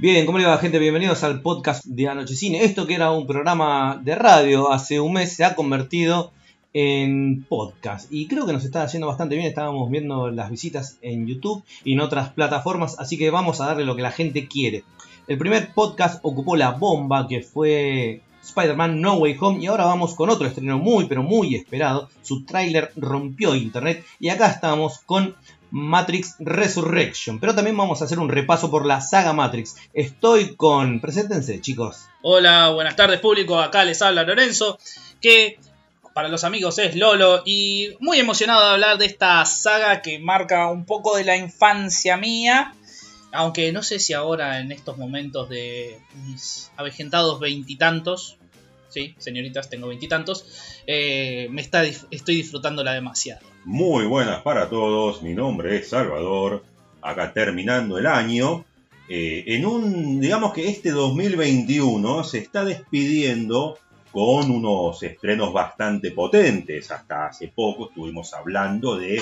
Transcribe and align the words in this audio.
Bien, 0.00 0.24
¿cómo 0.24 0.38
le 0.38 0.46
va 0.46 0.56
gente? 0.56 0.78
Bienvenidos 0.78 1.22
al 1.24 1.42
podcast 1.42 1.84
de 1.84 2.08
Anochecine. 2.08 2.64
Esto 2.64 2.86
que 2.86 2.94
era 2.94 3.10
un 3.10 3.26
programa 3.26 4.00
de 4.02 4.14
radio 4.14 4.72
hace 4.72 4.98
un 4.98 5.12
mes 5.12 5.36
se 5.36 5.44
ha 5.44 5.54
convertido 5.54 6.32
en 6.72 7.44
podcast 7.46 8.10
y 8.10 8.26
creo 8.26 8.46
que 8.46 8.54
nos 8.54 8.64
está 8.64 8.82
haciendo 8.82 9.08
bastante 9.08 9.34
bien. 9.34 9.46
Estábamos 9.46 9.90
viendo 9.90 10.30
las 10.30 10.48
visitas 10.48 10.96
en 11.02 11.26
YouTube 11.26 11.62
y 11.84 11.92
en 11.92 12.00
otras 12.00 12.30
plataformas, 12.30 12.98
así 12.98 13.18
que 13.18 13.28
vamos 13.28 13.60
a 13.60 13.66
darle 13.66 13.84
lo 13.84 13.94
que 13.94 14.00
la 14.00 14.10
gente 14.10 14.48
quiere. 14.48 14.84
El 15.28 15.36
primer 15.36 15.74
podcast 15.74 16.20
ocupó 16.22 16.56
la 16.56 16.70
bomba 16.70 17.28
que 17.28 17.42
fue 17.42 18.22
Spider-Man 18.42 19.02
No 19.02 19.16
Way 19.16 19.36
Home 19.38 19.62
y 19.62 19.66
ahora 19.66 19.84
vamos 19.84 20.14
con 20.14 20.30
otro 20.30 20.46
estreno 20.46 20.78
muy 20.78 21.08
pero 21.08 21.22
muy 21.22 21.54
esperado. 21.54 22.08
Su 22.22 22.46
tráiler 22.46 22.90
rompió 22.96 23.54
internet 23.54 24.02
y 24.18 24.30
acá 24.30 24.48
estamos 24.50 25.00
con 25.00 25.34
Matrix 25.70 26.36
Resurrection. 26.38 27.38
Pero 27.38 27.54
también 27.54 27.76
vamos 27.76 28.00
a 28.00 28.04
hacer 28.04 28.18
un 28.18 28.28
repaso 28.28 28.70
por 28.70 28.86
la 28.86 29.00
saga 29.00 29.32
Matrix. 29.32 29.76
Estoy 29.94 30.56
con... 30.56 31.00
Preséntense, 31.00 31.60
chicos. 31.60 32.08
Hola, 32.22 32.70
buenas 32.70 32.96
tardes 32.96 33.20
público. 33.20 33.60
Acá 33.60 33.84
les 33.84 34.02
habla 34.02 34.24
Lorenzo, 34.24 34.78
que 35.20 35.58
para 36.14 36.28
los 36.28 36.44
amigos 36.44 36.78
es 36.78 36.96
Lolo. 36.96 37.42
Y 37.44 37.90
muy 38.00 38.18
emocionado 38.18 38.64
de 38.64 38.72
hablar 38.72 38.98
de 38.98 39.06
esta 39.06 39.44
saga 39.46 40.02
que 40.02 40.18
marca 40.18 40.68
un 40.68 40.84
poco 40.84 41.16
de 41.16 41.24
la 41.24 41.36
infancia 41.36 42.16
mía. 42.16 42.74
Aunque 43.32 43.70
no 43.70 43.84
sé 43.84 44.00
si 44.00 44.12
ahora 44.12 44.58
en 44.58 44.72
estos 44.72 44.98
momentos 44.98 45.48
de 45.48 46.00
mis 46.26 46.72
avejentados 46.76 47.38
veintitantos, 47.38 48.38
sí, 48.90 49.14
señoritas, 49.16 49.70
tengo 49.70 49.88
veintitantos, 49.88 50.82
eh, 50.86 51.48
me 51.50 51.62
está, 51.62 51.84
estoy 51.84 52.36
disfrutándola 52.36 52.92
demasiado. 52.92 53.40
Muy 53.64 54.04
buenas 54.04 54.42
para 54.42 54.68
todos, 54.68 55.22
mi 55.22 55.34
nombre 55.34 55.76
es 55.78 55.88
Salvador, 55.88 56.64
acá 57.00 57.32
terminando 57.32 57.96
el 57.96 58.06
año. 58.06 58.64
Eh, 59.08 59.44
en 59.54 59.66
un, 59.66 60.20
digamos 60.20 60.52
que 60.52 60.68
este 60.68 60.90
2021 60.90 62.22
se 62.22 62.38
está 62.38 62.64
despidiendo 62.64 63.78
con 64.12 64.50
unos 64.50 65.02
estrenos 65.02 65.52
bastante 65.52 66.10
potentes. 66.10 66.90
Hasta 66.90 67.26
hace 67.26 67.48
poco 67.48 67.88
estuvimos 67.88 68.32
hablando 68.34 68.96
de 68.96 69.20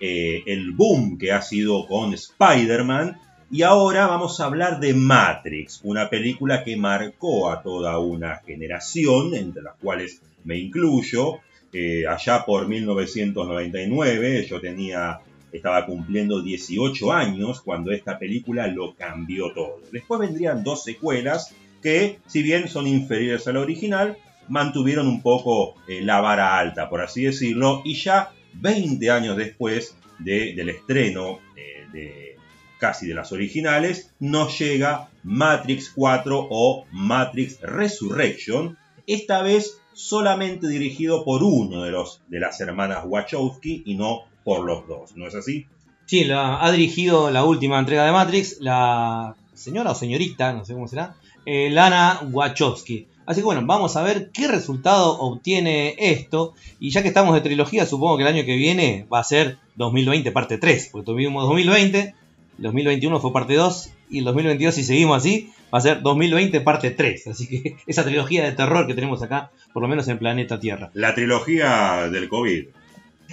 eh, 0.00 0.42
el 0.46 0.72
boom 0.72 1.18
que 1.18 1.32
ha 1.32 1.42
sido 1.42 1.86
con 1.86 2.14
Spider-Man. 2.14 3.20
Y 3.54 3.62
ahora 3.62 4.08
vamos 4.08 4.40
a 4.40 4.46
hablar 4.46 4.80
de 4.80 4.94
Matrix, 4.94 5.80
una 5.84 6.10
película 6.10 6.64
que 6.64 6.76
marcó 6.76 7.52
a 7.52 7.62
toda 7.62 8.00
una 8.00 8.38
generación, 8.44 9.32
entre 9.32 9.62
las 9.62 9.76
cuales 9.76 10.20
me 10.42 10.58
incluyo. 10.58 11.38
Eh, 11.72 12.04
allá 12.04 12.44
por 12.44 12.66
1999, 12.66 14.44
yo 14.50 14.60
tenía, 14.60 15.20
estaba 15.52 15.86
cumpliendo 15.86 16.42
18 16.42 17.12
años 17.12 17.60
cuando 17.60 17.92
esta 17.92 18.18
película 18.18 18.66
lo 18.66 18.96
cambió 18.96 19.52
todo. 19.52 19.82
Después 19.92 20.18
vendrían 20.18 20.64
dos 20.64 20.82
secuelas 20.82 21.54
que, 21.80 22.18
si 22.26 22.42
bien 22.42 22.66
son 22.66 22.88
inferiores 22.88 23.46
a 23.46 23.52
la 23.52 23.60
original, 23.60 24.18
mantuvieron 24.48 25.06
un 25.06 25.22
poco 25.22 25.76
eh, 25.86 26.00
la 26.02 26.20
vara 26.20 26.58
alta, 26.58 26.90
por 26.90 27.02
así 27.02 27.22
decirlo, 27.22 27.82
y 27.84 27.94
ya 27.94 28.32
20 28.54 29.10
años 29.12 29.36
después 29.36 29.96
del 30.18 30.68
estreno 30.68 31.38
eh, 31.56 31.86
de 31.92 32.33
casi 32.78 33.06
de 33.06 33.14
las 33.14 33.32
originales, 33.32 34.12
nos 34.20 34.58
llega 34.58 35.08
Matrix 35.22 35.90
4 35.94 36.48
o 36.50 36.84
Matrix 36.92 37.60
Resurrection, 37.60 38.78
esta 39.06 39.42
vez 39.42 39.80
solamente 39.92 40.68
dirigido 40.68 41.24
por 41.24 41.42
uno 41.42 41.82
de, 41.82 41.90
los, 41.90 42.20
de 42.28 42.40
las 42.40 42.60
hermanas 42.60 43.04
Wachowski 43.06 43.82
y 43.86 43.94
no 43.94 44.22
por 44.44 44.64
los 44.64 44.86
dos, 44.88 45.16
¿no 45.16 45.26
es 45.26 45.34
así? 45.34 45.66
Sí, 46.06 46.24
la, 46.24 46.62
ha 46.62 46.70
dirigido 46.70 47.30
la 47.30 47.44
última 47.44 47.78
entrega 47.78 48.04
de 48.04 48.12
Matrix 48.12 48.58
la 48.60 49.36
señora 49.54 49.92
o 49.92 49.94
señorita, 49.94 50.52
no 50.52 50.64
sé 50.64 50.74
cómo 50.74 50.88
será, 50.88 51.16
eh, 51.46 51.70
Lana 51.70 52.20
Wachowski. 52.30 53.08
Así 53.26 53.40
que 53.40 53.44
bueno, 53.44 53.62
vamos 53.64 53.96
a 53.96 54.02
ver 54.02 54.30
qué 54.32 54.48
resultado 54.48 55.18
obtiene 55.18 55.94
esto. 55.98 56.52
Y 56.78 56.90
ya 56.90 57.02
que 57.02 57.08
estamos 57.08 57.34
de 57.34 57.40
trilogía, 57.40 57.86
supongo 57.86 58.16
que 58.16 58.24
el 58.24 58.28
año 58.28 58.44
que 58.44 58.56
viene 58.56 59.06
va 59.12 59.20
a 59.20 59.24
ser 59.24 59.58
2020 59.76 60.30
parte 60.32 60.58
3, 60.58 60.90
porque 60.92 61.06
tuvimos 61.06 61.44
2020, 61.44 62.14
2021 62.58 63.20
fue 63.20 63.32
parte 63.32 63.54
2 63.54 63.90
y 64.10 64.18
el 64.18 64.24
2022 64.24 64.74
si 64.74 64.84
seguimos 64.84 65.16
así 65.16 65.50
va 65.72 65.78
a 65.78 65.80
ser 65.80 66.02
2020 66.02 66.60
parte 66.60 66.90
3. 66.90 67.26
Así 67.26 67.48
que 67.48 67.76
esa 67.86 68.04
trilogía 68.04 68.44
de 68.44 68.52
terror 68.52 68.86
que 68.86 68.94
tenemos 68.94 69.22
acá, 69.22 69.50
por 69.72 69.82
lo 69.82 69.88
menos 69.88 70.06
en 70.08 70.18
planeta 70.18 70.60
Tierra. 70.60 70.90
La 70.94 71.14
trilogía 71.14 72.08
del 72.10 72.28
COVID. 72.28 72.66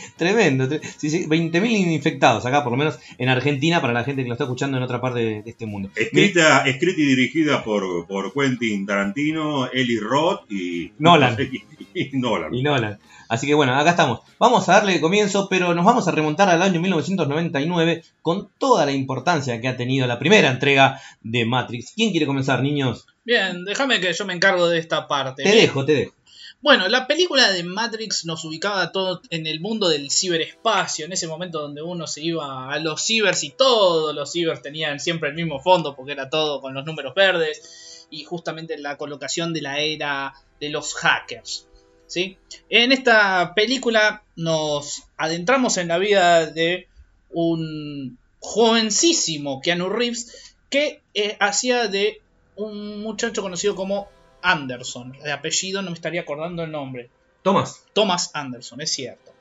Tremendo, 0.17 0.67
sí, 0.97 1.09
sí, 1.09 1.25
20.000 1.25 1.91
infectados 1.91 2.45
acá, 2.45 2.63
por 2.63 2.71
lo 2.71 2.77
menos 2.77 2.99
en 3.17 3.29
Argentina, 3.29 3.81
para 3.81 3.93
la 3.93 4.03
gente 4.03 4.23
que 4.23 4.27
lo 4.27 4.33
está 4.33 4.45
escuchando 4.45 4.77
en 4.77 4.83
otra 4.83 5.01
parte 5.01 5.19
de, 5.19 5.43
este 5.45 5.65
mundo. 5.65 5.89
Escrita, 5.95 6.63
escrita 6.65 7.01
y 7.01 7.05
dirigida 7.05 7.63
por, 7.63 8.07
por 8.07 8.33
Quentin 8.33 8.85
Tarantino, 8.85 9.69
Eli 9.71 9.99
Roth 9.99 10.51
y 10.51 10.91
Nolan. 10.99 11.37
y 11.93 12.09
Nolan. 12.13 12.53
Y 12.53 12.63
Nolan. 12.63 12.99
Así 13.31 13.47
que 13.47 13.53
bueno, 13.53 13.73
acá 13.73 13.91
estamos. 13.91 14.19
Vamos 14.39 14.67
a 14.67 14.73
darle 14.73 14.99
comienzo, 14.99 15.47
pero 15.49 15.73
nos 15.73 15.85
vamos 15.85 16.05
a 16.05 16.11
remontar 16.11 16.49
al 16.49 16.61
año 16.61 16.81
1999 16.81 18.03
con 18.21 18.49
toda 18.57 18.85
la 18.85 18.91
importancia 18.91 19.61
que 19.61 19.69
ha 19.69 19.77
tenido 19.77 20.05
la 20.05 20.19
primera 20.19 20.51
entrega 20.51 20.99
de 21.21 21.45
Matrix. 21.45 21.93
¿Quién 21.95 22.11
quiere 22.11 22.25
comenzar, 22.25 22.61
niños? 22.61 23.07
Bien, 23.23 23.63
déjame 23.63 24.01
que 24.01 24.11
yo 24.11 24.25
me 24.25 24.33
encargo 24.33 24.67
de 24.67 24.79
esta 24.79 25.07
parte. 25.07 25.43
Te 25.43 25.55
dejo, 25.55 25.85
te 25.85 25.93
dejo. 25.93 26.13
Bueno, 26.61 26.87
la 26.87 27.07
película 27.07 27.51
de 27.51 27.63
Matrix 27.63 28.23
nos 28.25 28.45
ubicaba 28.45 28.91
todo 28.91 29.21
en 29.31 29.47
el 29.47 29.59
mundo 29.59 29.89
del 29.89 30.11
ciberespacio, 30.11 31.05
en 31.05 31.11
ese 31.11 31.27
momento 31.27 31.59
donde 31.59 31.81
uno 31.81 32.05
se 32.05 32.21
iba 32.21 32.71
a 32.71 32.77
los 32.77 33.01
cibers 33.01 33.43
y 33.43 33.49
todos 33.49 34.13
los 34.13 34.31
cibers 34.31 34.61
tenían 34.61 34.99
siempre 34.99 35.29
el 35.29 35.35
mismo 35.35 35.59
fondo 35.59 35.95
porque 35.95 36.11
era 36.11 36.29
todo 36.29 36.61
con 36.61 36.75
los 36.75 36.85
números 36.85 37.15
verdes 37.15 38.07
y 38.11 38.25
justamente 38.25 38.77
la 38.77 38.95
colocación 38.95 39.53
de 39.53 39.61
la 39.63 39.79
era 39.79 40.35
de 40.59 40.69
los 40.69 40.93
hackers. 40.93 41.67
¿sí? 42.05 42.37
En 42.69 42.91
esta 42.91 43.55
película 43.55 44.23
nos 44.35 45.05
adentramos 45.17 45.77
en 45.77 45.87
la 45.87 45.97
vida 45.97 46.45
de 46.45 46.87
un 47.31 48.19
jovencísimo 48.39 49.61
Keanu 49.61 49.89
Reeves 49.89 50.55
que 50.69 51.01
eh, 51.15 51.37
hacía 51.39 51.87
de 51.87 52.21
un 52.55 53.01
muchacho 53.01 53.41
conocido 53.41 53.75
como 53.75 54.09
Anderson. 54.41 55.13
De 55.13 55.31
apellido 55.31 55.81
no 55.81 55.91
me 55.91 55.95
estaría 55.95 56.21
acordando 56.21 56.63
el 56.63 56.71
nombre. 56.71 57.09
Thomas. 57.41 57.83
Thomas 57.93 58.31
Anderson, 58.33 58.81
es 58.81 58.91
cierto. 58.91 59.31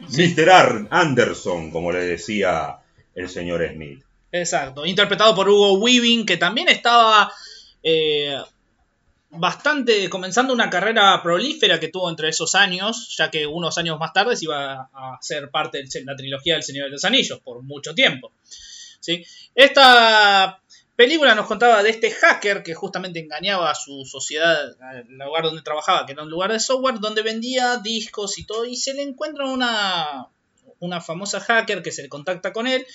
Mr. 0.00 0.88
Anderson, 0.90 1.70
como 1.70 1.92
le 1.92 2.00
decía 2.00 2.78
el 3.14 3.28
señor 3.28 3.66
Smith. 3.72 4.02
Exacto. 4.32 4.86
Interpretado 4.86 5.34
por 5.34 5.48
Hugo 5.48 5.74
Weaving, 5.74 6.24
que 6.24 6.36
también 6.36 6.68
estaba 6.68 7.32
eh, 7.82 8.38
bastante 9.30 10.08
comenzando 10.08 10.52
una 10.52 10.70
carrera 10.70 11.20
prolífera 11.22 11.78
que 11.78 11.88
tuvo 11.88 12.08
entre 12.08 12.28
esos 12.28 12.54
años, 12.54 13.14
ya 13.16 13.30
que 13.30 13.46
unos 13.46 13.76
años 13.78 13.98
más 13.98 14.12
tarde 14.12 14.36
iba 14.40 14.88
a 14.92 15.18
ser 15.20 15.50
parte 15.50 15.82
de 15.82 16.04
la 16.04 16.16
trilogía 16.16 16.54
del 16.54 16.62
Señor 16.62 16.86
de 16.86 16.92
los 16.92 17.04
Anillos 17.04 17.40
por 17.40 17.62
mucho 17.62 17.94
tiempo. 17.94 18.32
¿sí? 19.00 19.24
Esta 19.54 20.59
película 21.00 21.34
nos 21.34 21.46
contaba 21.46 21.82
de 21.82 21.88
este 21.88 22.10
hacker 22.10 22.62
que 22.62 22.74
justamente 22.74 23.20
engañaba 23.20 23.70
a 23.70 23.74
su 23.74 24.04
sociedad, 24.04 24.76
al 24.82 25.06
lugar 25.08 25.44
donde 25.44 25.62
trabajaba, 25.62 26.04
que 26.04 26.12
era 26.12 26.24
un 26.24 26.28
lugar 26.28 26.52
de 26.52 26.60
software, 26.60 27.00
donde 27.00 27.22
vendía 27.22 27.78
discos 27.78 28.38
y 28.38 28.44
todo, 28.44 28.66
y 28.66 28.76
se 28.76 28.92
le 28.92 29.00
encuentra 29.00 29.46
una, 29.46 30.28
una 30.78 31.00
famosa 31.00 31.40
hacker 31.40 31.82
que 31.82 31.90
se 31.90 32.02
le 32.02 32.10
contacta 32.10 32.52
con 32.52 32.66
él, 32.66 32.86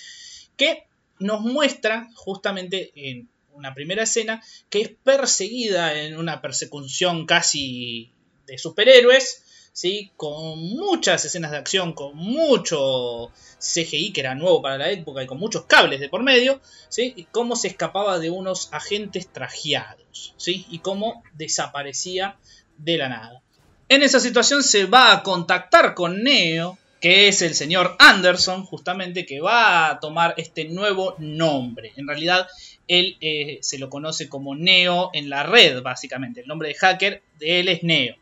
que 0.56 0.86
nos 1.18 1.40
muestra 1.40 2.08
justamente 2.14 2.92
en 2.94 3.28
una 3.50 3.74
primera 3.74 4.04
escena 4.04 4.40
que 4.70 4.82
es 4.82 4.90
perseguida 5.02 6.00
en 6.00 6.16
una 6.16 6.40
persecución 6.40 7.26
casi 7.26 8.12
de 8.46 8.56
superhéroes, 8.56 9.45
¿sí? 9.76 10.10
con 10.16 10.58
muchas 10.58 11.26
escenas 11.26 11.50
de 11.50 11.58
acción, 11.58 11.92
con 11.92 12.16
mucho 12.16 13.30
CGI 13.58 14.10
que 14.10 14.22
era 14.22 14.34
nuevo 14.34 14.62
para 14.62 14.78
la 14.78 14.90
época 14.90 15.22
y 15.22 15.26
con 15.26 15.38
muchos 15.38 15.64
cables 15.66 16.00
de 16.00 16.08
por 16.08 16.22
medio, 16.22 16.62
¿sí? 16.88 17.12
y 17.14 17.24
cómo 17.24 17.56
se 17.56 17.68
escapaba 17.68 18.18
de 18.18 18.30
unos 18.30 18.70
agentes 18.72 19.28
trajeados 19.28 20.34
¿sí? 20.38 20.64
y 20.70 20.78
cómo 20.78 21.22
desaparecía 21.34 22.38
de 22.78 22.96
la 22.96 23.10
nada. 23.10 23.42
En 23.90 24.02
esa 24.02 24.18
situación 24.18 24.62
se 24.62 24.86
va 24.86 25.12
a 25.12 25.22
contactar 25.22 25.92
con 25.92 26.22
Neo, 26.22 26.78
que 26.98 27.28
es 27.28 27.42
el 27.42 27.54
señor 27.54 27.96
Anderson, 27.98 28.64
justamente, 28.64 29.26
que 29.26 29.42
va 29.42 29.90
a 29.90 30.00
tomar 30.00 30.32
este 30.38 30.64
nuevo 30.64 31.16
nombre. 31.18 31.92
En 31.96 32.08
realidad, 32.08 32.48
él 32.88 33.18
eh, 33.20 33.58
se 33.60 33.78
lo 33.78 33.90
conoce 33.90 34.30
como 34.30 34.56
Neo 34.56 35.10
en 35.12 35.28
la 35.28 35.42
red, 35.42 35.82
básicamente. 35.82 36.40
El 36.40 36.46
nombre 36.46 36.68
de 36.68 36.74
hacker 36.74 37.22
de 37.38 37.60
él 37.60 37.68
es 37.68 37.82
Neo. 37.82 38.16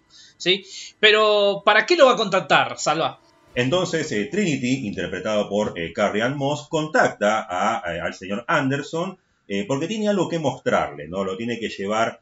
Pero, 1.00 1.62
¿para 1.64 1.86
qué 1.86 1.96
lo 1.96 2.06
va 2.06 2.12
a 2.12 2.16
contactar, 2.16 2.78
Salva? 2.78 3.20
Entonces, 3.54 4.10
eh, 4.12 4.28
Trinity, 4.30 4.86
interpretado 4.86 5.48
por 5.48 5.78
eh, 5.78 5.92
Carrie 5.92 6.22
Ann 6.22 6.36
Moss, 6.36 6.68
contacta 6.68 7.40
al 7.78 8.14
señor 8.14 8.44
Anderson 8.48 9.16
eh, 9.46 9.64
porque 9.68 9.86
tiene 9.86 10.08
algo 10.08 10.28
que 10.28 10.38
mostrarle, 10.38 11.06
¿no? 11.06 11.22
Lo 11.22 11.36
tiene 11.36 11.58
que 11.58 11.68
llevar 11.68 12.20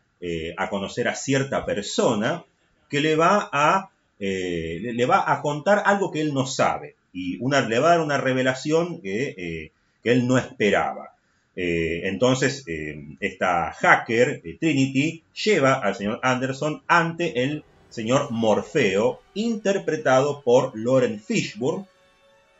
a 0.57 0.71
conocer 0.71 1.09
a 1.09 1.17
cierta 1.17 1.67
persona 1.67 2.45
que 2.89 3.01
le 3.01 3.17
va 3.17 3.51
a, 3.53 3.91
le 4.21 5.05
va 5.05 5.33
a 5.33 5.43
contar 5.43 5.83
algo 5.85 6.13
que 6.13 6.21
él 6.21 6.33
no 6.33 6.47
sabe 6.47 6.95
y 7.13 7.39
una, 7.41 7.61
le 7.63 7.81
va 7.81 7.89
a 7.89 7.91
dar 7.97 8.01
una 8.03 8.19
revelación 8.19 9.01
que, 9.01 9.73
que 10.01 10.13
él 10.13 10.29
no 10.29 10.39
esperaba. 10.39 11.13
Eh, 11.55 12.03
entonces, 12.05 12.65
eh, 12.67 13.17
esta 13.21 13.73
hacker, 13.73 14.41
eh, 14.45 14.57
Trinity, 14.59 15.23
lleva 15.45 15.75
al 15.75 15.95
señor 15.95 16.21
Anderson 16.23 16.83
ante 16.87 17.43
el 17.43 17.65
señor 17.93 18.31
Morfeo, 18.31 19.21
interpretado 19.35 20.43
por 20.43 20.73
Lauren 20.79 21.21
Fishburne, 21.21 21.87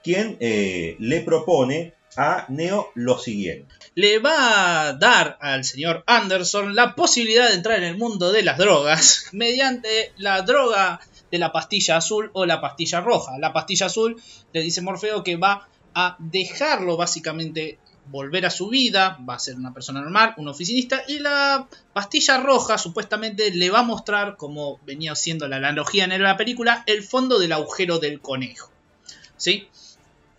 quien 0.03 0.37
le 0.41 1.21
propone 1.23 1.95
a 2.17 2.47
Neo 2.49 2.91
lo 2.95 3.19
siguiente. 3.19 3.75
Le 3.95 4.19
va 4.19 4.89
a 4.89 4.93
dar 4.95 5.39
al 5.41 5.65
señor 5.65 6.05
Anderson 6.07 6.75
la 6.75 6.95
posibilidad 6.95 7.49
de 7.49 7.55
entrar 7.55 7.79
en 7.79 7.85
el 7.85 7.99
mundo 7.99 8.33
de 8.33 8.43
las 8.43 8.59
drogas 8.59 9.29
mediante 9.33 10.13
la 10.19 10.43
droga 10.43 11.01
de 11.31 11.39
la 11.39 11.53
pastilla 11.53 11.97
azul 11.97 12.31
o 12.35 12.45
la 12.45 12.61
pastilla 12.61 13.01
roja. 13.01 13.39
La 13.39 13.53
pastilla 13.53 13.87
azul 13.87 14.21
le 14.53 14.63
dice 14.63 14.83
Morfeo 14.83 15.23
que 15.25 15.37
va 15.37 15.69
a 15.95 16.17
dejarlo 16.19 16.97
básicamente 16.97 17.79
volver 18.07 18.47
a 18.47 18.51
su 18.51 18.69
vida, 18.69 19.19
va 19.29 19.35
a 19.35 19.39
ser 19.39 19.57
una 19.57 19.73
persona 19.73 20.01
normal, 20.01 20.35
un 20.37 20.49
oficinista, 20.49 21.03
y 21.09 21.19
la 21.19 21.69
pastilla 21.93 22.39
roja 22.39 22.79
supuestamente 22.79 23.51
le 23.51 23.71
va 23.71 23.81
a 23.81 23.85
mostrar, 23.85 24.37
como 24.37 24.79
venía 24.85 25.15
siendo 25.15 25.49
la 25.49 25.57
analogía 25.57 26.05
en 26.05 26.23
la 26.23 26.37
película, 26.37 26.85
el 26.87 27.03
fondo 27.03 27.39
del 27.39 27.53
agujero 27.53 27.99
del 27.99 28.21
conejo. 28.21 28.71
¿Sí? 29.37 29.69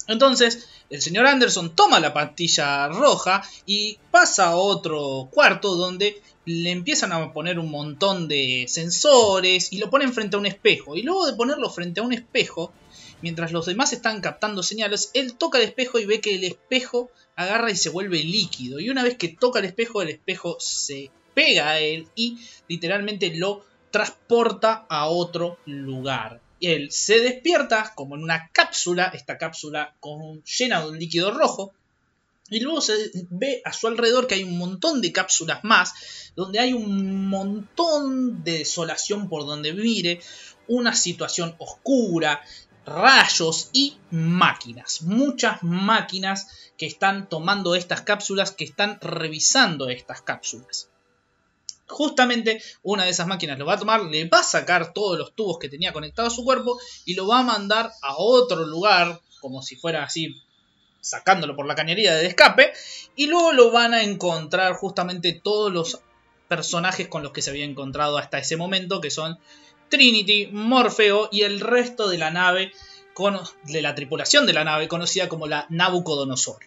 Entonces, 0.08 0.68
el 0.90 1.02
señor 1.02 1.26
Anderson 1.26 1.76
toma 1.76 2.00
la 2.00 2.14
pastilla 2.14 2.88
roja 2.88 3.44
y 3.66 3.98
pasa 4.12 4.50
a 4.50 4.56
otro 4.56 5.30
cuarto 5.32 5.76
donde 5.76 6.22
le 6.46 6.72
empiezan 6.72 7.12
a 7.14 7.32
poner 7.32 7.58
un 7.58 7.72
montón 7.72 8.28
de 8.28 8.66
sensores 8.68 9.72
y 9.72 9.78
lo 9.78 9.90
ponen 9.90 10.14
frente 10.14 10.36
a 10.36 10.40
un 10.40 10.46
espejo. 10.46 10.96
Y 10.96 11.04
luego 11.04 11.26
de 11.26 11.34
ponerlo 11.34 11.70
frente 11.70 12.02
a 12.02 12.04
un 12.04 12.14
espejo, 12.14 12.74
mientras 13.24 13.54
los 13.54 13.66
demás 13.66 13.94
están 13.94 14.20
captando 14.20 14.62
señales, 14.64 15.10
él 15.14 15.36
toca 15.36 15.58
el 15.58 15.64
espejo 15.64 15.98
y 15.98 16.06
ve 16.06 16.20
que 16.20 16.36
el 16.36 16.44
espejo 16.44 17.10
agarra 17.38 17.72
y 17.72 17.78
se 17.78 17.90
vuelve 17.90 18.22
líquido. 18.22 18.82
Y 18.82 18.90
una 18.90 19.02
vez 19.02 19.18
que 19.18 19.30
toca 19.30 19.60
el 19.60 19.66
espejo, 19.66 20.02
el 20.02 20.10
espejo 20.10 20.58
se 20.60 21.10
pega 21.34 21.70
a 21.70 21.80
él 21.80 22.10
y 22.16 22.38
literalmente 22.68 23.34
lo 23.34 23.66
transporta 23.92 24.86
a 24.90 25.08
otro 25.08 25.58
lugar. 25.66 26.42
Él 26.60 26.92
se 26.92 27.22
despierta 27.22 27.94
como 27.96 28.16
en 28.16 28.24
una 28.24 28.50
cápsula, 28.52 29.06
esta 29.14 29.38
cápsula 29.38 29.96
con, 30.02 30.44
llena 30.44 30.82
de 30.82 30.90
un 30.90 31.00
líquido 31.00 31.32
rojo. 31.32 31.74
Y 32.50 32.60
luego 32.60 32.82
se 32.82 33.10
ve 33.30 33.62
a 33.64 33.72
su 33.72 33.88
alrededor 33.88 34.28
que 34.28 34.36
hay 34.36 34.44
un 34.44 34.58
montón 34.58 35.00
de 35.00 35.14
cápsulas 35.14 35.64
más, 35.64 35.94
donde 36.36 36.60
hay 36.60 36.74
un 36.74 37.30
montón 37.30 38.44
de 38.44 38.60
desolación 38.60 39.30
por 39.30 39.46
donde 39.46 39.72
mire, 39.74 40.20
una 40.68 40.94
situación 40.94 41.56
oscura, 41.58 42.42
rayos 42.86 43.70
y 43.74 43.98
máquinas. 44.12 45.02
Muchas 45.04 45.64
máquinas 45.64 46.72
que 46.78 46.86
están 46.86 47.30
tomando 47.30 47.76
estas 47.76 48.02
cápsulas, 48.02 48.52
que 48.52 48.64
están 48.64 49.00
revisando 49.02 49.90
estas 49.90 50.22
cápsulas. 50.22 50.90
Justamente 51.88 52.62
una 52.82 53.04
de 53.04 53.12
esas 53.12 53.28
máquinas 53.28 53.60
lo 53.60 53.66
va 53.66 53.74
a 53.74 53.80
tomar, 53.80 54.04
le 54.04 54.28
va 54.28 54.40
a 54.40 54.44
sacar 54.44 54.94
todos 54.94 55.18
los 55.18 55.34
tubos 55.36 55.60
que 55.60 55.70
tenía 55.70 55.94
conectados 55.94 56.34
a 56.34 56.36
su 56.36 56.44
cuerpo 56.44 56.80
y 57.06 57.14
lo 57.14 57.28
va 57.28 57.40
a 57.40 57.44
mandar 57.44 57.92
a 58.02 58.16
otro 58.18 58.66
lugar, 58.66 59.22
como 59.42 59.62
si 59.62 59.76
fuera 59.76 60.04
así, 60.04 60.42
sacándolo 61.02 61.56
por 61.56 61.68
la 61.68 61.76
cañería 61.76 62.16
de 62.16 62.26
escape, 62.26 62.74
y 63.16 63.28
luego 63.28 63.52
lo 63.52 63.72
van 63.72 63.94
a 63.94 64.04
encontrar 64.04 64.74
justamente 64.74 65.34
todos 65.34 65.72
los 65.72 66.00
personajes 66.48 67.08
con 67.10 67.24
los 67.24 67.32
que 67.32 67.42
se 67.42 67.50
había 67.50 67.66
encontrado 67.66 68.18
hasta 68.18 68.38
ese 68.38 68.58
momento, 68.58 69.02
que 69.02 69.12
son 69.12 69.38
Trinity, 69.90 70.50
Morfeo 70.52 71.30
y 71.32 71.42
el 71.42 71.60
resto 71.60 72.10
de 72.10 72.18
la 72.18 72.32
nave, 72.32 72.72
de 73.66 73.82
la 73.82 73.96
tripulación 73.96 74.46
de 74.46 74.54
la 74.54 74.64
nave, 74.64 74.88
conocida 74.88 75.30
como 75.30 75.48
la 75.48 75.68
Nabucodonosor. 75.70 76.60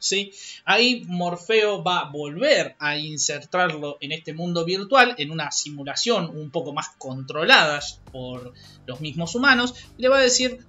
¿Sí? 0.00 0.32
Ahí 0.64 1.02
Morfeo 1.08 1.82
va 1.82 2.00
a 2.00 2.10
volver 2.10 2.76
a 2.78 2.96
insertarlo 2.96 3.98
en 4.00 4.12
este 4.12 4.32
mundo 4.32 4.64
virtual, 4.64 5.16
en 5.18 5.32
una 5.32 5.50
simulación 5.50 6.30
un 6.36 6.50
poco 6.50 6.72
más 6.72 6.90
controlada 6.98 7.80
por 8.12 8.52
los 8.86 9.00
mismos 9.00 9.34
humanos, 9.34 9.74
le 9.96 10.08
va 10.08 10.18
a 10.18 10.22
decir, 10.22 10.64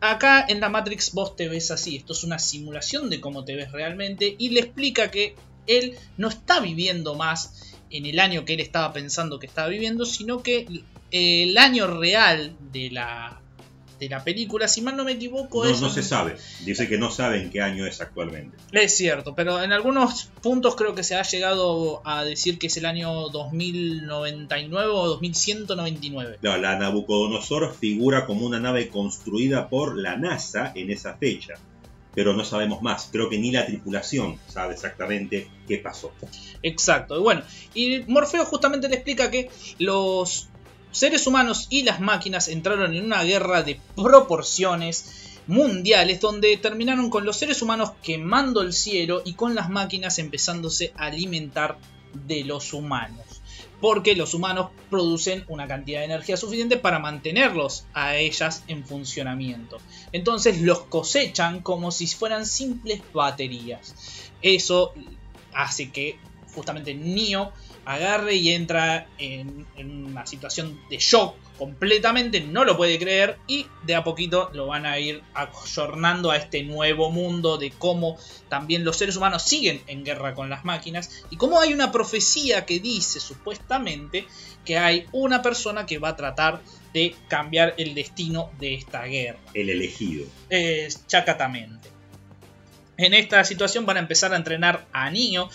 acá 0.00 0.44
en 0.46 0.60
la 0.60 0.68
Matrix 0.68 1.12
vos 1.12 1.36
te 1.36 1.48
ves 1.48 1.70
así, 1.70 1.96
esto 1.96 2.12
es 2.12 2.22
una 2.22 2.38
simulación 2.38 3.08
de 3.08 3.18
cómo 3.18 3.46
te 3.46 3.56
ves 3.56 3.72
realmente, 3.72 4.36
y 4.38 4.50
le 4.50 4.60
explica 4.60 5.10
que 5.10 5.36
él 5.66 5.96
no 6.18 6.28
está 6.28 6.60
viviendo 6.60 7.14
más 7.14 7.74
en 7.88 8.04
el 8.04 8.20
año 8.20 8.44
que 8.44 8.54
él 8.54 8.60
estaba 8.60 8.92
pensando 8.92 9.38
que 9.38 9.46
estaba 9.46 9.68
viviendo, 9.68 10.04
sino 10.04 10.42
que 10.42 10.66
el 11.10 11.56
año 11.58 11.86
real 11.86 12.56
de 12.72 12.90
la, 12.90 13.40
de 13.98 14.08
la 14.08 14.22
película, 14.22 14.68
si 14.68 14.82
mal 14.82 14.96
no 14.96 15.04
me 15.04 15.12
equivoco, 15.12 15.64
no, 15.64 15.80
No 15.80 15.90
se 15.90 16.02
sabe, 16.02 16.36
dice 16.64 16.88
que 16.88 16.98
no 16.98 17.10
saben 17.10 17.50
qué 17.50 17.60
año 17.60 17.86
es 17.86 18.00
actualmente. 18.00 18.56
Es 18.72 18.96
cierto, 18.96 19.34
pero 19.34 19.62
en 19.62 19.72
algunos 19.72 20.30
puntos 20.42 20.76
creo 20.76 20.94
que 20.94 21.02
se 21.02 21.14
ha 21.14 21.22
llegado 21.22 22.02
a 22.04 22.24
decir 22.24 22.58
que 22.58 22.66
es 22.66 22.76
el 22.76 22.86
año 22.86 23.28
2099 23.28 24.90
o 24.90 25.06
2199. 25.08 26.38
No, 26.42 26.56
la 26.56 26.78
Nabucodonosor 26.78 27.74
figura 27.74 28.26
como 28.26 28.46
una 28.46 28.60
nave 28.60 28.88
construida 28.88 29.68
por 29.68 29.96
la 29.96 30.16
NASA 30.16 30.72
en 30.74 30.90
esa 30.90 31.14
fecha 31.16 31.54
pero 32.16 32.32
no 32.32 32.46
sabemos 32.46 32.80
más. 32.80 33.10
Creo 33.12 33.28
que 33.28 33.36
ni 33.36 33.52
la 33.52 33.66
tripulación 33.66 34.40
sabe 34.48 34.72
exactamente 34.72 35.48
qué 35.68 35.76
pasó. 35.76 36.12
Exacto. 36.62 37.18
Y 37.18 37.20
bueno, 37.20 37.42
y 37.74 38.00
Morfeo 38.08 38.46
justamente 38.46 38.88
le 38.88 38.94
explica 38.94 39.30
que 39.30 39.50
los 39.78 40.48
seres 40.96 41.26
humanos 41.26 41.66
y 41.68 41.82
las 41.82 42.00
máquinas 42.00 42.48
entraron 42.48 42.94
en 42.94 43.04
una 43.04 43.22
guerra 43.22 43.62
de 43.62 43.78
proporciones 43.94 45.40
mundiales 45.46 46.20
donde 46.20 46.56
terminaron 46.56 47.10
con 47.10 47.26
los 47.26 47.36
seres 47.36 47.60
humanos 47.60 47.92
quemando 48.02 48.62
el 48.62 48.72
cielo 48.72 49.20
y 49.24 49.34
con 49.34 49.54
las 49.54 49.68
máquinas 49.68 50.18
empezándose 50.18 50.94
a 50.96 51.06
alimentar 51.06 51.76
de 52.26 52.44
los 52.44 52.72
humanos. 52.72 53.42
Porque 53.78 54.16
los 54.16 54.32
humanos 54.32 54.70
producen 54.88 55.44
una 55.48 55.68
cantidad 55.68 55.98
de 55.98 56.06
energía 56.06 56.38
suficiente 56.38 56.78
para 56.78 56.98
mantenerlos 56.98 57.84
a 57.92 58.16
ellas 58.16 58.64
en 58.66 58.86
funcionamiento. 58.86 59.76
Entonces 60.12 60.62
los 60.62 60.84
cosechan 60.84 61.60
como 61.60 61.90
si 61.90 62.06
fueran 62.06 62.46
simples 62.46 63.02
baterías. 63.12 63.94
Eso 64.40 64.94
hace 65.52 65.90
que 65.90 66.18
justamente 66.54 66.94
Neo 66.94 67.52
agarre 67.86 68.34
y 68.34 68.50
entra 68.50 69.06
en, 69.16 69.64
una 69.78 70.26
situación 70.26 70.78
de 70.90 70.98
shock 70.98 71.36
completamente, 71.56 72.40
no 72.40 72.64
lo 72.64 72.76
puede 72.76 72.98
creer 72.98 73.38
y 73.46 73.66
de 73.84 73.94
a 73.94 74.04
poquito 74.04 74.50
lo 74.52 74.66
van 74.66 74.84
a 74.84 74.98
ir 74.98 75.22
ayornando 75.32 76.30
a 76.30 76.36
este 76.36 76.64
nuevo 76.64 77.10
mundo 77.10 77.56
de 77.56 77.70
cómo 77.70 78.18
también 78.48 78.84
los 78.84 78.98
seres 78.98 79.16
humanos 79.16 79.42
siguen 79.42 79.80
en 79.86 80.04
guerra 80.04 80.34
con 80.34 80.50
las 80.50 80.64
máquinas 80.64 81.24
y 81.30 81.36
cómo 81.36 81.60
hay 81.60 81.72
una 81.72 81.92
profecía 81.92 82.66
que 82.66 82.80
dice 82.80 83.20
supuestamente 83.20 84.26
que 84.64 84.76
hay 84.76 85.06
una 85.12 85.40
persona 85.40 85.86
que 85.86 85.98
va 85.98 86.10
a 86.10 86.16
tratar 86.16 86.60
de 86.92 87.14
cambiar 87.28 87.74
el 87.78 87.94
destino 87.94 88.50
de 88.58 88.74
esta 88.74 89.04
guerra. 89.04 89.38
El 89.54 89.70
elegido. 89.70 90.26
Es 90.50 91.06
chacatamente. 91.06 91.88
En 92.96 93.14
esta 93.14 93.44
situación 93.44 93.86
van 93.86 93.98
a 93.98 94.00
empezar 94.00 94.32
a 94.32 94.36
entrenar 94.36 94.86
a 94.92 95.10
Nio 95.10 95.48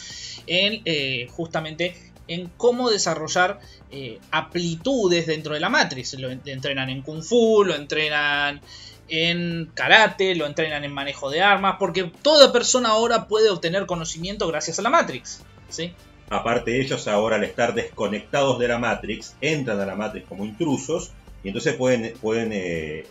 en 0.47 0.81
eh, 0.85 1.27
justamente 1.31 2.10
en 2.33 2.51
cómo 2.57 2.89
desarrollar 2.89 3.59
eh, 3.91 4.19
amplitudes 4.31 5.27
dentro 5.27 5.53
de 5.53 5.59
la 5.59 5.69
Matrix. 5.69 6.13
Lo 6.13 6.29
entrenan 6.29 6.89
en 6.89 7.01
Kung 7.01 7.23
Fu, 7.23 7.63
lo 7.63 7.75
entrenan 7.75 8.61
en 9.07 9.69
karate, 9.73 10.35
lo 10.35 10.45
entrenan 10.45 10.83
en 10.83 10.93
manejo 10.93 11.29
de 11.29 11.41
armas, 11.41 11.75
porque 11.77 12.11
toda 12.21 12.53
persona 12.53 12.89
ahora 12.89 13.27
puede 13.27 13.50
obtener 13.50 13.85
conocimiento 13.85 14.47
gracias 14.47 14.79
a 14.79 14.81
la 14.81 14.89
Matrix. 14.89 15.43
¿sí? 15.69 15.93
Aparte 16.29 16.79
ellos 16.79 17.07
ahora 17.09 17.35
al 17.35 17.43
estar 17.43 17.73
desconectados 17.73 18.57
de 18.57 18.69
la 18.69 18.79
Matrix, 18.79 19.35
entran 19.41 19.79
a 19.81 19.85
la 19.85 19.95
Matrix 19.95 20.27
como 20.27 20.45
intrusos 20.45 21.11
y 21.43 21.50
entonces 21.50 21.75
pueden, 21.75 22.13
pueden 22.21 22.51
eh, 22.53 23.05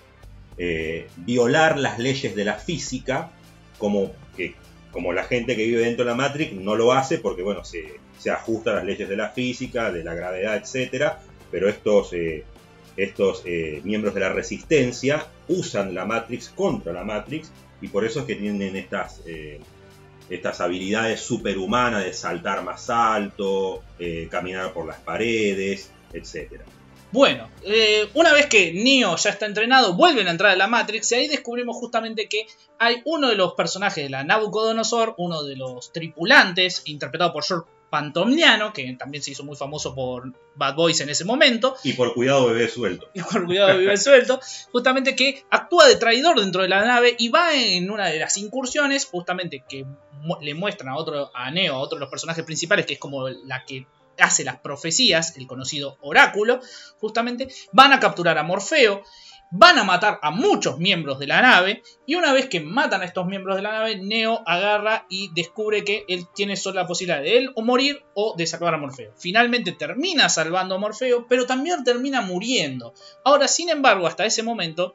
eh, 0.56 1.08
violar 1.16 1.78
las 1.78 1.98
leyes 1.98 2.34
de 2.34 2.44
la 2.46 2.54
física 2.54 3.30
como, 3.78 4.12
que, 4.36 4.54
como 4.92 5.12
la 5.12 5.24
gente 5.24 5.56
que 5.56 5.64
vive 5.64 5.82
dentro 5.82 6.04
de 6.04 6.10
la 6.10 6.16
Matrix 6.16 6.52
no 6.52 6.74
lo 6.74 6.92
hace 6.92 7.18
porque 7.18 7.42
bueno, 7.42 7.64
se, 7.64 8.00
se 8.18 8.30
ajusta 8.30 8.72
a 8.72 8.74
las 8.74 8.84
leyes 8.84 9.08
de 9.08 9.16
la 9.16 9.30
física, 9.30 9.90
de 9.90 10.04
la 10.04 10.14
gravedad, 10.14 10.56
etc. 10.56 11.12
Pero 11.50 11.68
estos, 11.68 12.12
eh, 12.12 12.44
estos 12.96 13.42
eh, 13.46 13.80
miembros 13.84 14.14
de 14.14 14.20
la 14.20 14.32
resistencia 14.32 15.26
usan 15.48 15.94
la 15.94 16.04
Matrix 16.04 16.50
contra 16.50 16.92
la 16.92 17.04
Matrix 17.04 17.50
y 17.80 17.88
por 17.88 18.04
eso 18.04 18.20
es 18.20 18.26
que 18.26 18.36
tienen 18.36 18.76
estas, 18.76 19.22
eh, 19.26 19.60
estas 20.28 20.60
habilidades 20.60 21.20
superhumanas 21.20 22.04
de 22.04 22.12
saltar 22.12 22.62
más 22.62 22.90
alto, 22.90 23.82
caminar 24.30 24.72
por 24.72 24.86
las 24.86 24.98
paredes, 25.00 25.90
etc. 26.12 26.60
Bueno, 27.12 27.48
una 28.14 28.32
vez 28.32 28.46
que 28.46 28.72
Neo 28.72 29.16
ya 29.16 29.30
está 29.30 29.46
entrenado, 29.46 29.94
vuelven 29.94 30.28
a 30.28 30.30
entrar 30.30 30.52
a 30.52 30.56
la 30.56 30.68
Matrix 30.68 31.10
y 31.12 31.14
ahí 31.16 31.28
descubrimos 31.28 31.76
justamente 31.76 32.28
que 32.28 32.46
hay 32.78 33.02
uno 33.04 33.28
de 33.28 33.34
los 33.34 33.54
personajes 33.54 34.04
de 34.04 34.10
la 34.10 34.22
Nabucodonosor, 34.22 35.14
uno 35.18 35.42
de 35.42 35.56
los 35.56 35.92
tripulantes, 35.92 36.82
interpretado 36.86 37.32
por 37.32 37.44
George 37.44 37.68
Pantomniano, 37.90 38.72
que 38.72 38.94
también 38.96 39.24
se 39.24 39.32
hizo 39.32 39.42
muy 39.42 39.56
famoso 39.56 39.92
por 39.96 40.32
Bad 40.54 40.76
Boys 40.76 41.00
en 41.00 41.08
ese 41.10 41.24
momento. 41.24 41.74
Y 41.82 41.94
por 41.94 42.14
cuidado 42.14 42.46
bebé 42.46 42.68
suelto. 42.68 43.08
Y 43.12 43.20
por 43.20 43.44
cuidado 43.44 43.76
bebé 43.76 43.96
suelto. 43.96 44.38
Justamente 44.70 45.16
que 45.16 45.42
actúa 45.50 45.88
de 45.88 45.96
traidor 45.96 46.38
dentro 46.38 46.62
de 46.62 46.68
la 46.68 46.84
nave 46.84 47.16
y 47.18 47.30
va 47.30 47.56
en 47.56 47.90
una 47.90 48.06
de 48.06 48.20
las 48.20 48.36
incursiones, 48.36 49.06
justamente 49.06 49.64
que 49.68 49.84
le 50.40 50.54
muestran 50.54 50.90
a 50.90 50.96
otro, 50.96 51.32
a 51.34 51.50
Neo, 51.50 51.74
a 51.74 51.78
otro 51.78 51.96
de 51.96 52.00
los 52.00 52.10
personajes 52.10 52.44
principales, 52.44 52.86
que 52.86 52.94
es 52.94 53.00
como 53.00 53.28
la 53.28 53.64
que 53.64 53.86
hace 54.20 54.44
las 54.44 54.60
profecías, 54.60 55.36
el 55.36 55.46
conocido 55.46 55.98
oráculo, 56.00 56.60
justamente, 56.98 57.48
van 57.72 57.92
a 57.92 58.00
capturar 58.00 58.38
a 58.38 58.42
Morfeo, 58.42 59.02
van 59.50 59.78
a 59.78 59.84
matar 59.84 60.18
a 60.22 60.30
muchos 60.30 60.78
miembros 60.78 61.18
de 61.18 61.26
la 61.26 61.42
nave, 61.42 61.82
y 62.06 62.14
una 62.14 62.32
vez 62.32 62.48
que 62.48 62.60
matan 62.60 63.02
a 63.02 63.04
estos 63.04 63.26
miembros 63.26 63.56
de 63.56 63.62
la 63.62 63.72
nave, 63.72 63.96
Neo 63.96 64.42
agarra 64.46 65.06
y 65.08 65.30
descubre 65.34 65.84
que 65.84 66.04
él 66.08 66.26
tiene 66.34 66.56
solo 66.56 66.76
la 66.76 66.86
posibilidad 66.86 67.22
de 67.22 67.38
él 67.38 67.52
o 67.56 67.62
morir 67.62 68.04
o 68.14 68.34
de 68.36 68.46
salvar 68.46 68.74
a 68.74 68.78
Morfeo. 68.78 69.12
Finalmente 69.18 69.72
termina 69.72 70.28
salvando 70.28 70.76
a 70.76 70.78
Morfeo, 70.78 71.26
pero 71.28 71.46
también 71.46 71.82
termina 71.82 72.20
muriendo. 72.20 72.94
Ahora, 73.24 73.48
sin 73.48 73.70
embargo, 73.70 74.06
hasta 74.06 74.24
ese 74.24 74.42
momento, 74.42 74.94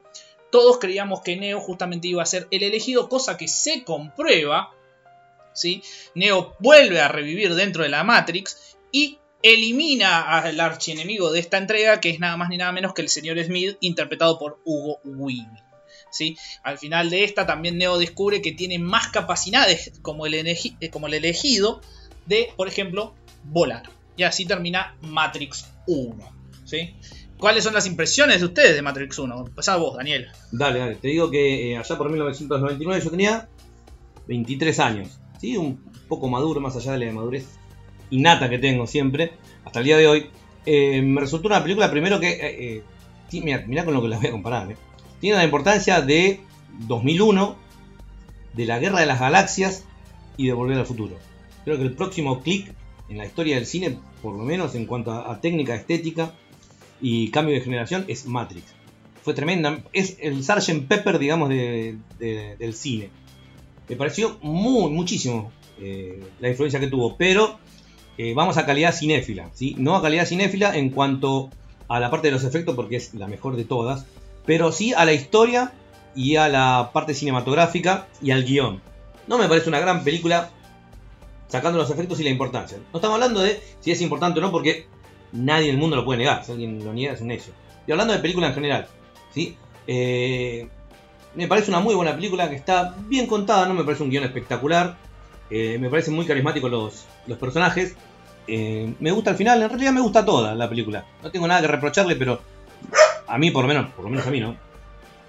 todos 0.50 0.78
creíamos 0.78 1.20
que 1.20 1.36
Neo 1.36 1.60
justamente 1.60 2.08
iba 2.08 2.22
a 2.22 2.26
ser 2.26 2.48
el 2.50 2.62
elegido, 2.62 3.08
cosa 3.08 3.36
que 3.36 3.48
se 3.48 3.84
comprueba. 3.84 4.72
¿sí? 5.52 5.82
Neo 6.14 6.56
vuelve 6.60 7.00
a 7.00 7.08
revivir 7.08 7.54
dentro 7.54 7.82
de 7.82 7.88
la 7.90 8.04
Matrix 8.04 8.75
y 8.96 9.18
elimina 9.42 10.22
al 10.38 10.58
archienemigo 10.58 11.30
de 11.30 11.40
esta 11.40 11.58
entrega, 11.58 12.00
que 12.00 12.08
es 12.08 12.18
nada 12.18 12.38
más 12.38 12.48
ni 12.48 12.56
nada 12.56 12.72
menos 12.72 12.94
que 12.94 13.02
el 13.02 13.10
señor 13.10 13.38
Smith, 13.44 13.76
interpretado 13.80 14.38
por 14.38 14.58
Hugo 14.64 15.00
Weaving. 15.04 15.60
¿Sí? 16.10 16.38
Al 16.62 16.78
final 16.78 17.10
de 17.10 17.24
esta 17.24 17.44
también 17.44 17.76
Neo 17.76 17.98
descubre 17.98 18.40
que 18.40 18.52
tiene 18.52 18.78
más 18.78 19.08
capacidades 19.08 19.92
como 20.00 20.24
el, 20.24 20.32
eh, 20.32 20.58
elegido 20.80 21.82
de, 22.24 22.48
por 22.56 22.68
ejemplo, 22.68 23.14
volar. 23.44 23.82
Y 24.16 24.22
así 24.22 24.46
termina 24.46 24.96
Matrix 25.02 25.66
1. 25.86 26.16
¿sí? 26.64 26.94
¿Cuáles 27.36 27.64
son 27.64 27.74
las 27.74 27.86
impresiones 27.86 28.40
de 28.40 28.46
ustedes 28.46 28.74
de 28.76 28.80
Matrix 28.80 29.18
1? 29.18 29.46
Empezá 29.48 29.76
vos, 29.76 29.94
Daniel. 29.94 30.28
Dale, 30.52 30.78
dale. 30.78 30.94
Te 30.94 31.08
digo 31.08 31.30
que 31.30 31.72
eh, 31.72 31.76
allá 31.76 31.98
por 31.98 32.08
1999 32.08 33.04
yo 33.04 33.10
tenía 33.10 33.48
23 34.26 34.80
años. 34.80 35.20
¿sí? 35.38 35.58
Un 35.58 35.84
poco 36.08 36.28
maduro, 36.28 36.62
más 36.62 36.76
allá 36.76 36.92
de 36.92 37.04
la 37.04 37.12
madurez 37.12 37.46
innata 38.10 38.48
que 38.48 38.58
tengo 38.58 38.86
siempre, 38.86 39.32
hasta 39.64 39.80
el 39.80 39.84
día 39.84 39.96
de 39.96 40.06
hoy, 40.06 40.26
eh, 40.66 41.00
me 41.02 41.20
resultó 41.20 41.48
una 41.48 41.62
película 41.62 41.90
primero 41.90 42.20
que... 42.20 42.30
Eh, 42.30 42.38
eh 42.76 42.82
mira, 43.42 43.84
con 43.84 43.94
lo 43.94 44.02
que 44.02 44.08
la 44.08 44.18
voy 44.18 44.26
a 44.28 44.30
comparar. 44.30 44.70
Eh. 44.70 44.76
Tiene 45.20 45.36
la 45.36 45.44
importancia 45.44 46.00
de 46.00 46.40
2001, 46.86 47.56
de 48.52 48.66
la 48.66 48.78
Guerra 48.78 49.00
de 49.00 49.06
las 49.06 49.20
Galaxias 49.20 49.84
y 50.36 50.46
de 50.46 50.52
Volver 50.52 50.78
al 50.78 50.86
Futuro. 50.86 51.16
Creo 51.64 51.76
que 51.76 51.82
el 51.82 51.92
próximo 51.92 52.42
clic 52.42 52.72
en 53.08 53.18
la 53.18 53.26
historia 53.26 53.56
del 53.56 53.66
cine, 53.66 53.98
por 54.22 54.36
lo 54.36 54.44
menos 54.44 54.74
en 54.74 54.86
cuanto 54.86 55.12
a, 55.12 55.40
técnica, 55.40 55.74
estética 55.74 56.34
y 57.00 57.30
cambio 57.30 57.54
de 57.54 57.60
generación, 57.60 58.04
es 58.08 58.26
Matrix. 58.26 58.74
Fue 59.22 59.34
tremenda. 59.34 59.82
Es 59.92 60.16
el 60.20 60.44
Sgt. 60.44 60.86
Pepper, 60.86 61.18
digamos, 61.18 61.48
del 61.48 62.74
cine. 62.74 63.10
Me 63.88 63.96
pareció 63.96 64.38
muy, 64.42 64.90
muchísimo 64.90 65.50
la 66.40 66.48
influencia 66.48 66.78
que 66.78 66.86
tuvo. 66.86 67.16
Pero 67.16 67.58
eh, 68.18 68.34
vamos 68.34 68.56
a 68.56 68.66
calidad 68.66 68.94
cinéfila, 68.94 69.50
¿sí? 69.52 69.74
No 69.78 69.96
a 69.96 70.02
calidad 70.02 70.26
cinéfila 70.26 70.76
en 70.76 70.90
cuanto 70.90 71.50
a 71.88 72.00
la 72.00 72.10
parte 72.10 72.28
de 72.28 72.32
los 72.32 72.44
efectos, 72.44 72.74
porque 72.74 72.96
es 72.96 73.14
la 73.14 73.26
mejor 73.26 73.56
de 73.56 73.64
todas, 73.64 74.06
pero 74.44 74.72
sí 74.72 74.92
a 74.94 75.04
la 75.04 75.12
historia 75.12 75.72
y 76.14 76.36
a 76.36 76.48
la 76.48 76.90
parte 76.92 77.14
cinematográfica 77.14 78.06
y 78.22 78.30
al 78.30 78.44
guion. 78.44 78.80
No 79.26 79.38
me 79.38 79.48
parece 79.48 79.68
una 79.68 79.80
gran 79.80 80.02
película 80.04 80.50
sacando 81.48 81.78
los 81.78 81.90
efectos 81.90 82.20
y 82.20 82.24
la 82.24 82.30
importancia. 82.30 82.78
No 82.92 82.98
estamos 82.98 83.14
hablando 83.14 83.40
de 83.40 83.60
si 83.80 83.90
es 83.90 84.00
importante 84.00 84.38
o 84.38 84.42
no, 84.42 84.50
porque 84.50 84.86
nadie 85.32 85.68
en 85.68 85.74
el 85.74 85.80
mundo 85.80 85.96
lo 85.96 86.04
puede 86.04 86.18
negar. 86.18 86.44
Si 86.44 86.52
alguien 86.52 86.84
lo 86.84 86.92
niega 86.92 87.14
es 87.14 87.20
un 87.20 87.28
necio. 87.28 87.52
Y 87.86 87.92
hablando 87.92 88.14
de 88.14 88.20
película 88.20 88.48
en 88.48 88.54
general, 88.54 88.88
¿sí? 89.32 89.56
Eh, 89.86 90.68
me 91.34 91.46
parece 91.46 91.70
una 91.70 91.80
muy 91.80 91.94
buena 91.94 92.14
película 92.14 92.48
que 92.48 92.56
está 92.56 92.96
bien 93.06 93.26
contada, 93.26 93.66
no 93.66 93.74
me 93.74 93.84
parece 93.84 94.02
un 94.02 94.10
guion 94.10 94.24
espectacular. 94.24 94.96
Eh, 95.50 95.78
me 95.78 95.88
parecen 95.88 96.14
muy 96.14 96.26
carismáticos 96.26 96.70
los, 96.70 97.06
los 97.26 97.38
personajes. 97.38 97.94
Eh, 98.48 98.94
me 99.00 99.10
gusta 99.10 99.30
el 99.30 99.36
final, 99.36 99.62
en 99.62 99.68
realidad 99.68 99.92
me 99.92 100.00
gusta 100.00 100.24
toda 100.24 100.54
la 100.54 100.68
película. 100.68 101.04
No 101.22 101.30
tengo 101.30 101.46
nada 101.46 101.60
que 101.60 101.68
reprocharle, 101.68 102.16
pero 102.16 102.40
a 103.26 103.38
mí 103.38 103.50
por 103.50 103.62
lo 103.62 103.68
menos, 103.68 103.90
por 103.92 104.04
lo 104.04 104.10
menos 104.10 104.26
a 104.26 104.30
mí 104.30 104.40
no. 104.40 104.56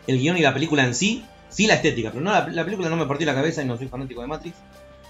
El 0.06 0.20
guion 0.20 0.38
y 0.38 0.42
la 0.42 0.54
película 0.54 0.84
en 0.84 0.96
sí, 0.96 1.26
sí 1.50 1.68
la 1.68 1.76
estética, 1.76 2.12
pero 2.12 2.24
no 2.24 2.32
la, 2.32 2.64
película 2.64 2.90
no 2.90 2.96
me 2.96 3.06
partió 3.06 3.26
la 3.26 3.36
cabeza 3.36 3.62
y 3.62 3.66
no 3.66 3.78
soy 3.78 3.88
fanático 3.88 4.22
de 4.22 4.28
Matrix. 4.28 4.56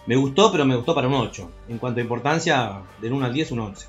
Me 0.06 0.16
gustó, 0.16 0.52
pero 0.52 0.66
me 0.66 0.76
gustó 0.76 0.96
para 0.96 1.08
un 1.08 1.16
8. 1.16 1.52
En 1.70 1.78
cuanto 1.78 2.00
a 2.00 2.04
importancia, 2.04 2.82
del 3.02 3.12
1 3.12 3.26
al 3.26 3.34
10, 3.34 3.52
un 3.52 3.60
11. 3.60 3.88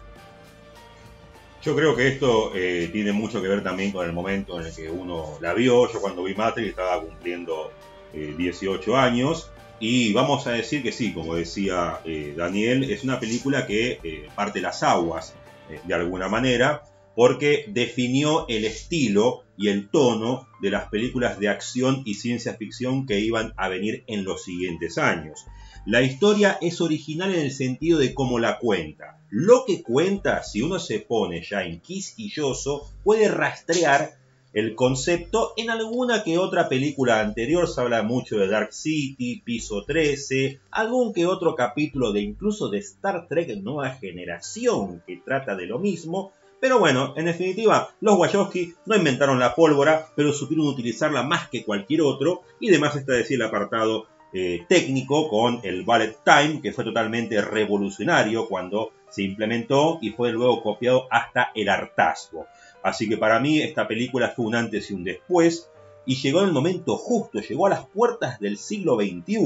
Yo 1.62 1.76
creo 1.76 1.94
que 1.94 2.08
esto 2.08 2.52
eh, 2.54 2.88
tiene 2.92 3.12
mucho 3.12 3.40
que 3.40 3.48
ver 3.48 3.62
también 3.62 3.92
con 3.92 4.04
el 4.04 4.12
momento 4.12 4.60
en 4.60 4.66
el 4.66 4.74
que 4.74 4.90
uno 4.90 5.38
la 5.40 5.54
vio. 5.54 5.90
Yo 5.92 6.00
cuando 6.00 6.24
vi 6.24 6.34
Matrix 6.34 6.70
estaba 6.70 7.00
cumpliendo 7.00 7.72
18 8.12 8.96
años 8.96 9.50
y 9.80 10.12
vamos 10.12 10.46
a 10.46 10.52
decir 10.52 10.82
que 10.82 10.92
sí, 10.92 11.12
como 11.12 11.36
decía 11.36 12.00
eh, 12.04 12.34
Daniel, 12.36 12.90
es 12.90 13.04
una 13.04 13.20
película 13.20 13.66
que 13.66 14.00
eh, 14.02 14.28
parte 14.34 14.60
las 14.60 14.82
aguas 14.82 15.34
eh, 15.70 15.80
de 15.84 15.94
alguna 15.94 16.28
manera, 16.28 16.82
porque 17.14 17.64
definió 17.68 18.46
el 18.48 18.64
estilo 18.64 19.44
y 19.56 19.68
el 19.68 19.88
tono 19.88 20.48
de 20.60 20.70
las 20.70 20.88
películas 20.88 21.38
de 21.38 21.48
acción 21.48 22.02
y 22.04 22.14
ciencia 22.14 22.54
ficción 22.54 23.06
que 23.06 23.20
iban 23.20 23.54
a 23.56 23.68
venir 23.68 24.04
en 24.06 24.24
los 24.24 24.44
siguientes 24.44 24.98
años. 24.98 25.46
La 25.86 26.02
historia 26.02 26.58
es 26.60 26.80
original 26.80 27.32
en 27.32 27.40
el 27.40 27.52
sentido 27.52 27.98
de 27.98 28.14
cómo 28.14 28.38
la 28.38 28.58
cuenta. 28.58 29.20
Lo 29.30 29.64
que 29.64 29.82
cuenta, 29.82 30.42
si 30.42 30.60
uno 30.60 30.78
se 30.78 31.00
pone 31.00 31.42
ya 31.42 31.62
en 31.64 31.80
quisquilloso, 31.80 32.90
puede 33.04 33.28
rastrear 33.28 34.17
el 34.52 34.74
concepto. 34.74 35.52
En 35.56 35.70
alguna 35.70 36.22
que 36.22 36.38
otra 36.38 36.68
película 36.68 37.20
anterior 37.20 37.68
se 37.68 37.80
habla 37.80 38.02
mucho 38.02 38.38
de 38.38 38.48
Dark 38.48 38.72
City, 38.72 39.42
Piso 39.44 39.84
13, 39.84 40.60
algún 40.70 41.12
que 41.12 41.26
otro 41.26 41.54
capítulo 41.54 42.12
de 42.12 42.20
incluso 42.20 42.68
de 42.68 42.78
Star 42.78 43.26
Trek 43.28 43.56
Nueva 43.62 43.90
Generación 43.90 45.02
que 45.06 45.20
trata 45.24 45.54
de 45.54 45.66
lo 45.66 45.78
mismo. 45.78 46.32
Pero 46.60 46.80
bueno, 46.80 47.14
en 47.16 47.26
definitiva, 47.26 47.90
los 48.00 48.18
Wachowski 48.18 48.74
no 48.86 48.96
inventaron 48.96 49.38
la 49.38 49.54
pólvora, 49.54 50.08
pero 50.16 50.32
supieron 50.32 50.66
utilizarla 50.66 51.22
más 51.22 51.48
que 51.48 51.64
cualquier 51.64 52.02
otro. 52.02 52.42
Y 52.58 52.70
además 52.70 52.96
está 52.96 53.12
decir 53.12 53.36
el 53.36 53.46
apartado 53.46 54.06
eh, 54.32 54.66
técnico 54.68 55.28
con 55.28 55.60
el 55.62 55.84
Ballet 55.84 56.16
Time, 56.24 56.60
que 56.60 56.72
fue 56.72 56.84
totalmente 56.84 57.40
revolucionario 57.40 58.48
cuando 58.48 58.90
se 59.08 59.22
implementó 59.22 59.98
y 60.02 60.10
fue 60.10 60.32
luego 60.32 60.62
copiado 60.62 61.06
hasta 61.10 61.50
el 61.54 61.68
hartazgo. 61.68 62.46
Así 62.88 63.08
que 63.08 63.16
para 63.16 63.38
mí 63.40 63.60
esta 63.60 63.86
película 63.86 64.30
fue 64.30 64.46
un 64.46 64.54
antes 64.54 64.90
y 64.90 64.94
un 64.94 65.04
después 65.04 65.70
y 66.06 66.16
llegó 66.16 66.40
en 66.40 66.46
el 66.46 66.52
momento 66.52 66.96
justo, 66.96 67.40
llegó 67.40 67.66
a 67.66 67.70
las 67.70 67.86
puertas 67.86 68.40
del 68.40 68.56
siglo 68.56 68.96
XXI. 68.96 69.36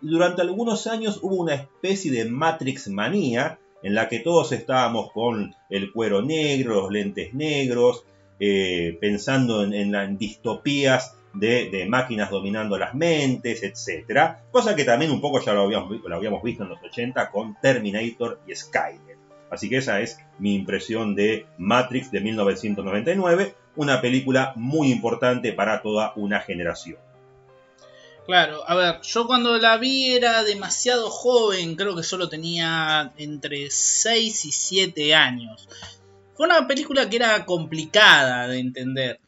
Y 0.00 0.08
durante 0.08 0.40
algunos 0.40 0.86
años 0.86 1.18
hubo 1.22 1.36
una 1.36 1.54
especie 1.54 2.10
de 2.10 2.24
Matrix 2.24 2.88
manía 2.88 3.58
en 3.82 3.94
la 3.94 4.08
que 4.08 4.20
todos 4.20 4.52
estábamos 4.52 5.12
con 5.12 5.54
el 5.68 5.92
cuero 5.92 6.22
negro, 6.22 6.80
los 6.80 6.90
lentes 6.90 7.34
negros, 7.34 8.04
eh, 8.40 8.96
pensando 9.00 9.64
en, 9.64 10.16
distopías 10.16 11.14
de, 11.34 11.86
máquinas 11.88 12.30
dominando 12.30 12.78
las 12.78 12.94
mentes, 12.94 13.62
etc. 13.62 14.36
Cosa 14.50 14.74
que 14.74 14.84
también 14.84 15.10
un 15.10 15.20
poco 15.20 15.40
ya 15.44 15.52
lo 15.52 15.62
habíamos, 15.62 16.42
visto 16.42 16.62
en 16.62 16.68
los 16.70 16.82
80 16.82 17.30
con 17.30 17.56
Terminator 17.60 18.40
y 18.46 18.54
Skynet. 18.54 19.07
Así 19.50 19.68
que 19.68 19.78
esa 19.78 20.00
es 20.00 20.18
mi 20.38 20.54
impresión 20.54 21.14
de 21.14 21.46
Matrix 21.56 22.10
de 22.10 22.20
1999, 22.20 23.54
una 23.76 24.00
película 24.00 24.52
muy 24.56 24.92
importante 24.92 25.52
para 25.52 25.80
toda 25.82 26.12
una 26.16 26.40
generación. 26.40 26.98
Claro, 28.26 28.62
a 28.68 28.74
ver, 28.74 29.00
yo 29.00 29.26
cuando 29.26 29.56
la 29.56 29.78
vi 29.78 30.12
era 30.12 30.44
demasiado 30.44 31.08
joven, 31.08 31.76
creo 31.76 31.96
que 31.96 32.02
solo 32.02 32.28
tenía 32.28 33.14
entre 33.16 33.70
6 33.70 34.44
y 34.44 34.52
7 34.52 35.14
años. 35.14 35.66
Fue 36.34 36.44
una 36.44 36.66
película 36.66 37.08
que 37.08 37.16
era 37.16 37.46
complicada 37.46 38.46
de 38.48 38.58
entender, 38.58 39.18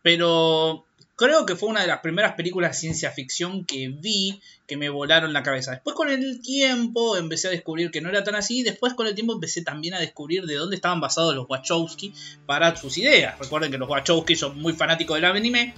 pero 0.00 0.85
creo 1.16 1.46
que 1.46 1.56
fue 1.56 1.70
una 1.70 1.80
de 1.80 1.86
las 1.86 2.00
primeras 2.00 2.34
películas 2.34 2.72
de 2.72 2.78
ciencia 2.78 3.10
ficción 3.10 3.64
que 3.64 3.88
vi 3.88 4.40
que 4.66 4.76
me 4.76 4.90
volaron 4.90 5.32
la 5.32 5.42
cabeza. 5.42 5.72
Después 5.72 5.96
con 5.96 6.10
el 6.10 6.40
tiempo 6.42 7.16
empecé 7.16 7.48
a 7.48 7.50
descubrir 7.50 7.90
que 7.90 8.00
no 8.00 8.10
era 8.10 8.22
tan 8.22 8.34
así. 8.34 8.62
Después 8.62 8.94
con 8.94 9.06
el 9.06 9.14
tiempo 9.14 9.32
empecé 9.32 9.62
también 9.62 9.94
a 9.94 9.98
descubrir 9.98 10.44
de 10.44 10.54
dónde 10.54 10.76
estaban 10.76 11.00
basados 11.00 11.34
los 11.34 11.48
Wachowski 11.48 12.12
para 12.44 12.76
sus 12.76 12.98
ideas. 12.98 13.38
Recuerden 13.38 13.70
que 13.70 13.78
los 13.78 13.88
Wachowski 13.88 14.36
son 14.36 14.60
muy 14.60 14.74
fanáticos 14.74 15.16
del 15.16 15.24
anime. 15.24 15.74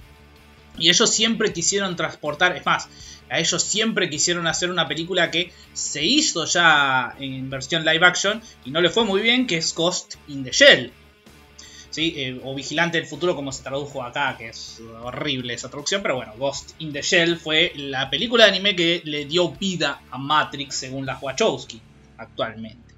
Y 0.77 0.89
ellos 0.89 1.09
siempre 1.09 1.51
quisieron 1.51 1.95
transportar, 1.97 2.55
es 2.55 2.65
más, 2.65 2.87
a 3.29 3.39
ellos 3.39 3.61
siempre 3.61 4.09
quisieron 4.09 4.47
hacer 4.47 4.69
una 4.69 4.87
película 4.87 5.29
que 5.29 5.51
se 5.73 6.05
hizo 6.05 6.45
ya 6.45 7.15
en 7.19 7.49
versión 7.49 7.83
live 7.83 8.05
action 8.05 8.41
y 8.63 8.71
no 8.71 8.79
le 8.79 8.89
fue 8.89 9.03
muy 9.03 9.21
bien, 9.21 9.45
que 9.45 9.57
es 9.57 9.75
Ghost 9.75 10.15
in 10.27 10.43
the 10.43 10.51
Shell. 10.51 10.93
Eh, 11.97 12.39
o 12.43 12.53
Vigilante 12.53 12.97
del 12.97 13.07
Futuro 13.07 13.35
como 13.35 13.51
se 13.51 13.63
tradujo 13.63 14.03
acá, 14.03 14.35
que 14.37 14.49
es 14.49 14.81
horrible 15.03 15.53
esa 15.53 15.69
traducción, 15.69 16.01
pero 16.01 16.15
bueno, 16.15 16.33
Ghost 16.37 16.71
in 16.79 16.93
the 16.93 17.01
Shell 17.01 17.37
fue 17.37 17.73
la 17.75 18.09
película 18.09 18.45
de 18.45 18.51
anime 18.51 18.75
que 18.75 19.01
le 19.03 19.25
dio 19.25 19.51
vida 19.51 20.01
a 20.11 20.17
Matrix 20.17 20.75
según 20.75 21.05
la 21.05 21.17
Wachowski 21.17 21.81
actualmente. 22.17 22.93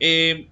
Eh, 0.00 0.48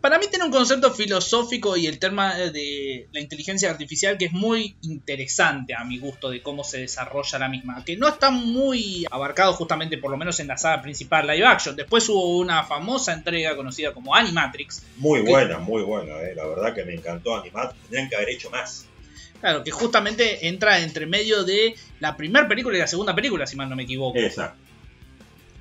para 0.00 0.18
mí 0.18 0.26
tiene 0.30 0.46
un 0.46 0.50
concepto 0.50 0.90
filosófico 0.92 1.76
y 1.76 1.86
el 1.86 1.98
tema 1.98 2.34
de 2.36 3.08
la 3.12 3.20
inteligencia 3.20 3.70
artificial 3.70 4.16
que 4.16 4.26
es 4.26 4.32
muy 4.32 4.76
interesante 4.82 5.74
a 5.74 5.84
mi 5.84 5.98
gusto 5.98 6.30
de 6.30 6.42
cómo 6.42 6.64
se 6.64 6.78
desarrolla 6.80 7.38
la 7.38 7.48
misma. 7.48 7.84
Que 7.84 7.96
no 7.96 8.08
está 8.08 8.30
muy 8.30 9.06
abarcado 9.10 9.52
justamente 9.52 9.98
por 9.98 10.10
lo 10.10 10.16
menos 10.16 10.40
en 10.40 10.46
la 10.46 10.56
saga 10.56 10.80
principal 10.80 11.26
live 11.26 11.46
action. 11.46 11.76
Después 11.76 12.08
hubo 12.08 12.38
una 12.38 12.64
famosa 12.64 13.12
entrega 13.12 13.54
conocida 13.56 13.92
como 13.92 14.14
Animatrix. 14.14 14.82
Muy 14.96 15.20
buena, 15.20 15.58
muy 15.58 15.82
buena. 15.82 16.20
Eh. 16.22 16.34
La 16.34 16.46
verdad 16.46 16.74
que 16.74 16.84
me 16.84 16.94
encantó 16.94 17.36
Animatrix. 17.36 17.82
Tendrían 17.82 18.08
que 18.08 18.16
haber 18.16 18.30
hecho 18.30 18.50
más. 18.50 18.86
Claro, 19.40 19.62
que 19.62 19.70
justamente 19.70 20.48
entra 20.48 20.80
entre 20.80 21.04
medio 21.04 21.44
de 21.44 21.74
la 22.00 22.16
primera 22.16 22.48
película 22.48 22.76
y 22.76 22.80
la 22.80 22.86
segunda 22.86 23.14
película, 23.14 23.46
si 23.46 23.56
mal 23.56 23.68
no 23.68 23.76
me 23.76 23.82
equivoco. 23.82 24.18
Exacto. 24.18 24.64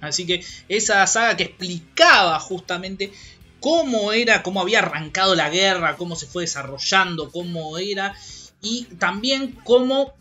Así 0.03 0.25
que 0.25 0.43
esa 0.67 1.07
saga 1.07 1.37
que 1.37 1.43
explicaba 1.43 2.37
justamente 2.39 3.11
cómo 3.63 4.11
era, 4.11 4.43
cómo 4.43 4.59
había 4.59 4.79
arrancado 4.79 5.35
la 5.35 5.49
guerra, 5.49 5.95
cómo 5.95 6.17
se 6.17 6.27
fue 6.27 6.43
desarrollando, 6.43 7.31
cómo 7.31 7.77
era, 7.77 8.13
y 8.61 8.83
también 8.99 9.57
cómo 9.63 10.15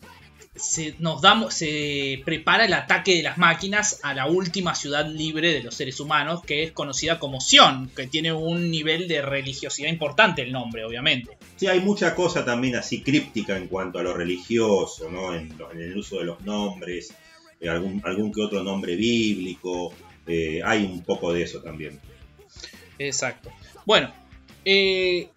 se, 0.55 0.95
nos 1.01 1.23
damos, 1.23 1.53
se 1.53 2.23
prepara 2.25 2.67
el 2.67 2.73
ataque 2.73 3.17
de 3.17 3.25
las 3.25 3.39
máquinas 3.39 3.99
a 4.05 4.15
la 4.15 4.27
última 4.27 4.77
ciudad 4.77 5.11
libre 5.11 5.53
de 5.53 5.65
los 5.65 5.75
seres 5.75 5.99
humanos, 5.99 6.45
que 6.47 6.63
es 6.63 6.71
conocida 6.71 7.19
como 7.19 7.41
Sion, 7.41 7.91
que 7.97 8.07
tiene 8.07 8.33
un 8.33 8.71
nivel 8.71 9.09
de 9.09 9.23
religiosidad 9.23 9.89
importante 9.89 10.43
el 10.43 10.53
nombre, 10.53 10.85
obviamente. 10.85 11.37
Sí, 11.57 11.67
hay 11.67 11.81
mucha 11.81 12.15
cosa 12.15 12.45
también 12.45 12.77
así 12.77 13.03
críptica 13.03 13.57
en 13.57 13.67
cuanto 13.67 13.99
a 13.99 14.05
lo 14.05 14.15
religioso, 14.15 15.11
¿no? 15.11 15.35
en, 15.35 15.53
el 15.77 15.97
uso 15.97 16.19
de 16.19 16.27
los 16.27 16.41
nombres, 16.43 17.13
eh, 17.61 17.69
algún, 17.69 18.33
que 18.33 18.41
otro 18.41 18.63
nombre 18.63 18.95
bíblico, 18.95 19.93
eh, 20.29 20.61
hay 20.65 20.85
un 20.85 21.03
poco 21.03 21.33
de 21.33 21.43
eso 21.43 21.61
también. 21.61 21.99
Exacto. 22.99 23.51
Bueno, 23.85 24.13
eh, 24.65 25.29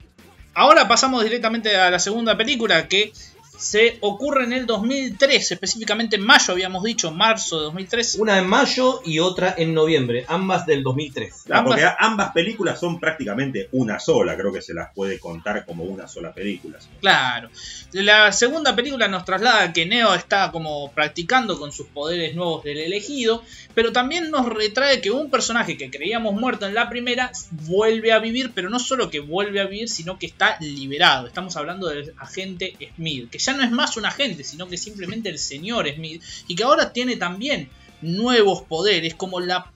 ahora 0.54 0.88
pasamos 0.88 1.24
directamente 1.24 1.76
a 1.76 1.90
la 1.90 2.00
segunda 2.00 2.38
película 2.38 2.88
que 2.88 3.12
se 3.58 3.98
ocurre 4.02 4.44
en 4.44 4.54
el 4.54 4.66
2003, 4.66 5.52
específicamente 5.52 6.16
en 6.16 6.24
mayo, 6.24 6.54
habíamos 6.54 6.84
dicho, 6.84 7.12
marzo 7.12 7.58
de 7.58 7.64
2003. 7.66 8.16
Una 8.20 8.38
en 8.38 8.48
mayo 8.48 9.02
y 9.06 9.20
otra 9.20 9.56
en 9.58 9.74
noviembre, 9.74 10.26
ambas 10.28 10.66
del 10.66 10.84
2003. 10.84 11.46
ambas... 11.50 11.64
Porque 11.66 11.90
ambas 12.00 12.32
películas 12.32 12.80
son 12.80 13.00
prácticamente 13.00 13.70
una 13.72 14.00
sola, 14.00 14.36
creo 14.36 14.52
que 14.52 14.62
se 14.62 14.74
las 14.74 14.94
puede 14.94 15.20
contar 15.20 15.66
como 15.66 15.84
una 15.84 16.08
sola 16.08 16.34
película. 16.34 16.80
Claro. 17.02 17.50
La 17.94 18.32
segunda 18.32 18.76
película 18.76 19.08
nos 19.08 19.26
traslada 19.26 19.72
que 19.74 19.86
Neo 19.86 20.14
está 20.14 20.52
como 20.52 20.92
practicando 20.92 21.60
con 21.60 21.72
sus 21.72 21.88
poderes 21.88 22.36
nuevos 22.36 22.64
del 22.64 22.78
elegido, 22.78 23.44
pero 23.74 23.92
también 23.92 24.32
nos 24.32 24.48
retrae 24.48 25.02
que 25.02 25.12
un 25.12 25.30
personaje 25.30 25.78
que 25.78 25.90
creíamos 25.90 26.34
muerto 26.34 26.66
en 26.66 26.74
la 26.74 26.90
primera 26.90 27.32
vuelve 27.52 28.12
a 28.12 28.20
vivir, 28.20 28.52
pero 28.54 28.70
no 28.70 28.80
solo 28.80 29.10
que 29.10 29.20
vuelve 29.20 29.60
a 29.60 29.66
vivir, 29.66 29.90
sino 29.90 30.18
que 30.20 30.26
está 30.26 30.58
liberado. 30.60 31.28
Estamos 31.28 31.56
hablando 31.58 31.88
del 31.88 32.14
agente 32.18 32.76
Smith, 32.96 33.30
que 33.30 33.40
ya 33.46 33.54
no 33.54 33.64
es 33.64 33.72
más 33.72 33.98
un 33.98 34.06
agente, 34.06 34.44
sino 34.44 34.68
que 34.68 34.78
simplemente 34.78 35.30
el 35.30 35.40
señor 35.40 35.88
Smith, 35.94 36.24
y 36.48 36.56
que 36.56 36.64
ahora 36.64 36.92
tiene 36.92 37.16
también 37.16 37.70
nuevos 38.02 38.64
poderes, 38.64 39.16
como 39.16 39.40
la 39.40 39.72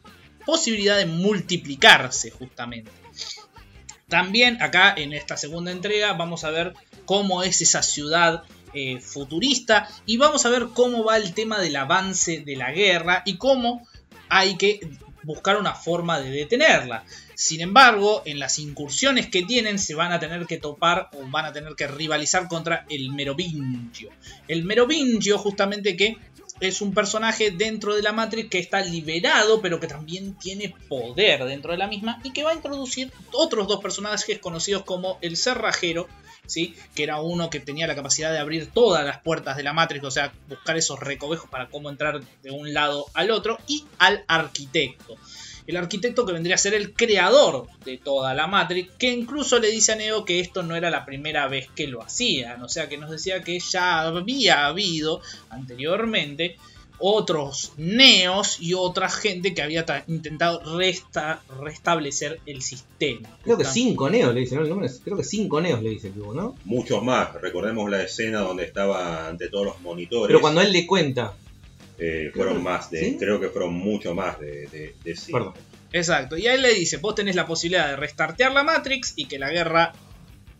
posibilidad 0.45 0.97
de 0.97 1.05
multiplicarse 1.05 2.31
justamente. 2.31 2.91
También 4.07 4.61
acá 4.61 4.93
en 4.97 5.13
esta 5.13 5.37
segunda 5.37 5.71
entrega 5.71 6.13
vamos 6.13 6.43
a 6.43 6.49
ver 6.49 6.73
cómo 7.05 7.43
es 7.43 7.61
esa 7.61 7.83
ciudad 7.83 8.43
eh, 8.73 8.99
futurista 8.99 9.87
y 10.05 10.17
vamos 10.17 10.45
a 10.45 10.49
ver 10.49 10.69
cómo 10.73 11.03
va 11.03 11.17
el 11.17 11.33
tema 11.33 11.59
del 11.59 11.75
avance 11.75 12.39
de 12.39 12.55
la 12.55 12.71
guerra 12.71 13.21
y 13.25 13.37
cómo 13.37 13.87
hay 14.29 14.57
que 14.57 14.79
buscar 15.23 15.57
una 15.57 15.75
forma 15.75 16.19
de 16.19 16.31
detenerla. 16.31 17.03
Sin 17.39 17.61
embargo, 17.61 18.21
en 18.25 18.37
las 18.37 18.59
incursiones 18.59 19.29
que 19.29 19.43
tienen 19.43 19.79
se 19.79 19.95
van 19.95 20.11
a 20.11 20.19
tener 20.19 20.45
que 20.45 20.57
topar 20.57 21.09
o 21.13 21.25
van 21.29 21.45
a 21.45 21.53
tener 21.53 21.73
que 21.75 21.87
rivalizar 21.87 22.49
contra 22.49 22.85
el 22.89 23.13
Merovingio. 23.13 24.09
El 24.49 24.65
Merovingio 24.65 25.37
justamente 25.37 25.95
que 25.95 26.17
es 26.59 26.81
un 26.81 26.93
personaje 26.93 27.51
dentro 27.51 27.95
de 27.95 28.01
la 28.01 28.11
Matrix 28.11 28.49
que 28.49 28.59
está 28.59 28.81
liberado, 28.81 29.61
pero 29.61 29.79
que 29.79 29.87
también 29.87 30.37
tiene 30.37 30.75
poder 30.89 31.45
dentro 31.45 31.71
de 31.71 31.77
la 31.77 31.87
misma 31.87 32.19
y 32.25 32.33
que 32.33 32.43
va 32.43 32.51
a 32.51 32.55
introducir 32.55 33.09
otros 33.31 33.69
dos 33.69 33.79
personajes 33.79 34.37
conocidos 34.39 34.83
como 34.83 35.17
el 35.21 35.37
Cerrajero 35.37 36.09
que 36.95 37.03
era 37.03 37.21
uno 37.21 37.49
que 37.49 37.59
tenía 37.59 37.87
la 37.87 37.95
capacidad 37.95 38.31
de 38.31 38.39
abrir 38.39 38.71
todas 38.71 39.05
las 39.05 39.21
puertas 39.21 39.55
de 39.57 39.63
la 39.63 39.73
Matrix, 39.73 40.03
o 40.05 40.11
sea, 40.11 40.33
buscar 40.47 40.77
esos 40.77 40.99
recovejos 40.99 41.49
para 41.49 41.69
cómo 41.69 41.89
entrar 41.89 42.21
de 42.41 42.51
un 42.51 42.73
lado 42.73 43.05
al 43.13 43.31
otro, 43.31 43.59
y 43.67 43.85
al 43.99 44.23
arquitecto. 44.27 45.15
El 45.69 45.77
arquitecto 45.77 46.25
que 46.25 46.33
vendría 46.33 46.55
a 46.55 46.57
ser 46.57 46.73
el 46.73 46.93
creador 46.93 47.67
de 47.85 47.97
toda 47.97 48.33
la 48.33 48.47
Matrix, 48.47 48.89
que 48.97 49.11
incluso 49.11 49.59
le 49.59 49.69
dice 49.69 49.91
a 49.91 49.95
Neo 49.97 50.25
que 50.25 50.39
esto 50.39 50.63
no 50.63 50.75
era 50.75 50.89
la 50.89 51.05
primera 51.05 51.47
vez 51.47 51.69
que 51.75 51.85
lo 51.85 52.01
hacían, 52.01 52.63
o 52.63 52.67
sea 52.67 52.89
que 52.89 52.97
nos 52.97 53.11
decía 53.11 53.43
que 53.43 53.59
ya 53.59 54.01
había 54.01 54.65
habido 54.65 55.21
anteriormente 55.51 56.57
otros 56.97 57.73
neos 57.77 58.57
y 58.59 58.73
otra 58.73 59.09
gente 59.09 59.53
que 59.53 59.61
había 59.61 59.85
intentado 60.07 60.63
restablecer 61.61 62.39
el 62.47 62.63
sistema. 62.63 63.29
Creo 63.43 63.59
que 63.59 63.65
cinco 63.65 64.09
neos 64.09 64.33
le 64.33 64.39
dicen, 64.39 64.67
¿no? 64.67 64.81
Creo 65.03 65.17
que 65.17 65.23
cinco 65.23 65.61
neos 65.61 65.83
le 65.83 65.91
dice 65.91 66.07
el 66.07 66.17
¿no? 66.17 66.55
Muchos 66.65 67.03
más. 67.03 67.39
Recordemos 67.39 67.91
la 67.91 68.01
escena 68.01 68.39
donde 68.39 68.63
estaba 68.63 69.27
ante 69.27 69.49
todos 69.49 69.67
los 69.67 69.81
monitores. 69.81 70.29
Pero 70.29 70.41
cuando 70.41 70.61
él 70.61 70.71
le 70.71 70.87
cuenta. 70.87 71.35
Eh, 71.99 72.31
fueron 72.33 72.63
más 72.63 72.89
de, 72.89 73.17
creo 73.17 73.39
que 73.39 73.49
fueron 73.49 73.73
mucho 73.73 74.15
más 74.15 74.39
de, 74.39 74.93
de, 75.03 75.15
cinco. 75.15 75.53
Exacto. 75.91 76.37
Y 76.37 76.47
a 76.47 76.53
él 76.53 76.61
le 76.61 76.73
dice, 76.73 76.97
vos 76.97 77.15
tenés 77.15 77.35
la 77.35 77.45
posibilidad 77.45 77.89
de 77.89 77.95
restartear 77.95 78.51
la 78.53 78.63
Matrix 78.63 79.13
y 79.15 79.25
que 79.25 79.37
la 79.37 79.49
guerra 79.49 79.93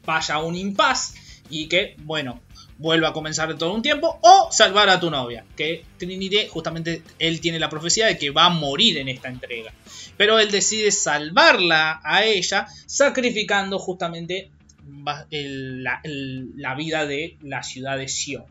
vaya 0.05 0.35
a 0.35 0.43
un 0.43 0.55
impas 0.55 1.13
y 1.49 1.67
que, 1.67 1.95
bueno, 1.99 2.41
vuelva 2.79 3.09
a 3.09 3.13
comenzar 3.13 3.55
todo 3.57 3.73
un 3.73 3.81
tiempo 3.81 4.19
o 4.21 4.49
salvar 4.51 4.89
a 4.89 4.99
tu 4.99 5.11
novia, 5.11 5.45
que 5.55 5.83
Trinity 5.97 6.47
justamente 6.49 7.03
él 7.19 7.41
tiene 7.41 7.59
la 7.59 7.69
profecía 7.69 8.07
de 8.07 8.17
que 8.17 8.29
va 8.31 8.45
a 8.45 8.49
morir 8.49 8.97
en 8.97 9.09
esta 9.09 9.27
entrega, 9.27 9.73
pero 10.17 10.39
él 10.39 10.49
decide 10.49 10.91
salvarla 10.91 11.99
a 12.03 12.23
ella 12.25 12.67
sacrificando 12.85 13.79
justamente 13.79 14.49
la, 15.03 16.75
vida 16.75 17.05
de 17.05 17.37
la 17.41 17.63
ciudad 17.63 17.97
de 17.97 18.07
Sion. 18.07 18.45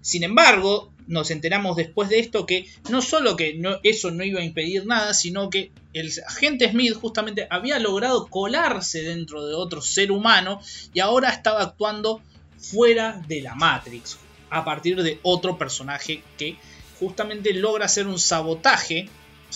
Sin 0.00 0.22
embargo, 0.22 0.92
nos 1.06 1.30
enteramos 1.30 1.76
después 1.76 2.08
de 2.08 2.18
esto 2.18 2.46
que 2.46 2.68
no 2.90 3.02
solo 3.02 3.36
que 3.36 3.60
eso 3.82 4.10
no 4.10 4.24
iba 4.24 4.40
a 4.40 4.44
impedir 4.44 4.86
nada, 4.86 5.14
sino 5.14 5.50
que 5.50 5.72
el 5.92 6.10
agente 6.26 6.70
Smith 6.70 6.94
justamente 6.94 7.46
había 7.50 7.78
logrado 7.78 8.26
colarse 8.26 9.02
dentro 9.02 9.46
de 9.46 9.54
otro 9.54 9.82
ser 9.82 10.10
humano 10.12 10.60
y 10.92 11.00
ahora 11.00 11.30
estaba 11.30 11.62
actuando 11.62 12.22
fuera 12.58 13.22
de 13.28 13.42
la 13.42 13.54
Matrix, 13.54 14.18
a 14.50 14.64
partir 14.64 15.02
de 15.02 15.18
otro 15.22 15.58
personaje 15.58 16.22
que 16.38 16.56
justamente 16.98 17.52
logra 17.52 17.86
hacer 17.86 18.06
un 18.06 18.18
sabotaje 18.18 19.08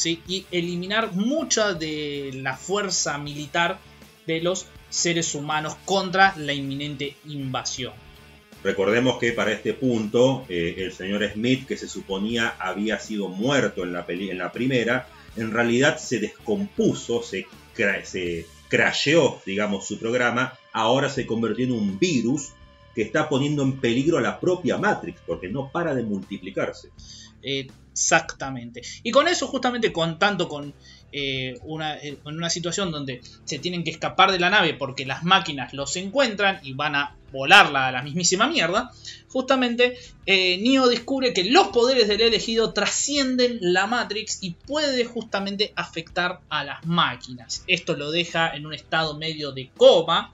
y 0.04 0.46
eliminar 0.52 1.12
mucha 1.12 1.74
de 1.74 2.30
la 2.34 2.56
fuerza 2.56 3.18
militar 3.18 3.78
de 4.26 4.40
los 4.40 4.66
seres 4.90 5.34
humanos 5.34 5.76
contra 5.84 6.34
la 6.36 6.52
inminente 6.52 7.16
invasión. 7.26 7.92
Recordemos 8.68 9.16
que 9.16 9.32
para 9.32 9.50
este 9.50 9.72
punto 9.72 10.44
eh, 10.46 10.74
el 10.76 10.92
señor 10.92 11.26
Smith, 11.32 11.66
que 11.66 11.78
se 11.78 11.88
suponía 11.88 12.54
había 12.58 13.00
sido 13.00 13.28
muerto 13.28 13.82
en 13.82 13.94
la, 13.94 14.04
en 14.06 14.36
la 14.36 14.52
primera, 14.52 15.08
en 15.36 15.52
realidad 15.52 15.96
se 15.96 16.18
descompuso, 16.18 17.22
se, 17.22 17.46
se 18.04 18.46
crasheó, 18.68 19.40
digamos, 19.46 19.86
su 19.86 19.98
programa, 19.98 20.52
ahora 20.70 21.08
se 21.08 21.24
convirtió 21.24 21.64
en 21.64 21.72
un 21.72 21.98
virus 21.98 22.50
que 22.94 23.00
está 23.00 23.30
poniendo 23.30 23.62
en 23.62 23.80
peligro 23.80 24.18
a 24.18 24.20
la 24.20 24.38
propia 24.38 24.76
Matrix, 24.76 25.18
porque 25.26 25.48
no 25.48 25.72
para 25.72 25.94
de 25.94 26.02
multiplicarse. 26.02 26.90
Exactamente. 27.40 28.82
Y 29.02 29.12
con 29.12 29.28
eso, 29.28 29.46
justamente 29.46 29.94
contando 29.94 30.46
con 30.46 30.74
eh, 31.12 31.58
una, 31.62 31.96
eh, 31.96 32.18
una, 32.24 32.50
situación 32.50 32.90
donde 32.90 33.20
se 33.44 33.58
tienen 33.58 33.84
que 33.84 33.90
escapar 33.90 34.30
de 34.30 34.38
la 34.38 34.50
nave 34.50 34.74
porque 34.74 35.06
las 35.06 35.24
máquinas 35.24 35.72
los 35.72 35.96
encuentran 35.96 36.60
y 36.62 36.74
van 36.74 36.96
a 36.96 37.16
volarla 37.32 37.88
a 37.88 37.92
la 37.92 38.02
mismísima 38.02 38.46
mierda, 38.46 38.90
justamente 39.28 39.96
eh, 40.26 40.58
Neo 40.58 40.88
descubre 40.88 41.32
que 41.32 41.44
los 41.44 41.68
poderes 41.68 42.08
del 42.08 42.20
elegido 42.20 42.72
trascienden 42.72 43.58
la 43.60 43.86
Matrix 43.86 44.38
y 44.42 44.52
puede 44.52 45.04
justamente 45.04 45.72
afectar 45.76 46.40
a 46.48 46.64
las 46.64 46.84
máquinas. 46.86 47.64
Esto 47.66 47.96
lo 47.96 48.10
deja 48.10 48.54
en 48.54 48.66
un 48.66 48.74
estado 48.74 49.16
medio 49.18 49.52
de 49.52 49.70
coma 49.76 50.32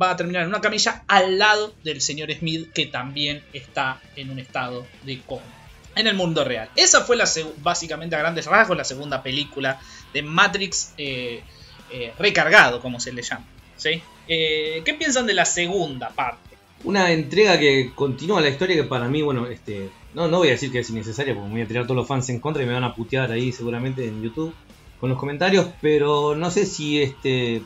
va 0.00 0.10
a 0.10 0.16
terminar 0.16 0.42
en 0.42 0.48
una 0.48 0.60
camilla 0.60 1.04
al 1.06 1.38
lado 1.38 1.74
del 1.84 2.00
señor 2.00 2.32
Smith, 2.32 2.72
que 2.72 2.86
también 2.86 3.42
está 3.52 4.00
en 4.16 4.30
un 4.30 4.38
estado 4.38 4.86
de 5.04 5.20
coma. 5.20 5.63
En 5.96 6.06
el 6.06 6.14
mundo 6.14 6.44
real. 6.44 6.68
Esa 6.76 7.02
fue 7.02 7.16
la 7.16 7.24
básicamente 7.62 8.16
a 8.16 8.18
grandes 8.18 8.46
rasgos 8.46 8.76
la 8.76 8.84
segunda 8.84 9.22
película 9.22 9.80
de 10.12 10.22
Matrix 10.22 10.92
eh, 10.98 11.42
eh, 11.90 12.12
recargado, 12.18 12.80
como 12.80 13.00
se 13.00 13.12
le 13.12 13.22
llama. 13.22 13.44
¿sí? 13.76 14.02
Eh, 14.28 14.82
¿Qué 14.84 14.94
piensan 14.94 15.26
de 15.26 15.34
la 15.34 15.44
segunda 15.44 16.10
parte? 16.10 16.56
Una 16.84 17.12
entrega 17.12 17.58
que 17.58 17.92
continúa 17.94 18.40
la 18.40 18.48
historia 18.48 18.76
que 18.76 18.84
para 18.84 19.08
mí, 19.08 19.22
bueno, 19.22 19.46
este, 19.46 19.90
no, 20.14 20.28
no 20.28 20.38
voy 20.38 20.48
a 20.48 20.52
decir 20.52 20.70
que 20.70 20.80
es 20.80 20.90
innecesaria 20.90 21.34
porque 21.34 21.48
me 21.48 21.54
voy 21.54 21.62
a 21.62 21.68
tirar 21.68 21.84
todos 21.84 21.96
los 21.96 22.06
fans 22.06 22.28
en 22.28 22.40
contra 22.40 22.62
y 22.62 22.66
me 22.66 22.74
van 22.74 22.84
a 22.84 22.94
putear 22.94 23.30
ahí 23.32 23.52
seguramente 23.52 24.06
en 24.06 24.22
YouTube. 24.22 24.54
con 25.00 25.10
los 25.10 25.18
comentarios, 25.18 25.66
pero 25.82 26.34
no 26.34 26.50
sé 26.50 26.64
si 26.66 27.02
este 27.02 27.62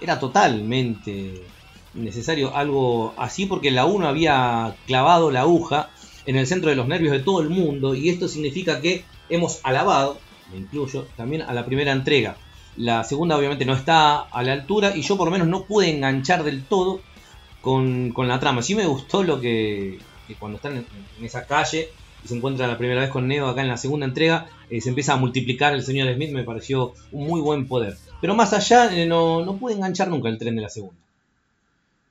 era 0.00 0.18
totalmente 0.18 1.42
necesario 1.94 2.54
algo 2.56 3.14
así, 3.16 3.46
porque 3.46 3.70
la 3.70 3.84
1 3.84 4.06
había 4.08 4.74
clavado 4.86 5.30
la 5.30 5.42
aguja 5.42 5.90
en 6.26 6.36
el 6.36 6.46
centro 6.46 6.70
de 6.70 6.76
los 6.76 6.88
nervios 6.88 7.12
de 7.12 7.20
todo 7.20 7.40
el 7.40 7.50
mundo, 7.50 7.94
y 7.94 8.08
esto 8.08 8.28
significa 8.28 8.80
que 8.80 9.04
hemos 9.28 9.60
alabado, 9.62 10.18
me 10.52 10.58
incluyo, 10.58 11.06
también 11.16 11.42
a 11.42 11.52
la 11.52 11.64
primera 11.64 11.92
entrega. 11.92 12.36
La 12.76 13.04
segunda 13.04 13.36
obviamente 13.36 13.64
no 13.64 13.74
está 13.74 14.20
a 14.20 14.42
la 14.42 14.52
altura 14.52 14.96
y 14.96 15.02
yo 15.02 15.16
por 15.16 15.26
lo 15.26 15.32
menos 15.32 15.48
no 15.48 15.64
pude 15.64 15.90
enganchar 15.90 16.42
del 16.42 16.64
todo 16.64 17.00
con, 17.60 18.12
la 18.16 18.40
trama. 18.40 18.62
Sí 18.62 18.74
me 18.74 18.86
gustó 18.86 19.22
lo 19.22 19.40
que, 19.40 19.98
cuando 20.38 20.56
están 20.56 20.76
en, 20.76 21.24
esa 21.24 21.46
calle 21.46 21.90
y 22.24 22.28
se 22.28 22.36
encuentra 22.36 22.66
la 22.66 22.78
primera 22.78 23.00
vez 23.00 23.10
con 23.10 23.28
Neo 23.28 23.48
acá 23.48 23.60
en 23.62 23.68
la 23.68 23.76
segunda 23.76 24.06
entrega, 24.06 24.46
eh, 24.70 24.80
se 24.80 24.88
empieza 24.88 25.14
a 25.14 25.16
multiplicar 25.16 25.74
el 25.74 25.82
señor 25.82 26.12
Smith, 26.14 26.30
me 26.30 26.44
pareció 26.44 26.94
un 27.10 27.26
muy 27.26 27.40
buen 27.40 27.66
poder. 27.66 27.96
Pero 28.20 28.34
más 28.34 28.52
allá 28.52 28.94
eh, 28.94 29.06
no, 29.06 29.44
no 29.44 29.56
pude 29.56 29.74
enganchar 29.74 30.08
nunca 30.08 30.28
el 30.28 30.38
tren 30.38 30.56
de 30.56 30.62
la 30.62 30.68
segunda. 30.70 30.96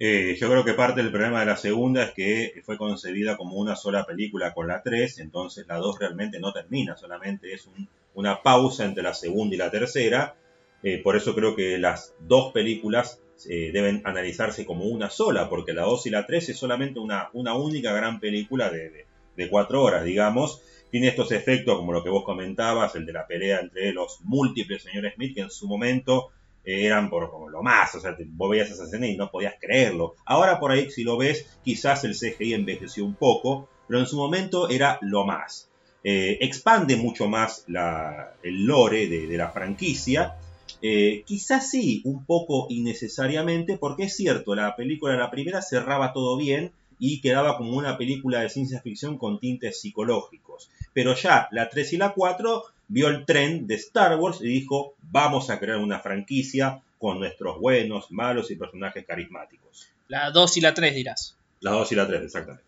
Eh, 0.04 0.36
yo 0.36 0.50
creo 0.50 0.66
que 0.66 0.74
parte 0.74 1.04
del 1.04 1.12
problema 1.12 1.42
de 1.42 1.46
la 1.46 1.58
segunda 1.58 2.02
es 2.02 2.12
que 2.14 2.60
fue 2.66 2.76
concebida 2.76 3.38
como 3.38 3.58
una 3.58 3.76
sola 3.76 4.04
película 4.04 4.52
con 4.52 4.68
la 4.68 4.82
3, 4.82 5.20
entonces 5.20 5.68
la 5.68 5.78
2 5.78 6.00
realmente 6.00 6.40
no 6.40 6.52
termina, 6.52 6.98
solamente 6.98 7.54
es 7.54 7.70
una 8.16 8.42
pausa 8.42 8.86
entre 8.86 9.04
la 9.04 9.14
segunda 9.14 9.54
y 9.54 9.60
la 9.60 9.70
tercera. 9.70 10.36
Eh, 10.82 10.98
por 11.04 11.16
eso 11.16 11.36
creo 11.36 11.56
que 11.56 11.78
las 11.78 12.16
dos 12.20 12.52
películas 12.52 13.22
eh, 13.48 13.70
deben 13.72 14.02
analizarse 14.04 14.66
como 14.66 14.86
una 14.86 15.12
sola, 15.12 15.48
porque 15.50 15.72
la 15.72 15.84
2 15.84 16.08
y 16.08 16.10
la 16.10 16.26
3 16.26 16.50
es 16.50 16.58
solamente 16.58 17.00
una, 17.00 17.30
una 17.34 17.54
única 17.54 17.94
gran 17.94 18.20
película 18.20 18.72
de, 18.72 19.06
de, 19.38 19.50
cuatro 19.52 19.84
horas, 19.84 20.04
digamos. 20.04 20.64
Tiene 20.90 21.10
estos 21.10 21.32
efectos 21.32 21.78
como 21.78 21.94
lo 21.94 22.04
que 22.04 22.10
vos 22.10 22.24
comentabas, 22.24 22.96
el 22.96 23.06
de 23.06 23.14
la 23.14 23.28
pelea 23.28 23.60
entre 23.60 23.94
los 23.94 24.22
múltiples 24.24 24.82
señores 24.82 25.14
Smith, 25.14 25.36
que 25.36 25.42
en 25.42 25.52
su 25.52 25.68
momento 25.68 26.32
eran 26.63 27.10
por 27.10 27.30
como 27.32 27.50
lo 27.50 27.63
más, 27.63 27.95
o 27.95 28.00
sea, 28.00 28.15
vos 28.30 28.50
veías 28.50 28.69
esa 28.69 28.84
escena 28.84 29.08
y 29.08 29.17
no 29.17 29.32
podías 29.32 29.56
creerlo. 29.60 30.15
Ahora 30.26 30.60
por 30.60 30.71
ahí, 30.71 30.89
si 30.91 31.04
lo 31.04 31.17
ves, 31.17 31.45
quizás 31.63 32.04
el 32.04 32.15
CGI 32.15 32.54
envejeció 32.54 33.06
un 33.06 33.15
poco, 33.15 33.67
pero 33.88 34.00
en 34.00 34.06
su 34.06 34.17
momento 34.17 34.69
era 34.69 35.00
lo 35.02 35.26
más. 35.26 35.69
Eh, 36.04 36.38
expande 36.41 36.95
mucho 36.95 37.28
más 37.28 37.65
el 37.67 38.65
lore 38.65 39.08
de, 39.08 39.38
la 39.38 39.50
franquicia. 39.50 40.36
Eh, 40.82 41.24
quizás 41.26 41.69
sí, 41.69 42.02
un 42.06 42.26
poco 42.26 42.67
innecesariamente, 42.69 43.78
porque 43.78 44.04
es 44.04 44.15
cierto, 44.15 44.56
la 44.56 44.76
película, 44.76 45.15
la 45.15 45.30
primera 45.30 45.62
cerraba 45.62 46.13
todo 46.13 46.38
bien 46.38 46.71
y 46.97 47.19
quedaba 47.19 47.58
como 47.58 47.76
una 47.76 47.97
película 47.97 48.41
de 48.41 48.50
ciencia 48.50 48.80
ficción 48.82 49.17
con 49.17 49.39
tintes 49.39 49.82
psicológicos. 49.82 50.69
Pero 50.93 51.15
ya 51.15 51.47
la 51.52 51.69
3 51.69 51.93
y 51.93 51.97
la 51.97 52.13
4 52.13 52.63
vio 52.91 53.08
el 53.08 53.25
tren 53.25 53.67
de 53.67 53.75
Star 53.75 54.19
Wars 54.19 54.39
y 54.41 54.47
dijo, 54.47 54.95
vamos 55.01 55.49
a 55.49 55.60
crear 55.60 55.77
una 55.77 55.99
franquicia 55.99 56.82
con 56.99 57.19
nuestros 57.19 57.58
buenos, 57.58 58.12
malos 58.12 58.51
y 58.51 58.56
personajes 58.56 59.06
carismáticos. 59.08 59.88
La 60.10 60.30
2 60.30 60.58
y 60.58 60.62
la 60.62 60.73
3 60.73 60.93
dirás. 60.93 61.36
La 61.62 61.71
2 61.71 61.91
y 61.93 61.95
la 61.95 62.08
3, 62.08 62.21
exactamente. 62.21 62.65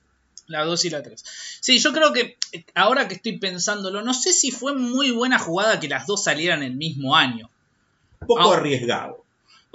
La 0.48 0.64
2 0.64 0.86
y 0.86 0.90
la 0.92 1.04
3. 1.04 1.24
Sí, 1.60 1.78
yo 1.80 1.92
creo 1.92 2.14
que 2.14 2.38
ahora 2.74 3.10
que 3.10 3.16
estoy 3.16 3.38
pensándolo, 3.38 4.02
no 4.02 4.14
sé 4.14 4.32
si 4.32 4.52
fue 4.52 4.74
muy 4.74 5.12
buena 5.12 5.40
jugada 5.40 5.82
que 5.82 5.90
las 5.90 6.08
dos 6.08 6.24
salieran 6.24 6.64
el 6.64 6.76
mismo 6.76 7.18
año. 7.18 7.50
Un 8.22 8.28
poco 8.28 8.54
arriesgado. 8.54 9.23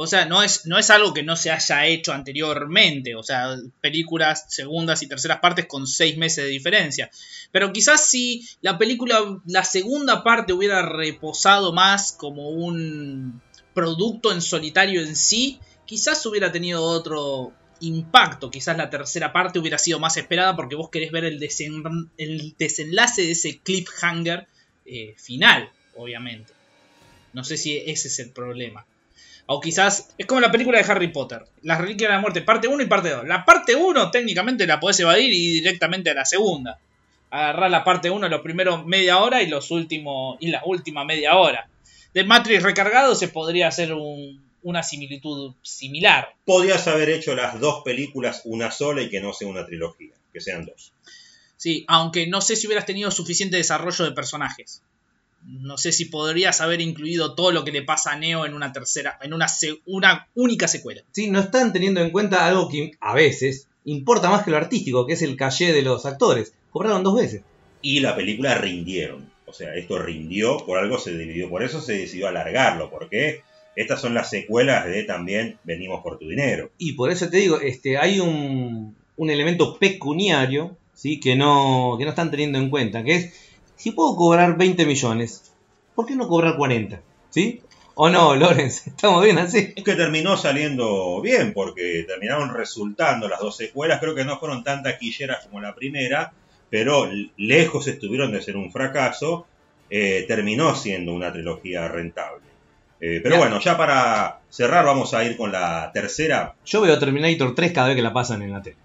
O 0.01 0.07
sea, 0.07 0.27
no 0.27 0.45
es, 0.45 0.65
no 0.65 0.79
es 0.79 0.91
algo 0.91 1.13
que 1.13 1.25
no 1.25 1.35
se 1.35 1.51
haya 1.51 1.87
hecho 1.87 2.13
anteriormente. 2.13 3.17
O 3.17 3.25
sea, 3.25 3.57
películas 3.81 4.47
segundas 4.49 5.03
y 5.03 5.09
terceras 5.09 5.41
partes 5.41 5.67
con 5.67 5.89
seis 5.89 6.17
meses 6.17 6.45
de 6.45 6.51
diferencia. 6.51 7.11
Pero 7.51 7.73
quizás 7.73 8.09
si 8.09 8.47
la 8.61 8.79
película, 8.79 9.19
la 9.47 9.65
segunda 9.65 10.23
parte 10.23 10.53
hubiera 10.53 10.83
reposado 10.83 11.73
más 11.73 12.13
como 12.13 12.49
un 12.51 13.43
producto 13.75 14.33
en 14.33 14.41
solitario 14.41 15.03
en 15.03 15.17
sí, 15.17 15.59
quizás 15.85 16.25
hubiera 16.27 16.53
tenido 16.53 16.81
otro 16.81 17.53
impacto. 17.81 18.53
Quizás 18.53 18.77
la 18.77 18.91
tercera 18.91 19.33
parte 19.33 19.59
hubiera 19.59 19.79
sido 19.79 19.99
más 19.99 20.17
esperada 20.17 20.55
porque 20.55 20.77
vos 20.77 20.91
querés 20.91 21.11
ver 21.11 21.25
el, 21.25 21.43
el 22.19 22.55
desenlace 22.57 23.23
de 23.23 23.33
ese 23.33 23.59
cliffhanger 23.59 24.47
eh, 24.87 25.17
final, 25.19 25.73
obviamente. 25.97 26.53
No 27.33 27.43
sé 27.43 27.57
si 27.57 27.77
ese 27.79 28.07
es 28.07 28.21
el 28.21 28.31
problema. 28.31 28.87
O 29.51 29.61
quizás 29.61 30.11
es 30.19 30.27
como 30.27 30.43
la 30.43 30.53
película 30.53 30.79
de 30.79 30.93
Harry 30.93 31.09
Potter, 31.09 31.43
Las 31.63 31.81
Reliquias 31.81 32.11
de 32.11 32.17
la 32.17 32.21
Muerte, 32.21 32.43
parte 32.43 32.69
1 32.69 32.83
y 32.83 32.87
parte 32.87 33.09
2. 33.09 33.27
La 33.27 33.47
parte 33.47 33.75
1 33.75 34.11
técnicamente 34.11 34.67
la 34.67 34.79
podés 34.79 35.01
evadir 35.01 35.33
y 35.33 35.53
directamente 35.53 36.11
a 36.11 36.15
la 36.15 36.27
segunda. 36.27 36.79
Agarrar 37.31 37.71
la 37.71 37.83
parte 37.83 38.11
1 38.11 38.29
los 38.29 38.43
primeros 38.43 38.85
media 38.85 39.17
hora 39.17 39.43
y 39.43 39.47
los 39.47 39.71
últimos 39.71 40.37
y 40.41 40.49
la 40.49 40.61
última 40.67 41.03
media 41.07 41.35
hora. 41.37 41.67
De 42.13 42.25
Matrix 42.25 42.63
recargado 42.63 43.15
se 43.15 43.29
podría 43.29 43.69
hacer 43.69 43.95
una 44.63 44.83
similitud 44.83 45.55
similar. 45.63 46.35
Podrías 46.45 46.87
haber 46.87 47.09
hecho 47.09 47.35
las 47.35 47.59
dos 47.59 47.83
películas 47.83 48.43
una 48.45 48.71
sola 48.71 49.01
y 49.01 49.09
que 49.09 49.23
no 49.23 49.33
sea 49.33 49.49
una 49.49 49.65
trilogía, 49.65 50.13
que 50.31 50.43
sean 50.43 50.67
dos. 50.67 50.93
Sí, 51.57 51.87
aunque 51.89 52.27
no 52.27 52.43
sé 52.43 52.55
si 52.55 52.67
hubieras 52.67 52.85
tenido 52.85 53.11
suficiente 53.11 53.57
desarrollo 53.57 54.05
de 54.05 54.13
personajes 54.13 54.83
no 55.43 55.79
sé 55.79 55.93
si 55.93 56.07
podrías 56.07 56.61
haber 56.61 56.81
incluido 56.81 57.35
todo 57.35 57.53
lo 57.53 57.65
que 57.65 57.73
le 57.73 57.83
pasa 57.83 58.13
a 58.13 58.19
Neo 58.19 58.45
en 58.45 58.55
una 58.55 58.73
tercera, 58.73 59.19
en 59.23 59.33
una, 59.33 59.47
una 59.87 60.29
única 60.35 60.69
secuela. 60.69 61.03
Sí, 61.13 61.31
no 61.31 61.41
están 61.41 61.73
teniendo 61.73 62.01
en 62.01 62.11
cuenta 62.11 62.47
algo 62.47 62.69
que 62.69 62.93
a 63.01 63.15
veces 63.15 63.69
importa 63.85 64.31
más 64.31 64.45
que 64.45 64.51
lo 64.51 64.57
artístico, 64.57 65.07
que 65.07 65.15
es 65.15 65.23
el 65.23 65.37
caché 65.37 65.73
de 65.73 65.83
los 65.83 66.07
actores. 66.07 66.53
Cobraron 66.71 67.03
dos 67.03 67.17
veces. 67.17 67.43
Y 67.81 68.01
la 68.01 68.15
película 68.15 68.57
rindieron. 68.57 69.31
O 69.47 69.53
sea, 69.53 69.75
esto 69.75 69.99
rindió, 69.99 70.59
por 70.67 70.79
algo 70.79 70.99
se 70.99 71.17
dividió, 71.17 71.49
por 71.49 71.63
eso 71.63 71.81
se 71.81 71.95
decidió 71.95 72.29
alargarlo, 72.29 72.91
porque 72.91 73.41
estas 73.77 74.01
son 74.01 74.13
las 74.13 74.29
secuelas 74.29 74.85
de 74.87 75.05
también 75.05 75.59
venimos 75.65 76.03
por 76.03 76.19
tu 76.19 76.29
dinero. 76.29 76.71
Y 76.77 76.93
por 76.93 77.11
eso 77.11 77.31
te 77.31 77.39
digo, 77.39 77.59
este, 77.61 77.97
hay 77.97 78.21
un, 78.21 78.95
un 79.17 79.31
elemento 79.31 79.79
pecuniario, 79.79 80.77
¿sí? 80.93 81.19
que 81.19 81.35
no, 81.35 81.97
que 81.99 82.05
no 82.05 82.11
están 82.11 82.31
teniendo 82.31 82.59
en 82.59 82.69
cuenta, 82.69 83.03
que 83.03 83.15
es 83.15 83.48
si 83.79 83.93
puedo 83.93 84.17
cobrar 84.17 84.59
20 84.59 84.85
millones, 84.85 85.53
¿por 85.95 86.05
qué 86.05 86.17
no 86.17 86.29
cobrar 86.29 86.57
40? 86.57 87.01
¿Sí? 87.31 87.63
¿O 87.95 88.11
no, 88.11 88.35
Lorenz? 88.35 88.87
¿Estamos 88.87 89.25
bien 89.25 89.39
así? 89.39 89.73
Es 89.75 89.85
que 89.85 89.95
terminó 89.95 90.37
saliendo 90.37 91.21
bien, 91.23 91.53
porque 91.55 92.05
terminaron 92.07 92.53
resultando 92.53 93.29
las 93.29 93.41
dos 93.41 93.57
secuelas. 93.57 94.01
Creo 94.01 94.15
que 94.15 94.25
no 94.25 94.39
fueron 94.39 94.65
tan 94.65 94.83
taquilleras 94.83 95.47
como 95.47 95.61
la 95.61 95.75
primera, 95.75 96.33
pero 96.71 97.09
lejos 97.37 97.87
estuvieron 97.87 98.33
de 98.33 98.43
ser 98.43 98.57
un 98.57 98.71
fracaso. 98.71 99.47
Eh, 99.91 100.25
terminó 100.29 100.75
siendo 100.75 101.15
una 101.15 101.33
trilogía 101.33 101.89
rentable. 101.89 102.43
Eh, 103.01 103.21
pero 103.23 103.39
bueno, 103.39 103.61
ya 103.61 103.77
para 103.77 104.41
cerrar, 104.51 104.85
vamos 104.85 105.15
a 105.15 105.25
ir 105.25 105.37
con 105.37 105.53
la 105.53 105.91
tercera. 105.95 106.55
Yo 106.67 106.81
veo 106.81 106.99
Terminator 106.99 107.55
3 107.55 107.73
cada 107.73 107.89
vez 107.89 107.97
que 107.97 108.03
la 108.03 108.13
pasan 108.13 108.43
en 108.43 108.53
la 108.53 108.63
tele. 108.63 108.77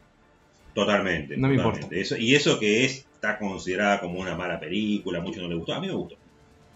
Totalmente. 0.73 1.35
No 1.35 1.47
me 1.47 1.55
importa. 1.55 1.87
y 1.91 2.35
eso 2.35 2.59
que 2.59 2.85
es 2.85 3.05
está 3.23 3.37
considerada 3.37 4.01
como 4.01 4.19
una 4.19 4.35
mala 4.35 4.59
película, 4.59 5.19
a 5.19 5.21
muchos 5.21 5.41
no 5.41 5.47
le 5.47 5.55
gustó, 5.55 5.73
a 5.73 5.79
mí 5.79 5.87
me 5.87 5.93
gustó. 5.93 6.17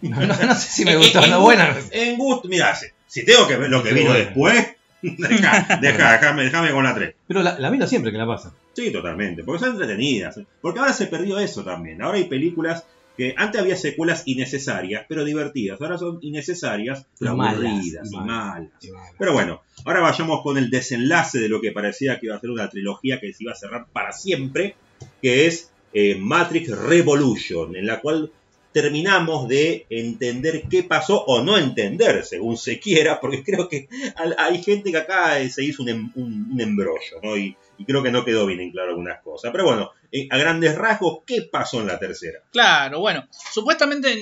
No, 0.00 0.54
sé 0.54 0.70
si 0.70 0.84
me 0.84 0.96
gustó, 0.96 1.26
no 1.26 1.42
buena. 1.42 1.76
En 1.90 2.16
gusto, 2.16 2.48
mira, 2.48 2.74
si 3.06 3.24
tengo 3.24 3.46
que 3.46 3.56
ver 3.56 3.68
lo 3.68 3.82
que 3.82 3.92
vino 3.92 4.14
después, 4.14 4.76
deja, 5.02 5.78
déjame, 5.80 6.44
déjame 6.44 6.70
con 6.70 6.84
la 6.84 6.94
3. 6.94 7.14
Pero 7.26 7.42
la, 7.42 7.58
la 7.58 7.70
miro 7.70 7.86
siempre 7.86 8.12
que 8.12 8.18
la 8.18 8.26
pasa. 8.26 8.54
Sí, 8.72 8.90
totalmente, 8.90 9.42
porque 9.42 9.60
son 9.60 9.72
entretenidas. 9.72 10.40
Porque 10.60 10.78
ahora 10.78 10.92
se 10.92 11.08
perdió 11.08 11.38
eso 11.38 11.64
también. 11.64 12.00
Ahora 12.00 12.16
hay 12.16 12.24
películas 12.24 12.84
que 13.16 13.34
antes 13.36 13.60
había 13.60 13.76
secuelas 13.76 14.22
innecesarias, 14.26 15.04
pero 15.08 15.24
divertidas. 15.24 15.80
Ahora 15.80 15.98
son 15.98 16.18
innecesarias, 16.22 17.04
pero 17.18 17.32
aburridas 17.32 18.10
y 18.10 18.16
malas. 18.16 18.70
Pero 19.18 19.32
bueno, 19.32 19.60
ahora 19.84 20.00
vayamos 20.00 20.42
con 20.42 20.56
el 20.56 20.70
desenlace 20.70 21.40
de 21.40 21.48
lo 21.48 21.60
que 21.60 21.72
parecía 21.72 22.20
que 22.20 22.26
iba 22.26 22.36
a 22.36 22.40
ser 22.40 22.50
una 22.50 22.70
trilogía 22.70 23.18
que 23.20 23.32
se 23.32 23.42
iba 23.42 23.52
a 23.52 23.56
cerrar 23.56 23.86
para 23.92 24.12
siempre, 24.12 24.76
que 25.20 25.48
es 25.48 25.72
eh, 25.92 26.16
Matrix 26.16 26.70
Revolution, 26.70 27.76
en 27.76 27.86
la 27.86 28.00
cual 28.00 28.30
terminamos 28.72 29.48
de 29.48 29.86
entender 29.90 30.64
qué 30.70 30.82
pasó 30.82 31.24
o 31.24 31.42
no 31.42 31.56
entender, 31.56 32.24
según 32.24 32.56
se 32.56 32.78
quiera, 32.78 33.18
porque 33.20 33.42
creo 33.42 33.68
que 33.68 33.88
hay 34.36 34.62
gente 34.62 34.90
que 34.90 34.98
acá 34.98 35.40
eh, 35.40 35.50
se 35.50 35.64
hizo 35.64 35.82
un, 35.82 35.88
em, 35.88 36.60
embrollo, 36.60 37.20
¿no? 37.22 37.36
Y, 37.36 37.56
creo 37.86 38.02
que 38.02 38.10
no 38.10 38.24
quedó 38.24 38.44
bien 38.44 38.60
en 38.60 38.72
claro 38.72 38.90
algunas 38.90 39.22
cosas. 39.22 39.52
Pero 39.52 39.64
bueno, 39.64 39.92
eh, 40.10 40.26
a 40.30 40.36
grandes 40.36 40.74
rasgos, 40.76 41.20
¿qué 41.24 41.42
pasó 41.42 41.80
en 41.80 41.86
la 41.86 41.98
tercera? 41.98 42.40
Claro, 42.50 42.98
bueno, 42.98 43.28
supuestamente 43.30 44.20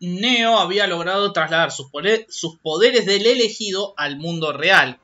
Neo 0.00 0.58
había 0.58 0.86
logrado 0.86 1.32
trasladar 1.32 1.70
sus, 1.72 1.88
poderes 2.62 3.06
del 3.06 3.26
elegido 3.26 3.94
al 3.96 4.18
mundo 4.18 4.52
real, 4.52 4.98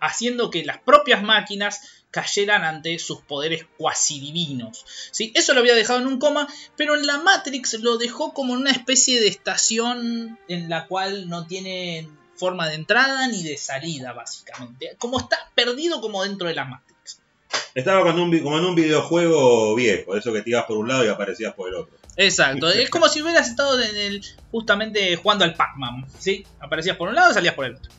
haciendo 0.00 0.50
que 0.50 0.64
las 0.64 0.78
propias 0.78 1.22
máquinas 1.22 2.04
cayeran 2.10 2.64
ante 2.64 2.98
sus 2.98 3.22
poderes 3.22 3.66
cuasi 3.76 4.20
divinos. 4.20 4.84
¿sí? 5.10 5.32
Eso 5.34 5.52
lo 5.52 5.60
había 5.60 5.74
dejado 5.74 5.98
en 5.98 6.06
un 6.06 6.18
coma, 6.18 6.46
pero 6.76 6.94
en 6.94 7.06
la 7.06 7.18
Matrix 7.18 7.74
lo 7.80 7.98
dejó 7.98 8.32
como 8.32 8.52
una 8.52 8.70
especie 8.70 9.20
de 9.20 9.26
estación 9.26 10.38
en 10.48 10.68
la 10.68 10.86
cual 10.86 11.28
no 11.28 11.46
tiene 11.46 12.08
forma 12.36 12.68
de 12.68 12.76
entrada 12.76 13.26
ni 13.28 13.42
de 13.42 13.56
salida, 13.56 14.12
básicamente. 14.12 14.94
Como 14.98 15.18
está 15.18 15.50
perdido 15.54 16.00
como 16.00 16.22
dentro 16.22 16.46
de 16.46 16.54
la 16.54 16.64
Matrix. 16.64 17.20
Estaba 17.74 18.02
como 18.02 18.12
en, 18.12 18.20
un, 18.20 18.38
como 18.40 18.58
en 18.58 18.64
un 18.64 18.74
videojuego 18.76 19.74
viejo, 19.74 20.16
eso 20.16 20.32
que 20.32 20.42
te 20.42 20.50
ibas 20.50 20.64
por 20.64 20.76
un 20.76 20.88
lado 20.88 21.04
y 21.04 21.08
aparecías 21.08 21.54
por 21.54 21.68
el 21.68 21.74
otro. 21.74 21.96
Exacto, 22.16 22.68
es 22.68 22.90
como 22.90 23.08
si 23.08 23.22
hubieras 23.22 23.48
estado 23.48 23.80
en 23.80 23.96
el, 23.96 24.24
justamente 24.52 25.16
jugando 25.16 25.44
al 25.44 25.54
Pac-Man, 25.54 26.06
¿sí? 26.18 26.46
Aparecías 26.60 26.96
por 26.96 27.08
un 27.08 27.16
lado 27.16 27.32
y 27.32 27.34
salías 27.34 27.54
por 27.54 27.64
el 27.64 27.74
otro. 27.74 27.90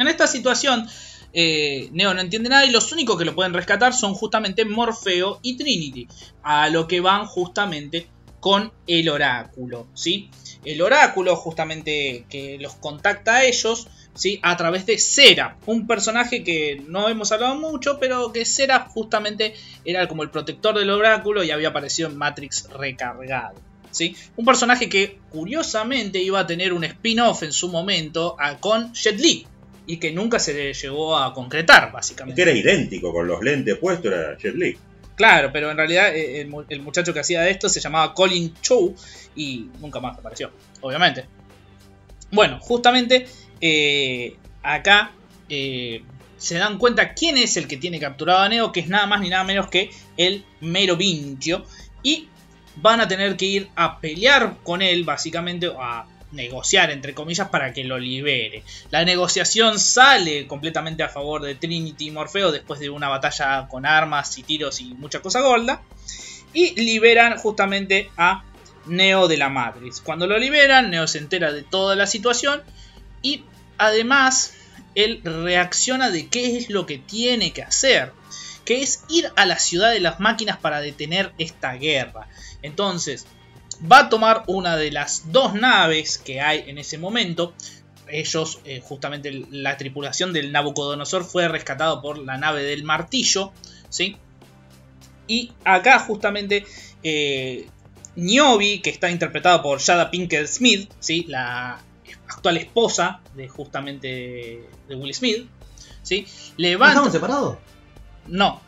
En 0.00 0.08
esta 0.08 0.26
situación, 0.26 0.88
eh, 1.34 1.90
Neo 1.92 2.14
no 2.14 2.22
entiende 2.22 2.48
nada 2.48 2.64
y 2.64 2.70
los 2.70 2.90
únicos 2.90 3.18
que 3.18 3.26
lo 3.26 3.34
pueden 3.34 3.52
rescatar 3.52 3.92
son 3.92 4.14
justamente 4.14 4.64
Morfeo 4.64 5.40
y 5.42 5.58
Trinity, 5.58 6.08
a 6.42 6.70
lo 6.70 6.88
que 6.88 7.00
van 7.00 7.26
justamente 7.26 8.06
con 8.40 8.72
el 8.86 9.10
oráculo, 9.10 9.86
¿sí? 9.92 10.30
El 10.64 10.80
oráculo 10.80 11.36
justamente 11.36 12.24
que 12.30 12.56
los 12.58 12.76
contacta 12.76 13.36
a 13.36 13.44
ellos, 13.44 13.88
¿sí? 14.14 14.40
A 14.42 14.56
través 14.56 14.86
de 14.86 14.96
Sera, 14.96 15.58
un 15.66 15.86
personaje 15.86 16.42
que 16.42 16.82
no 16.88 17.10
hemos 17.10 17.30
hablado 17.32 17.56
mucho, 17.56 17.98
pero 18.00 18.32
que 18.32 18.46
Sera 18.46 18.88
justamente 18.88 19.52
era 19.84 20.08
como 20.08 20.22
el 20.22 20.30
protector 20.30 20.78
del 20.78 20.88
oráculo 20.88 21.44
y 21.44 21.50
había 21.50 21.68
aparecido 21.68 22.08
en 22.08 22.16
Matrix 22.16 22.70
recargado. 22.70 23.56
¿sí? 23.92 24.16
Un 24.36 24.44
personaje 24.44 24.88
que 24.88 25.18
curiosamente 25.30 26.22
iba 26.22 26.38
a 26.38 26.46
tener 26.46 26.72
un 26.72 26.84
spin-off 26.84 27.42
en 27.42 27.52
su 27.52 27.68
momento 27.68 28.36
a- 28.38 28.56
con 28.58 28.94
Jet 28.94 29.18
Li 29.18 29.46
y 29.86 29.96
que 29.98 30.12
nunca 30.12 30.38
se 30.38 30.54
le 30.54 30.72
llegó 30.74 31.16
a 31.16 31.32
concretar, 31.34 31.90
básicamente. 31.92 32.42
que 32.42 32.50
era 32.50 32.58
idéntico, 32.58 33.12
con 33.12 33.26
los 33.26 33.42
lentes 33.42 33.76
puestos, 33.78 34.12
era 34.12 34.36
Jet 34.38 34.54
Li. 34.54 34.76
Claro, 35.16 35.50
pero 35.52 35.70
en 35.70 35.76
realidad 35.76 36.14
eh, 36.14 36.40
el, 36.40 36.48
mu- 36.48 36.64
el 36.68 36.80
muchacho 36.80 37.12
que 37.12 37.20
hacía 37.20 37.48
esto 37.48 37.68
se 37.68 37.80
llamaba 37.80 38.14
Colin 38.14 38.54
Chow 38.62 38.94
y 39.36 39.66
nunca 39.80 40.00
más 40.00 40.18
apareció, 40.18 40.50
obviamente. 40.80 41.26
Bueno, 42.30 42.58
justamente 42.60 43.26
eh, 43.60 44.36
acá 44.62 45.12
eh, 45.48 46.02
se 46.36 46.54
dan 46.56 46.78
cuenta 46.78 47.12
quién 47.14 47.36
es 47.36 47.56
el 47.56 47.66
que 47.66 47.76
tiene 47.76 47.98
capturado 47.98 48.40
a 48.40 48.48
Neo, 48.48 48.72
que 48.72 48.80
es 48.80 48.88
nada 48.88 49.06
más 49.06 49.20
ni 49.20 49.28
nada 49.28 49.44
menos 49.44 49.68
que 49.68 49.90
el 50.16 50.44
Merovingio. 50.60 51.64
Y 52.02 52.28
van 52.76 53.00
a 53.00 53.08
tener 53.08 53.36
que 53.36 53.44
ir 53.46 53.68
a 53.74 54.00
pelear 54.00 54.58
con 54.62 54.80
él, 54.80 55.04
básicamente, 55.04 55.70
a 55.78 56.06
negociar, 56.32 56.90
entre 56.90 57.14
comillas, 57.14 57.48
para 57.48 57.72
que 57.72 57.84
lo 57.84 57.98
libere. 57.98 58.62
La 58.90 59.04
negociación 59.04 59.78
sale 59.78 60.46
completamente 60.46 61.02
a 61.02 61.08
favor 61.08 61.42
de 61.42 61.54
Trinity 61.54 62.08
y 62.08 62.10
Morfeo 62.10 62.52
después 62.52 62.80
de 62.80 62.90
una 62.90 63.08
batalla 63.08 63.66
con 63.68 63.86
armas 63.86 64.36
y 64.38 64.42
tiros 64.42 64.80
y 64.80 64.94
mucha 64.94 65.20
cosa 65.20 65.40
gorda. 65.40 65.82
Y 66.52 66.80
liberan 66.80 67.38
justamente 67.38 68.10
a 68.16 68.44
Neo 68.86 69.28
de 69.28 69.36
la 69.36 69.48
Matrix. 69.48 70.00
Cuando 70.00 70.26
lo 70.26 70.38
liberan, 70.38 70.90
Neo 70.90 71.06
se 71.06 71.18
entera 71.18 71.52
de 71.52 71.62
toda 71.62 71.96
la 71.96 72.06
situación 72.06 72.62
y 73.22 73.44
además 73.78 74.54
él 74.94 75.20
reacciona 75.22 76.10
de 76.10 76.28
qué 76.28 76.56
es 76.56 76.70
lo 76.70 76.86
que 76.86 76.98
tiene 76.98 77.52
que 77.52 77.62
hacer. 77.62 78.12
Que 78.64 78.82
es 78.82 79.04
ir 79.08 79.30
a 79.36 79.46
la 79.46 79.58
ciudad 79.58 79.90
de 79.90 80.00
las 80.00 80.20
máquinas 80.20 80.58
para 80.58 80.80
detener 80.80 81.32
esta 81.38 81.72
guerra. 81.74 82.28
Entonces, 82.62 83.26
va 83.90 84.00
a 84.00 84.08
tomar 84.08 84.44
una 84.46 84.76
de 84.76 84.90
las 84.90 85.32
dos 85.32 85.54
naves 85.54 86.18
que 86.18 86.40
hay 86.40 86.64
en 86.66 86.78
ese 86.78 86.98
momento. 86.98 87.54
Ellos, 88.08 88.60
eh, 88.64 88.80
justamente 88.82 89.46
la 89.50 89.76
tripulación 89.76 90.32
del 90.32 90.52
Nabucodonosor 90.52 91.24
fue 91.24 91.48
rescatado 91.48 92.02
por 92.02 92.18
la 92.18 92.38
nave 92.38 92.62
del 92.62 92.82
martillo. 92.82 93.52
¿sí? 93.88 94.16
Y 95.26 95.52
acá 95.64 96.00
justamente 96.00 96.66
eh, 97.02 97.68
Niobe, 98.16 98.80
que 98.82 98.90
está 98.90 99.10
interpretado 99.10 99.62
por 99.62 99.80
Jada 99.80 100.10
Pinkett 100.10 100.46
Smith, 100.46 100.90
¿sí? 100.98 101.24
la 101.28 101.80
actual 102.26 102.56
esposa 102.56 103.20
de 103.34 103.48
justamente 103.48 104.68
de 104.88 104.94
Will 104.94 105.14
Smith, 105.14 105.46
¿sí? 106.02 106.26
¿No 106.26 106.54
levanta... 106.56 106.92
estaban 106.92 107.12
separados? 107.12 107.58
No, 108.26 108.60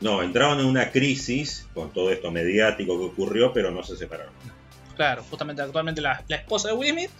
No, 0.00 0.22
entraron 0.22 0.60
en 0.60 0.66
una 0.66 0.90
crisis 0.92 1.66
con 1.74 1.92
todo 1.92 2.10
esto 2.12 2.30
mediático 2.30 2.98
que 2.98 3.04
ocurrió, 3.06 3.52
pero 3.52 3.70
no 3.70 3.82
se 3.82 3.96
separaron. 3.96 4.32
Claro, 4.98 5.22
justamente 5.30 5.62
actualmente 5.62 6.00
la, 6.00 6.24
esposa 6.28 6.66
de 6.66 6.74
Will 6.74 6.90
Smith, 6.90 7.10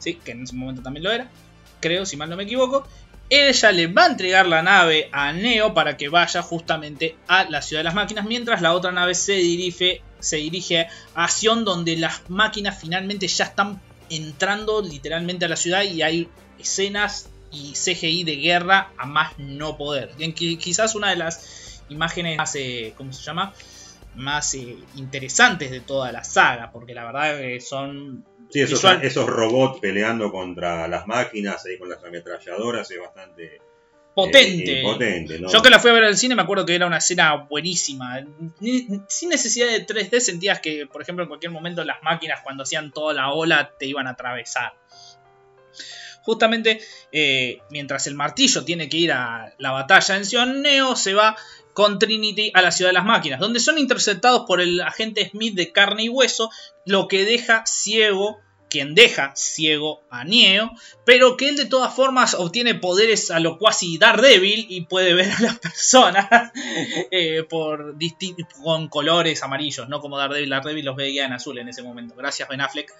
¿sí? 0.00 0.14
que 0.14 0.32
en 0.32 0.42
ese 0.42 0.56
momento 0.56 0.82
también 0.82 1.04
lo 1.04 1.12
era, 1.12 1.30
creo, 1.78 2.04
si 2.04 2.16
mal 2.16 2.28
no 2.28 2.36
me 2.36 2.42
equivoco. 2.42 2.84
Ella 3.30 3.70
le 3.70 3.86
va 3.86 4.06
a 4.06 4.06
entregar 4.08 4.48
la 4.48 4.60
nave 4.60 5.08
a 5.12 5.32
Neo 5.32 5.72
para 5.72 5.96
que 5.96 6.08
vaya 6.08 6.42
justamente 6.42 7.14
a 7.28 7.44
la 7.44 7.62
ciudad 7.62 7.78
de 7.78 7.84
las 7.84 7.94
máquinas, 7.94 8.24
mientras 8.24 8.60
la 8.60 8.74
otra 8.74 8.90
nave 8.90 9.14
se 9.14 9.34
dirige, 9.34 10.02
se 10.18 10.38
dirige 10.38 10.88
a 11.14 11.28
Sion, 11.28 11.64
donde 11.64 11.96
las 11.96 12.28
máquinas 12.28 12.80
finalmente 12.80 13.28
ya 13.28 13.44
están 13.44 13.80
entrando 14.10 14.82
literalmente 14.82 15.44
a 15.44 15.48
la 15.48 15.54
ciudad 15.54 15.84
y 15.84 16.02
hay 16.02 16.28
escenas 16.58 17.28
y 17.52 17.74
CGI 17.74 18.24
de 18.24 18.34
guerra 18.34 18.90
a 18.98 19.06
más 19.06 19.38
no 19.38 19.76
poder. 19.76 20.10
En 20.18 20.32
que 20.32 20.58
quizás 20.58 20.96
una 20.96 21.10
de 21.10 21.16
las 21.16 21.80
imágenes 21.88 22.36
más, 22.36 22.56
eh, 22.56 22.94
¿cómo 22.96 23.12
se 23.12 23.22
llama? 23.22 23.54
Más 24.14 24.54
eh, 24.54 24.76
interesantes 24.96 25.70
de 25.70 25.80
toda 25.80 26.12
la 26.12 26.22
saga, 26.24 26.70
porque 26.70 26.94
la 26.94 27.04
verdad 27.04 27.38
que 27.38 27.60
son 27.60 28.24
Sí, 28.50 28.60
esos, 28.60 28.80
visual- 28.80 29.00
esos 29.04 29.26
robots 29.26 29.80
peleando 29.80 30.30
contra 30.30 30.86
las 30.88 31.06
máquinas 31.06 31.64
ahí 31.66 31.78
con 31.78 31.88
las 31.88 32.02
ametralladoras 32.04 32.90
es 32.90 33.00
bastante 33.00 33.60
potente. 34.14 34.80
eh, 34.80 34.82
potente, 34.82 35.38
¿no? 35.40 35.50
Yo 35.50 35.62
que 35.62 35.70
la 35.70 35.78
fui 35.78 35.90
a 35.90 35.94
ver 35.94 36.04
al 36.04 36.18
cine 36.18 36.34
me 36.34 36.42
acuerdo 36.42 36.66
que 36.66 36.74
era 36.74 36.86
una 36.86 36.98
escena 36.98 37.34
buenísima. 37.48 38.20
Ni- 38.60 38.86
sin 39.08 39.30
necesidad 39.30 39.68
de 39.68 39.86
3D 39.86 40.20
sentías 40.20 40.60
que, 40.60 40.86
por 40.86 41.00
ejemplo, 41.00 41.22
en 41.24 41.28
cualquier 41.28 41.50
momento 41.50 41.82
las 41.84 42.02
máquinas 42.02 42.40
cuando 42.44 42.64
hacían 42.64 42.92
toda 42.92 43.14
la 43.14 43.30
ola 43.32 43.72
te 43.78 43.86
iban 43.86 44.06
a 44.06 44.10
atravesar. 44.10 44.74
Justamente 46.24 46.80
eh, 47.10 47.58
mientras 47.70 48.06
el 48.06 48.14
martillo 48.14 48.64
tiene 48.64 48.88
que 48.88 48.96
ir 48.96 49.12
a 49.12 49.54
la 49.58 49.70
batalla 49.72 50.16
en 50.16 50.24
Sion, 50.24 50.62
Neo 50.62 50.94
se 50.94 51.14
va 51.14 51.36
con 51.72 51.98
Trinity 51.98 52.50
a 52.54 52.62
la 52.62 52.70
ciudad 52.70 52.90
de 52.90 52.94
las 52.94 53.04
máquinas, 53.04 53.40
donde 53.40 53.60
son 53.60 53.78
interceptados 53.78 54.44
por 54.46 54.60
el 54.60 54.80
agente 54.80 55.28
Smith 55.30 55.54
de 55.54 55.72
carne 55.72 56.04
y 56.04 56.08
hueso, 56.08 56.50
lo 56.84 57.08
que 57.08 57.24
deja 57.24 57.64
ciego, 57.66 58.38
quien 58.68 58.94
deja 58.94 59.32
ciego 59.36 60.02
a 60.10 60.24
Neo, 60.24 60.70
pero 61.04 61.36
que 61.36 61.48
él 61.48 61.56
de 61.56 61.66
todas 61.66 61.94
formas 61.94 62.34
obtiene 62.34 62.74
poderes 62.74 63.30
a 63.30 63.38
lo 63.38 63.58
cuasi 63.58 63.98
Daredevil 63.98 64.66
y 64.68 64.86
puede 64.86 65.14
ver 65.14 65.30
a 65.30 65.40
las 65.40 65.58
personas 65.58 66.52
eh, 67.10 67.42
por 67.48 67.96
con 68.62 68.88
colores 68.88 69.42
amarillos, 69.42 69.88
no 69.88 70.00
como 70.00 70.18
Daredevil, 70.18 70.50
Daredevil 70.50 70.84
los 70.86 70.96
veía 70.96 71.26
en 71.26 71.34
azul 71.34 71.58
en 71.58 71.68
ese 71.68 71.82
momento. 71.82 72.14
Gracias 72.16 72.48
Ben 72.48 72.60
Affleck. 72.60 72.92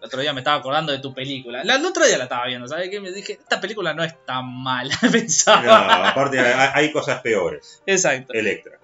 El 0.00 0.06
otro 0.06 0.20
día 0.20 0.32
me 0.32 0.40
estaba 0.40 0.56
acordando 0.58 0.92
de 0.92 0.98
tu 1.00 1.12
película. 1.12 1.64
La- 1.64 1.74
El 1.76 1.84
otro 1.84 2.06
día 2.06 2.16
la 2.18 2.24
estaba 2.24 2.46
viendo, 2.46 2.68
¿sabes 2.68 2.88
qué? 2.90 3.00
Me 3.00 3.10
dije, 3.12 3.32
esta 3.34 3.60
película 3.60 3.94
no 3.94 4.04
es 4.04 4.14
tan 4.24 4.46
mala, 4.62 4.96
No, 5.02 5.10
pensaba. 5.10 6.08
aparte 6.10 6.38
hay, 6.40 6.70
hay 6.74 6.92
cosas 6.92 7.20
peores. 7.20 7.82
Exacto. 7.86 8.32
Electra. 8.32 8.78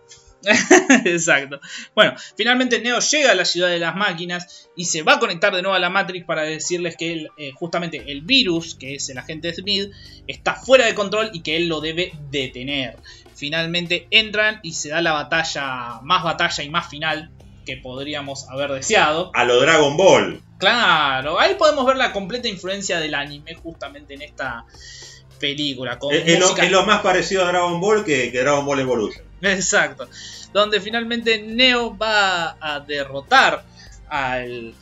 Exacto. 1.07 1.59
Bueno, 1.95 2.15
finalmente 2.37 2.79
Neo 2.81 2.99
llega 3.01 3.31
a 3.31 3.35
la 3.35 3.45
ciudad 3.47 3.69
de 3.69 3.79
las 3.79 3.97
máquinas 3.97 4.69
y 4.77 4.85
se 4.85 5.03
va 5.03 5.15
a 5.15 5.19
conectar 5.19 5.55
de 5.55 5.63
nuevo 5.63 5.75
a 5.75 5.79
la 5.79 5.89
Matrix 5.89 6.27
para 6.27 6.43
decirles 6.43 6.97
que 6.97 7.13
él, 7.13 7.29
eh, 7.39 7.53
justamente 7.55 8.05
el 8.13 8.21
virus, 8.23 8.75
que 8.75 8.95
es 8.95 9.09
el 9.09 9.17
agente 9.19 9.55
Smith, 9.55 9.91
está 10.27 10.55
fuera 10.55 10.85
de 10.87 10.95
control 10.95 11.31
y 11.33 11.41
que 11.43 11.57
él 11.57 11.69
lo 11.69 11.81
debe 11.81 12.13
detener. 12.31 12.97
Finalmente 13.35 14.07
entran 14.11 14.61
y 14.63 14.73
se 14.75 14.91
da 14.91 15.01
la 15.01 15.13
batalla, 15.13 16.01
más 16.03 16.23
batalla 16.23 16.63
y 16.63 16.69
más 16.71 16.89
final 16.89 17.31
que 17.65 17.77
podríamos 17.77 18.49
haber 18.51 18.71
deseado. 18.73 19.31
A 19.35 19.45
lo 19.45 19.61
Dragon 19.61 19.97
Ball. 19.97 20.43
Claro, 20.59 21.39
ahí 21.41 21.55
podemos 21.55 21.85
ver 21.87 21.97
la 21.97 22.13
completa 22.13 22.49
influencia 22.49 22.99
del 23.01 23.15
anime 23.15 23.55
justamente 23.55 24.15
en 24.15 24.23
esta 24.23 24.65
película. 25.39 25.99
Con 25.99 26.15
Es, 26.15 26.23
es 26.27 26.39
lo, 26.39 26.47
música- 26.47 26.65
es 26.65 26.71
lo 26.71 26.85
más 26.87 27.01
parecido 27.03 27.43
a 27.45 27.49
Dragon 27.49 27.81
Ball 27.81 28.05
que, 28.05 28.31
que 28.33 28.41
Dragon 28.41 28.65
Ball 28.65 28.81
Evolution. 28.81 29.25
Exacto. 29.43 30.09
Donde 30.53 30.81
finalmente 30.81 31.43
Neo 31.43 31.97
va 31.97 32.57
a 32.61 32.81
derrotar 32.81 33.65
al 34.09 34.75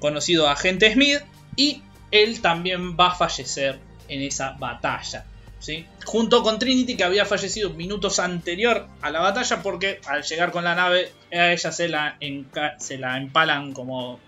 conocido 0.00 0.48
agente 0.48 0.92
Smith 0.92 1.20
y 1.56 1.82
él 2.10 2.40
también 2.40 2.96
va 2.96 3.08
a 3.08 3.14
fallecer 3.14 3.78
en 4.08 4.22
esa 4.22 4.52
batalla. 4.58 5.24
¿Sí? 5.60 5.86
Junto 6.04 6.42
con 6.42 6.58
Trinity 6.58 6.96
que 6.96 7.04
había 7.04 7.24
fallecido 7.24 7.70
minutos 7.70 8.18
anterior 8.18 8.86
a 9.02 9.10
la 9.10 9.20
batalla 9.20 9.62
porque 9.62 10.00
al 10.06 10.24
llegar 10.24 10.50
con 10.50 10.64
la 10.64 10.74
nave 10.74 11.12
a 11.32 11.52
ella 11.52 11.70
se 11.70 11.88
la, 11.88 12.18
se 12.78 12.98
la 12.98 13.16
empalan 13.18 13.72
como 13.72 14.18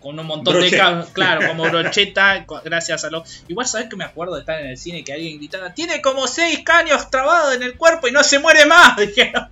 con 0.00 0.18
un 0.18 0.26
montón 0.26 0.60
de 0.60 0.70
claro, 1.14 1.48
como 1.48 1.62
brocheta, 1.70 2.44
gracias 2.62 3.04
a 3.04 3.10
lo... 3.10 3.24
Igual 3.48 3.66
sabes 3.66 3.88
que 3.88 3.96
me 3.96 4.04
acuerdo 4.04 4.34
de 4.34 4.40
estar 4.40 4.60
en 4.60 4.66
el 4.66 4.76
cine 4.76 5.02
que 5.02 5.14
alguien 5.14 5.38
gritaba, 5.38 5.72
tiene 5.72 6.02
como 6.02 6.26
seis 6.26 6.60
caños 6.62 7.10
trabados 7.10 7.54
en 7.56 7.62
el 7.62 7.74
cuerpo 7.76 8.08
y 8.08 8.12
no 8.12 8.22
se 8.22 8.38
muere 8.38 8.66
más, 8.66 8.96
dijeron. 8.98 9.48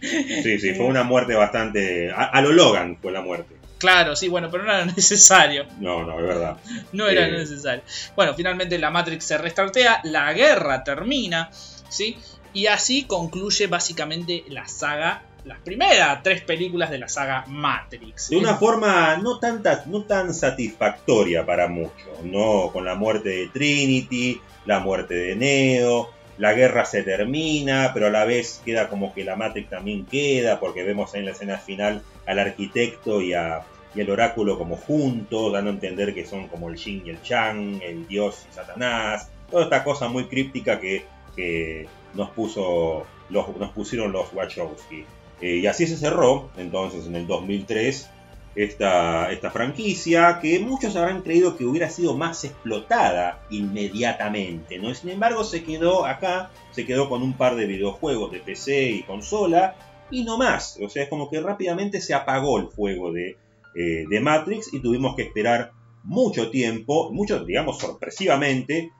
Sí, 0.00 0.58
sí, 0.58 0.74
fue 0.74 0.86
una 0.86 1.04
muerte 1.04 1.34
bastante. 1.34 2.10
A, 2.10 2.24
a 2.24 2.40
lo 2.40 2.52
Logan 2.52 2.96
fue 3.00 3.12
la 3.12 3.20
muerte. 3.20 3.54
Claro, 3.82 4.14
sí, 4.14 4.28
bueno, 4.28 4.48
pero 4.48 4.62
no 4.62 4.72
era 4.72 4.84
necesario. 4.96 5.66
No, 5.80 6.04
no, 6.06 6.18
es 6.20 6.26
verdad. 6.26 6.56
No 6.92 7.08
era 7.08 7.26
Eh. 7.26 7.32
necesario. 7.32 7.82
Bueno, 8.14 8.32
finalmente 8.34 8.78
la 8.78 8.90
Matrix 8.92 9.24
se 9.24 9.36
restartea, 9.38 10.00
la 10.04 10.32
guerra 10.32 10.84
termina, 10.84 11.50
¿sí? 11.88 12.16
Y 12.54 12.66
así 12.68 13.02
concluye 13.04 13.66
básicamente 13.66 14.44
la 14.50 14.68
saga, 14.68 15.22
las 15.44 15.58
primeras 15.58 16.22
tres 16.22 16.42
películas 16.42 16.90
de 16.90 16.98
la 16.98 17.08
saga 17.08 17.44
Matrix. 17.48 18.28
De 18.30 18.36
una 18.36 18.54
forma 18.56 19.16
no, 19.16 19.40
no 19.86 20.02
tan 20.04 20.32
satisfactoria 20.32 21.44
para 21.44 21.66
muchos, 21.66 22.22
¿no? 22.22 22.70
Con 22.72 22.84
la 22.84 22.94
muerte 22.94 23.30
de 23.30 23.48
Trinity, 23.48 24.40
la 24.66 24.78
muerte 24.78 25.14
de 25.14 25.34
Neo, 25.34 26.10
la 26.42 26.54
guerra 26.54 26.84
se 26.84 27.04
termina, 27.04 27.92
pero 27.94 28.08
a 28.08 28.10
la 28.10 28.24
vez 28.24 28.60
queda 28.64 28.88
como 28.88 29.14
que 29.14 29.22
la 29.22 29.36
Matrix 29.36 29.70
también 29.70 30.04
queda, 30.06 30.58
porque 30.58 30.82
vemos 30.82 31.14
en 31.14 31.24
la 31.24 31.30
escena 31.30 31.56
final 31.56 32.02
al 32.26 32.40
arquitecto 32.40 33.22
y, 33.22 33.32
a, 33.32 33.60
el 33.94 34.10
oráculo 34.10 34.58
como 34.58 34.76
juntos, 34.76 35.52
dando 35.52 35.70
a 35.70 35.74
entender 35.74 36.12
que 36.12 36.26
son 36.26 36.48
como 36.48 36.68
el 36.68 36.74
yin 36.74 37.04
y 37.06 37.10
el 37.10 37.22
chang, 37.22 37.80
el 37.80 38.08
dios 38.08 38.44
y 38.50 38.54
Satanás, 38.54 39.30
toda 39.52 39.62
esta 39.62 39.84
cosa 39.84 40.08
muy 40.08 40.24
críptica 40.24 40.80
que, 40.80 41.86
nos, 42.12 42.30
puso, 42.30 43.06
nos 43.30 43.70
pusieron 43.70 44.10
los 44.10 44.32
Wachowski. 44.32 45.04
Eh, 45.40 45.58
y 45.58 45.66
así 45.68 45.86
se 45.86 45.96
cerró, 45.96 46.50
entonces, 46.56 47.06
en 47.06 47.14
el 47.14 47.28
2003, 47.28 48.10
esta, 48.54 49.32
esta 49.32 49.50
franquicia, 49.50 50.38
que 50.40 50.58
muchos 50.58 50.94
habrán 50.96 51.22
creído 51.22 51.56
que 51.56 51.64
hubiera 51.64 51.88
sido 51.88 52.16
más 52.16 52.44
explotada 52.44 53.42
inmediatamente, 53.50 54.78
¿no? 54.78 54.94
Sin 54.94 55.10
embargo, 55.10 55.44
se 55.44 55.64
quedó 55.64 56.04
acá, 56.04 56.50
se 56.70 56.84
quedó 56.84 57.08
con 57.08 57.22
un 57.22 57.32
par 57.34 57.56
de 57.56 57.66
videojuegos 57.66 58.30
de 58.32 58.40
PC 58.40 58.90
y 58.90 59.02
consola, 59.04 59.76
y 60.10 60.24
no 60.24 60.36
más. 60.36 60.78
O 60.82 60.88
sea, 60.88 61.04
es 61.04 61.08
como 61.08 61.30
que 61.30 61.40
rápidamente 61.40 62.00
se 62.00 62.14
apagó 62.14 62.58
el 62.58 62.68
fuego 62.68 63.12
de, 63.12 63.36
eh, 63.74 64.04
de 64.08 64.20
Matrix 64.20 64.72
y 64.72 64.80
tuvimos 64.80 65.16
que 65.16 65.22
esperar 65.22 65.72
mucho 66.04 66.50
tiempo, 66.50 67.10
mucho, 67.12 67.44
digamos, 67.44 67.78
sorpresivamente, 67.78 68.90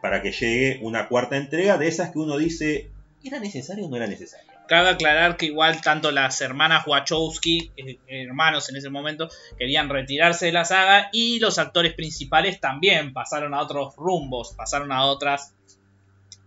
para 0.00 0.22
que 0.22 0.32
llegue 0.32 0.80
una 0.82 1.08
cuarta 1.08 1.36
entrega 1.36 1.76
de 1.76 1.88
esas 1.88 2.12
que 2.12 2.18
uno 2.18 2.38
dice, 2.38 2.90
¿era 3.22 3.40
necesario 3.40 3.86
o 3.86 3.88
no 3.90 3.96
era 3.96 4.06
necesario? 4.06 4.51
Cabe 4.68 4.90
aclarar 4.90 5.36
que 5.36 5.46
igual 5.46 5.80
tanto 5.82 6.10
las 6.12 6.40
hermanas 6.40 6.86
Wachowski, 6.86 7.72
eh, 7.76 7.98
hermanos 8.06 8.68
en 8.70 8.76
ese 8.76 8.90
momento, 8.90 9.28
querían 9.58 9.88
retirarse 9.88 10.46
de 10.46 10.52
la 10.52 10.64
saga 10.64 11.08
y 11.12 11.38
los 11.40 11.58
actores 11.58 11.94
principales 11.94 12.60
también 12.60 13.12
pasaron 13.12 13.54
a 13.54 13.60
otros 13.60 13.94
rumbos, 13.96 14.54
pasaron 14.56 14.92
a 14.92 15.04
otras 15.04 15.54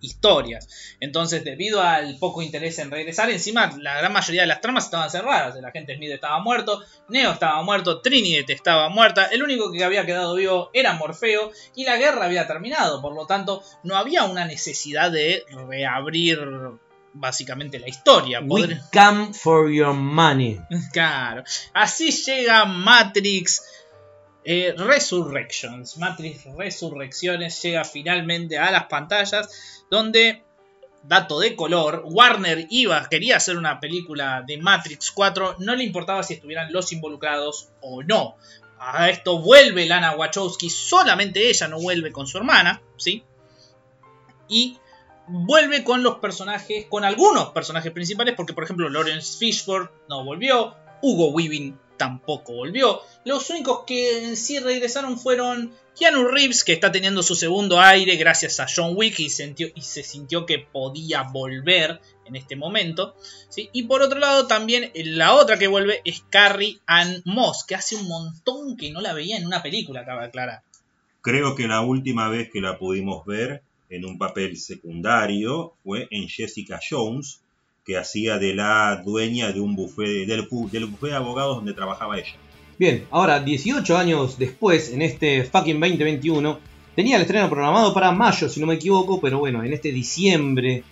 historias. 0.05 0.95
Entonces, 0.99 1.43
debido 1.43 1.81
al 1.81 2.17
poco 2.17 2.41
interés 2.41 2.79
en 2.79 2.91
regresar, 2.91 3.29
encima 3.29 3.75
la 3.79 3.97
gran 3.97 4.13
mayoría 4.13 4.41
de 4.41 4.47
las 4.47 4.61
tramas 4.61 4.85
estaban 4.85 5.09
cerradas. 5.09 5.55
El 5.55 5.65
agente 5.65 5.95
Smith 5.95 6.11
estaba 6.11 6.39
muerto, 6.39 6.83
Neo 7.09 7.31
estaba 7.31 7.61
muerto, 7.63 8.01
Trinity 8.01 8.53
estaba 8.53 8.89
muerta, 8.89 9.25
el 9.25 9.43
único 9.43 9.71
que 9.71 9.83
había 9.83 10.05
quedado 10.05 10.35
vivo 10.35 10.69
era 10.73 10.93
Morfeo 10.93 11.51
y 11.75 11.85
la 11.85 11.97
guerra 11.97 12.25
había 12.25 12.47
terminado. 12.47 13.01
Por 13.01 13.15
lo 13.15 13.25
tanto, 13.25 13.63
no 13.83 13.97
había 13.97 14.23
una 14.23 14.45
necesidad 14.45 15.11
de 15.11 15.43
reabrir 15.67 16.39
básicamente 17.15 17.79
la 17.79 17.87
historia. 17.87 18.41
We 18.41 18.79
come 18.93 19.33
for 19.33 19.71
your 19.71 19.93
money. 19.93 20.59
Claro. 20.91 21.43
Así 21.73 22.11
llega 22.11 22.65
Matrix 22.65 23.63
eh, 24.43 24.75
Resurrections. 24.77 25.97
Matrix 25.97 26.45
Resurrecciones 26.57 27.61
llega 27.61 27.83
finalmente 27.83 28.57
a 28.57 28.71
las 28.71 28.85
pantallas. 28.85 29.83
Donde, 29.89 30.43
dato 31.03 31.39
de 31.39 31.55
color, 31.55 32.03
Warner 32.05 32.67
iba, 32.69 33.07
quería 33.09 33.37
hacer 33.37 33.57
una 33.57 33.79
película 33.79 34.43
de 34.45 34.57
Matrix 34.57 35.11
4. 35.11 35.57
No 35.59 35.75
le 35.75 35.83
importaba 35.83 36.23
si 36.23 36.35
estuvieran 36.35 36.71
los 36.71 36.91
involucrados 36.91 37.69
o 37.81 38.03
no. 38.03 38.35
A 38.77 39.09
esto 39.09 39.39
vuelve 39.39 39.85
Lana 39.85 40.15
Wachowski. 40.15 40.69
Solamente 40.69 41.49
ella 41.49 41.67
no 41.67 41.79
vuelve 41.79 42.11
con 42.11 42.27
su 42.27 42.37
hermana. 42.37 42.81
¿Sí? 42.97 43.23
Y 44.47 44.77
vuelve 45.27 45.83
con 45.83 46.03
los 46.03 46.19
personajes, 46.19 46.85
con 46.87 47.03
algunos 47.03 47.49
personajes 47.49 47.91
principales, 47.91 48.35
porque 48.35 48.53
por 48.53 48.63
ejemplo 48.63 48.89
Lawrence 48.89 49.37
Fishburne 49.37 49.89
no 50.09 50.23
volvió, 50.23 50.75
Hugo 51.01 51.29
Weaving 51.29 51.77
tampoco 51.97 52.53
volvió. 52.53 53.01
Los 53.23 53.49
únicos 53.49 53.83
que 53.85 54.35
sí 54.35 54.59
regresaron 54.59 55.17
fueron 55.17 55.73
Keanu 55.97 56.27
Reeves, 56.27 56.63
que 56.63 56.73
está 56.73 56.91
teniendo 56.91 57.23
su 57.23 57.35
segundo 57.35 57.79
aire 57.79 58.17
gracias 58.17 58.59
a 58.59 58.67
John 58.73 58.93
Wick 58.95 59.19
y, 59.19 59.25
y 59.25 59.81
se 59.81 60.03
sintió 60.03 60.45
que 60.45 60.59
podía 60.59 61.23
volver 61.23 62.01
en 62.25 62.35
este 62.35 62.55
momento. 62.55 63.15
Y 63.55 63.83
por 63.83 64.01
otro 64.01 64.19
lado, 64.19 64.47
también 64.47 64.91
la 64.93 65.33
otra 65.35 65.57
que 65.57 65.67
vuelve 65.67 66.01
es 66.03 66.23
Carrie 66.29 66.79
Ann 66.85 67.21
Moss, 67.25 67.63
que 67.63 67.75
hace 67.75 67.95
un 67.95 68.07
montón 68.07 68.75
que 68.75 68.91
no 68.91 69.01
la 69.01 69.13
veía 69.13 69.37
en 69.37 69.45
una 69.45 69.63
película, 69.63 70.01
acaba 70.01 70.21
de 70.21 70.27
aclarar. 70.27 70.63
Creo 71.21 71.55
que 71.55 71.67
la 71.67 71.81
última 71.81 72.29
vez 72.29 72.49
que 72.51 72.61
la 72.61 72.77
pudimos 72.77 73.25
ver 73.25 73.63
en 73.89 74.05
un 74.05 74.17
papel 74.17 74.57
secundario 74.57 75.73
fue 75.83 76.07
en 76.11 76.27
Jessica 76.27 76.79
Jones, 76.87 77.41
que 77.85 77.97
hacía 77.97 78.37
de 78.37 78.55
la 78.55 79.01
dueña 79.05 79.51
de 79.51 79.59
un 79.59 79.75
buffet, 79.75 80.25
del, 80.25 80.47
del 80.71 80.99
de 80.99 81.13
abogados 81.13 81.57
donde 81.57 81.73
trabajaba 81.73 82.17
ella. 82.17 82.35
Bien, 82.77 83.05
ahora 83.11 83.39
18 83.39 83.97
años 83.97 84.37
después, 84.37 84.91
en 84.91 85.01
este 85.01 85.43
fucking 85.43 85.79
2021, 85.79 86.59
tenía 86.95 87.15
el 87.15 87.21
estreno 87.21 87.49
programado 87.49 87.93
para 87.93 88.11
mayo, 88.11 88.49
si 88.49 88.59
no 88.59 88.67
me 88.67 88.75
equivoco, 88.75 89.21
pero 89.21 89.39
bueno, 89.39 89.63
en 89.63 89.71
este 89.71 89.91
diciembre 89.91 90.83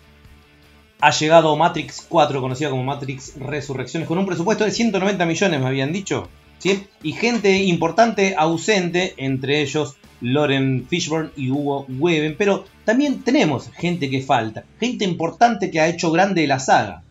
ha 1.01 1.11
llegado 1.11 1.55
Matrix 1.57 2.05
4, 2.07 2.39
conocida 2.39 2.69
como 2.69 2.83
Matrix 2.83 3.35
Resurrecciones, 3.37 4.07
con 4.07 4.17
un 4.17 4.25
presupuesto 4.25 4.63
de 4.63 4.71
190 4.71 5.25
millones, 5.25 5.59
me 5.59 5.67
habían 5.67 5.91
dicho. 5.91 6.29
¿sí? 6.59 6.85
Y 7.01 7.11
gente 7.11 7.63
importante 7.63 8.35
ausente, 8.37 9.13
entre 9.17 9.61
ellos 9.61 9.97
Loren 10.23 10.87
Fishburne 10.87 11.31
y 11.35 11.51
Hugo 11.51 11.85
Weaving, 11.99 12.35
pero 12.37 12.65
también 12.85 13.23
tenemos 13.23 13.69
gente 13.73 14.09
que 14.09 14.21
falta, 14.21 14.63
gente 14.79 15.03
importante 15.05 15.69
que 15.69 15.81
ha 15.81 15.89
hecho 15.89 16.11
grande 16.11 16.47
la 16.47 16.59
saga. 16.59 17.03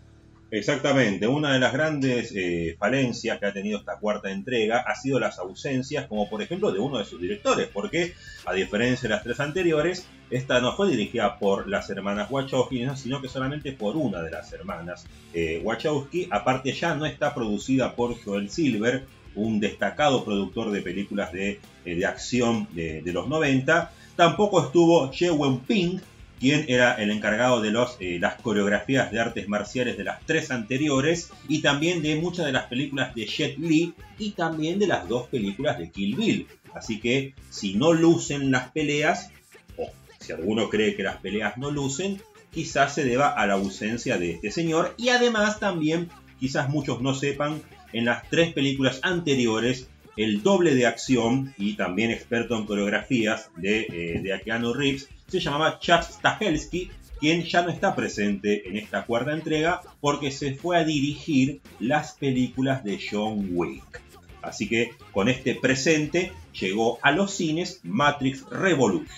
Exactamente, 0.50 1.26
una 1.26 1.54
de 1.54 1.60
las 1.60 1.72
grandes 1.72 2.30
eh, 2.36 2.76
falencias 2.78 3.38
que 3.38 3.46
ha 3.46 3.54
tenido 3.54 3.78
esta 3.78 3.96
cuarta 3.96 4.30
entrega 4.30 4.80
ha 4.80 4.94
sido 4.94 5.18
las 5.18 5.38
ausencias, 5.38 6.06
como 6.06 6.28
por 6.28 6.42
ejemplo 6.42 6.70
de 6.72 6.78
uno 6.78 6.98
de 6.98 7.06
sus 7.06 7.18
directores, 7.20 7.68
porque 7.72 8.12
a 8.44 8.52
diferencia 8.52 9.08
de 9.08 9.14
las 9.14 9.24
tres 9.24 9.40
anteriores, 9.40 10.06
esta 10.30 10.60
no 10.60 10.76
fue 10.76 10.90
dirigida 10.90 11.38
por 11.38 11.68
las 11.68 11.88
hermanas 11.88 12.30
Wachowski, 12.30 12.86
sino 12.96 13.22
que 13.22 13.28
solamente 13.28 13.72
por 13.72 13.96
una 13.96 14.22
de 14.22 14.30
las 14.30 14.52
hermanas 14.52 15.06
eh, 15.32 15.60
Wachowski. 15.64 16.28
Aparte 16.30 16.72
ya 16.72 16.94
no 16.94 17.06
está 17.06 17.34
producida 17.34 17.94
por 17.94 18.22
Joel 18.22 18.50
Silver, 18.50 19.04
un 19.34 19.60
destacado 19.60 20.24
productor 20.24 20.70
de 20.70 20.82
películas 20.82 21.32
de, 21.32 21.60
eh, 21.84 21.94
de 21.94 22.06
acción 22.06 22.68
de, 22.72 23.02
los 23.06 23.28
90. 23.28 23.92
Tampoco 24.16 24.64
estuvo 24.64 25.10
Ye 25.10 25.30
Ping, 25.66 25.98
quien 26.38 26.64
era 26.68 26.94
el 26.94 27.10
encargado 27.10 27.60
de 27.60 27.70
los, 27.70 27.96
eh, 28.00 28.18
las 28.20 28.40
coreografías 28.40 29.12
de 29.12 29.20
artes 29.20 29.48
marciales 29.48 29.96
de 29.96 30.04
las 30.04 30.20
tres 30.26 30.50
anteriores 30.50 31.30
y 31.48 31.60
también 31.62 32.02
de 32.02 32.16
muchas 32.16 32.46
de 32.46 32.52
las 32.52 32.66
películas 32.66 33.14
de 33.14 33.26
Jet 33.26 33.58
Li 33.58 33.94
y 34.18 34.32
también 34.32 34.78
de 34.78 34.88
las 34.88 35.08
dos 35.08 35.28
películas 35.28 35.78
de 35.78 35.90
Kill 35.90 36.16
Bill. 36.16 36.46
Así 36.74 37.00
que 37.00 37.34
si 37.50 37.74
no 37.74 37.92
lucen 37.92 38.50
las 38.50 38.70
peleas, 38.70 39.30
o 39.76 39.88
si 40.18 40.32
alguno 40.32 40.68
cree 40.68 40.96
que 40.96 41.02
las 41.02 41.18
peleas 41.18 41.56
no 41.58 41.70
lucen, 41.70 42.20
quizás 42.52 42.94
se 42.94 43.04
deba 43.04 43.28
a 43.28 43.46
la 43.46 43.54
ausencia 43.54 44.18
de 44.18 44.32
este 44.32 44.50
señor 44.50 44.94
y 44.96 45.08
además 45.08 45.58
también 45.58 46.10
quizás 46.38 46.68
muchos 46.68 47.00
no 47.00 47.14
sepan 47.14 47.62
en 47.92 48.04
las 48.04 48.28
tres 48.28 48.52
películas 48.52 49.00
anteriores 49.02 49.88
el 50.16 50.42
doble 50.42 50.74
de 50.74 50.86
acción 50.86 51.54
y 51.56 51.74
también 51.74 52.10
experto 52.10 52.56
en 52.56 52.66
coreografías 52.66 53.50
de, 53.56 53.80
eh, 53.80 54.20
de 54.22 54.40
Keanu 54.42 54.74
Reeves 54.74 55.08
se 55.28 55.40
llamaba 55.40 55.78
Chad 55.78 56.02
Stahelski, 56.02 56.90
quien 57.18 57.44
ya 57.44 57.62
no 57.62 57.70
está 57.70 57.96
presente 57.96 58.68
en 58.68 58.76
esta 58.76 59.06
cuarta 59.06 59.32
entrega 59.32 59.80
porque 60.00 60.30
se 60.30 60.54
fue 60.54 60.76
a 60.76 60.84
dirigir 60.84 61.62
las 61.80 62.12
películas 62.12 62.84
de 62.84 63.00
John 63.10 63.48
Wick. 63.52 64.02
Así 64.42 64.68
que 64.68 64.90
con 65.12 65.28
este 65.28 65.54
presente 65.54 66.32
llegó 66.52 66.98
a 67.00 67.12
los 67.12 67.32
cines 67.32 67.80
Matrix 67.82 68.44
Revolution. 68.50 69.08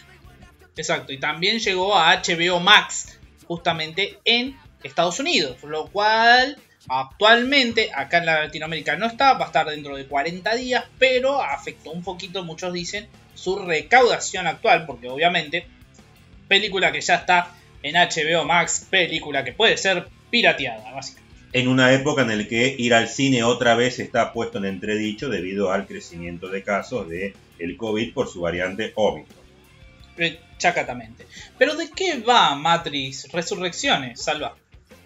Exacto, 0.76 1.12
y 1.12 1.18
también 1.18 1.58
llegó 1.58 1.96
a 1.96 2.22
HBO 2.22 2.60
Max, 2.60 3.18
justamente 3.46 4.18
en 4.24 4.56
Estados 4.82 5.18
Unidos, 5.18 5.62
lo 5.62 5.86
cual 5.86 6.58
Actualmente, 6.88 7.90
acá 7.94 8.18
en 8.18 8.26
Latinoamérica 8.26 8.96
no 8.96 9.06
está, 9.06 9.32
va 9.34 9.44
a 9.44 9.46
estar 9.46 9.66
dentro 9.66 9.96
de 9.96 10.06
40 10.06 10.54
días, 10.56 10.84
pero 10.98 11.42
afectó 11.42 11.90
un 11.90 12.02
poquito, 12.02 12.44
muchos 12.44 12.72
dicen, 12.72 13.08
su 13.34 13.58
recaudación 13.58 14.46
actual, 14.46 14.84
porque 14.86 15.08
obviamente, 15.08 15.66
película 16.46 16.92
que 16.92 17.00
ya 17.00 17.16
está 17.16 17.54
en 17.82 17.94
HBO 17.94 18.44
Max, 18.44 18.86
película 18.90 19.44
que 19.44 19.52
puede 19.52 19.76
ser 19.76 20.08
pirateada, 20.30 20.92
básicamente. 20.92 21.24
En 21.52 21.68
una 21.68 21.92
época 21.92 22.22
en 22.22 22.36
la 22.36 22.48
que 22.48 22.74
ir 22.76 22.94
al 22.94 23.08
cine 23.08 23.44
otra 23.44 23.76
vez 23.76 24.00
está 24.00 24.32
puesto 24.32 24.58
en 24.58 24.64
entredicho 24.64 25.28
debido 25.28 25.70
al 25.70 25.86
crecimiento 25.86 26.48
de 26.48 26.64
casos 26.64 27.08
de 27.08 27.34
el 27.60 27.76
COVID 27.76 28.12
por 28.12 28.28
su 28.28 28.40
variante 28.40 28.92
Omicron. 28.96 29.44
Chacatamente. 30.58 31.26
Pero 31.58 31.76
¿de 31.76 31.90
qué 31.90 32.18
va 32.18 32.54
Matrix 32.56 33.30
Resurrecciones, 33.32 34.22
Salva? 34.22 34.56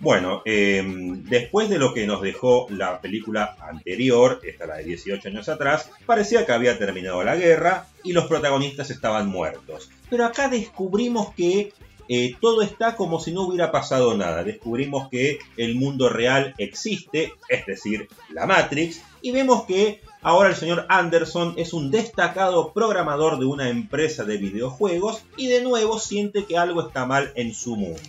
Bueno, 0.00 0.42
em, 0.44 1.24
después 1.24 1.68
de 1.68 1.78
lo 1.78 1.92
que 1.92 2.06
nos 2.06 2.22
dejó 2.22 2.68
la 2.70 3.00
película 3.00 3.56
anterior, 3.60 4.40
esta 4.44 4.66
de 4.76 4.84
18 4.84 5.28
años 5.28 5.48
atrás, 5.48 5.90
parecía 6.06 6.46
que 6.46 6.52
había 6.52 6.78
terminado 6.78 7.24
la 7.24 7.34
guerra 7.34 7.86
y 8.04 8.12
los 8.12 8.26
protagonistas 8.26 8.90
estaban 8.90 9.28
muertos. 9.28 9.90
Pero 10.08 10.24
acá 10.24 10.48
descubrimos 10.48 11.34
que 11.34 11.72
eh, 12.08 12.36
todo 12.40 12.62
está 12.62 12.96
como 12.96 13.18
si 13.18 13.32
no 13.32 13.42
hubiera 13.42 13.72
pasado 13.72 14.16
nada. 14.16 14.44
Descubrimos 14.44 15.08
que 15.08 15.40
el 15.56 15.74
mundo 15.74 16.08
real 16.08 16.54
existe, 16.58 17.32
es 17.48 17.66
decir, 17.66 18.08
la 18.30 18.46
Matrix, 18.46 19.02
y 19.20 19.32
vemos 19.32 19.64
que 19.64 20.00
ahora 20.22 20.48
el 20.48 20.54
señor 20.54 20.86
Anderson 20.88 21.54
es 21.56 21.72
un 21.72 21.90
destacado 21.90 22.72
programador 22.72 23.38
de 23.38 23.46
una 23.46 23.68
empresa 23.68 24.24
de 24.24 24.38
videojuegos 24.38 25.24
y 25.36 25.48
de 25.48 25.62
nuevo 25.62 25.98
siente 25.98 26.44
que 26.44 26.56
algo 26.56 26.86
está 26.86 27.04
mal 27.04 27.32
en 27.34 27.52
su 27.52 27.74
mundo. 27.74 28.00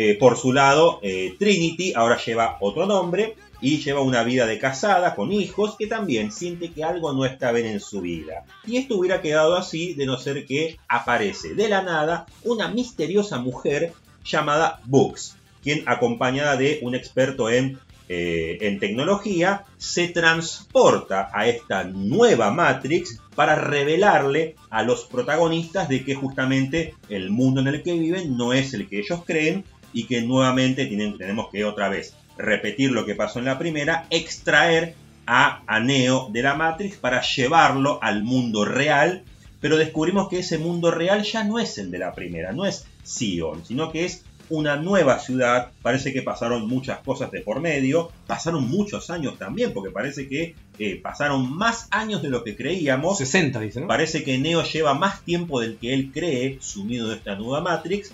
Eh, 0.00 0.14
por 0.14 0.38
su 0.38 0.52
lado, 0.52 1.00
eh, 1.02 1.34
Trinity 1.40 1.92
ahora 1.92 2.20
lleva 2.24 2.56
otro 2.60 2.86
nombre 2.86 3.34
y 3.60 3.78
lleva 3.78 4.00
una 4.00 4.22
vida 4.22 4.46
de 4.46 4.60
casada 4.60 5.16
con 5.16 5.32
hijos 5.32 5.74
que 5.76 5.88
también 5.88 6.30
siente 6.30 6.70
que 6.70 6.84
algo 6.84 7.12
no 7.12 7.24
está 7.24 7.50
bien 7.50 7.66
en 7.66 7.80
su 7.80 8.00
vida. 8.00 8.44
Y 8.64 8.76
esto 8.76 8.96
hubiera 8.96 9.20
quedado 9.20 9.56
así 9.56 9.94
de 9.94 10.06
no 10.06 10.16
ser 10.16 10.46
que 10.46 10.78
aparece 10.86 11.56
de 11.56 11.68
la 11.68 11.82
nada 11.82 12.26
una 12.44 12.68
misteriosa 12.68 13.38
mujer 13.38 13.92
llamada 14.24 14.78
Books, 14.84 15.34
quien 15.64 15.82
acompañada 15.86 16.56
de 16.56 16.78
un 16.82 16.94
experto 16.94 17.50
en, 17.50 17.80
eh, 18.08 18.58
en 18.60 18.78
tecnología 18.78 19.64
se 19.78 20.06
transporta 20.06 21.28
a 21.34 21.48
esta 21.48 21.82
nueva 21.82 22.52
Matrix 22.52 23.20
para 23.34 23.56
revelarle 23.56 24.54
a 24.70 24.84
los 24.84 25.06
protagonistas 25.06 25.88
de 25.88 26.04
que 26.04 26.14
justamente 26.14 26.94
el 27.08 27.30
mundo 27.30 27.62
en 27.62 27.66
el 27.66 27.82
que 27.82 27.94
viven 27.94 28.36
no 28.36 28.52
es 28.52 28.74
el 28.74 28.88
que 28.88 29.00
ellos 29.00 29.24
creen 29.26 29.64
y 29.98 30.04
que 30.04 30.22
nuevamente 30.22 30.86
tienen, 30.86 31.18
tenemos 31.18 31.50
que 31.50 31.64
otra 31.64 31.88
vez 31.88 32.14
repetir 32.36 32.92
lo 32.92 33.04
que 33.04 33.16
pasó 33.16 33.40
en 33.40 33.46
la 33.46 33.58
primera, 33.58 34.06
extraer 34.10 34.94
a, 35.26 35.60
Neo 35.80 36.28
de 36.32 36.40
la 36.40 36.54
Matrix 36.54 36.98
para 36.98 37.20
llevarlo 37.20 37.98
al 38.00 38.22
mundo 38.22 38.64
real, 38.64 39.24
pero 39.60 39.76
descubrimos 39.76 40.28
que 40.28 40.38
ese 40.38 40.58
mundo 40.58 40.92
real 40.92 41.24
ya 41.24 41.42
no 41.42 41.58
es 41.58 41.78
el 41.78 41.90
de 41.90 41.98
la 41.98 42.12
primera, 42.12 42.52
no 42.52 42.64
es 42.64 42.86
Sion, 43.02 43.64
sino 43.66 43.90
que 43.90 44.04
es 44.04 44.24
una 44.50 44.76
nueva 44.76 45.18
ciudad, 45.18 45.72
parece 45.82 46.12
que 46.12 46.22
pasaron 46.22 46.68
muchas 46.68 47.00
cosas 47.00 47.32
de 47.32 47.40
por 47.40 47.60
medio, 47.60 48.12
pasaron 48.28 48.70
muchos 48.70 49.10
años 49.10 49.36
también, 49.36 49.72
porque 49.72 49.90
parece 49.90 50.28
que 50.28 50.54
eh, 50.78 51.00
pasaron 51.02 51.52
más 51.56 51.88
años 51.90 52.22
de 52.22 52.30
lo 52.30 52.44
que 52.44 52.54
creíamos. 52.54 53.18
60, 53.18 53.58
dice, 53.58 53.80
¿no? 53.80 53.88
Parece 53.88 54.22
que 54.22 54.38
Neo 54.38 54.62
lleva 54.62 54.94
más 54.94 55.24
tiempo 55.24 55.60
del 55.60 55.76
que 55.76 55.92
él 55.92 56.12
cree 56.14 56.58
sumido 56.60 57.10
en 57.10 57.18
esta 57.18 57.34
nueva 57.34 57.60
Matrix, 57.60 58.12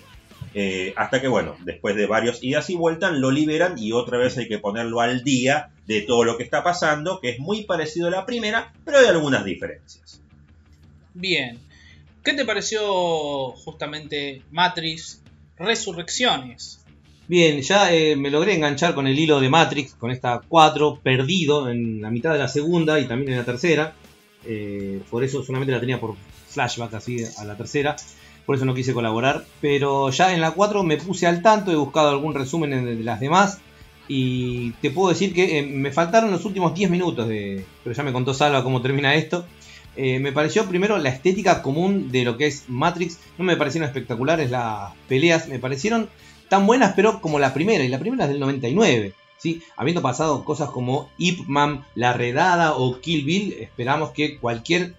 eh, 0.54 0.94
hasta 0.96 1.20
que, 1.20 1.26
bueno, 1.26 1.56
después 1.64 1.96
de 1.96 2.06
varios 2.06 2.42
idas 2.42 2.70
y 2.70 2.76
vueltas, 2.76 3.12
lo 3.12 3.32
liberan 3.32 3.76
y 3.76 3.90
otra 3.90 4.18
vez 4.18 4.38
hay 4.38 4.46
que 4.46 4.58
ponerlo 4.60 5.00
al 5.00 5.24
día 5.24 5.70
de 5.86 6.02
todo 6.02 6.22
lo 6.22 6.36
que 6.36 6.44
está 6.44 6.62
pasando, 6.62 7.18
que 7.20 7.30
es 7.30 7.40
muy 7.40 7.64
parecido 7.64 8.06
a 8.06 8.12
la 8.12 8.24
primera, 8.24 8.72
pero 8.84 8.98
hay 8.98 9.06
algunas 9.06 9.44
diferencias. 9.44 10.22
Bien. 11.12 11.58
¿Qué 12.22 12.32
te 12.32 12.44
pareció 12.44 13.50
justamente 13.52 14.42
Matrix 14.50 15.22
Resurrecciones? 15.58 16.84
Bien, 17.26 17.60
ya 17.60 17.92
eh, 17.92 18.16
me 18.16 18.30
logré 18.30 18.54
enganchar 18.54 18.94
con 18.94 19.06
el 19.06 19.18
hilo 19.18 19.40
de 19.40 19.48
Matrix, 19.48 19.94
con 19.94 20.10
esta 20.10 20.40
4, 20.46 21.00
perdido 21.02 21.68
en 21.68 22.00
la 22.00 22.10
mitad 22.10 22.32
de 22.32 22.38
la 22.38 22.48
segunda 22.48 23.00
y 23.00 23.06
también 23.06 23.32
en 23.32 23.38
la 23.38 23.44
tercera. 23.44 23.94
Eh, 24.46 25.00
por 25.10 25.24
eso 25.24 25.42
solamente 25.42 25.72
la 25.72 25.80
tenía 25.80 25.98
por 25.98 26.16
flashback 26.48 26.94
así 26.94 27.24
a 27.38 27.44
la 27.44 27.56
tercera 27.56 27.96
por 28.46 28.56
eso 28.56 28.64
no 28.64 28.74
quise 28.74 28.94
colaborar. 28.94 29.44
Pero 29.60 30.10
ya 30.10 30.34
en 30.34 30.40
la 30.40 30.52
4 30.52 30.82
me 30.82 30.96
puse 30.96 31.26
al 31.26 31.42
tanto, 31.42 31.72
he 31.72 31.76
buscado 31.76 32.10
algún 32.10 32.34
resumen 32.34 32.84
de 32.84 33.04
las 33.04 33.20
demás. 33.20 33.58
Y 34.06 34.72
te 34.82 34.90
puedo 34.90 35.08
decir 35.08 35.32
que 35.32 35.58
eh, 35.58 35.62
me 35.62 35.90
faltaron 35.90 36.30
los 36.30 36.44
últimos 36.44 36.74
10 36.74 36.90
minutos. 36.90 37.26
Pero 37.26 37.94
ya 37.96 38.02
me 38.02 38.12
contó 38.12 38.34
Salva 38.34 38.62
cómo 38.62 38.82
termina 38.82 39.14
esto. 39.14 39.46
Eh, 39.96 40.18
me 40.18 40.32
pareció 40.32 40.66
primero 40.66 40.98
la 40.98 41.08
estética 41.08 41.62
común 41.62 42.10
de 42.10 42.24
lo 42.24 42.36
que 42.36 42.46
es 42.46 42.64
Matrix. 42.68 43.18
No 43.38 43.44
me 43.44 43.56
parecieron 43.56 43.88
espectaculares 43.88 44.50
las 44.50 44.92
peleas. 45.08 45.48
Me 45.48 45.58
parecieron 45.58 46.08
tan 46.48 46.66
buenas, 46.66 46.92
pero 46.94 47.20
como 47.20 47.38
la 47.38 47.54
primera. 47.54 47.84
Y 47.84 47.88
la 47.88 47.98
primera 47.98 48.24
es 48.24 48.30
del 48.30 48.40
99. 48.40 49.14
¿sí? 49.38 49.62
Habiendo 49.76 50.02
pasado 50.02 50.44
cosas 50.44 50.70
como 50.70 51.10
Ip 51.18 51.46
Man, 51.46 51.84
La 51.94 52.12
Redada 52.12 52.74
o 52.74 53.00
Kill 53.00 53.24
Bill, 53.24 53.54
esperamos 53.60 54.10
que 54.10 54.38
cualquier 54.38 54.94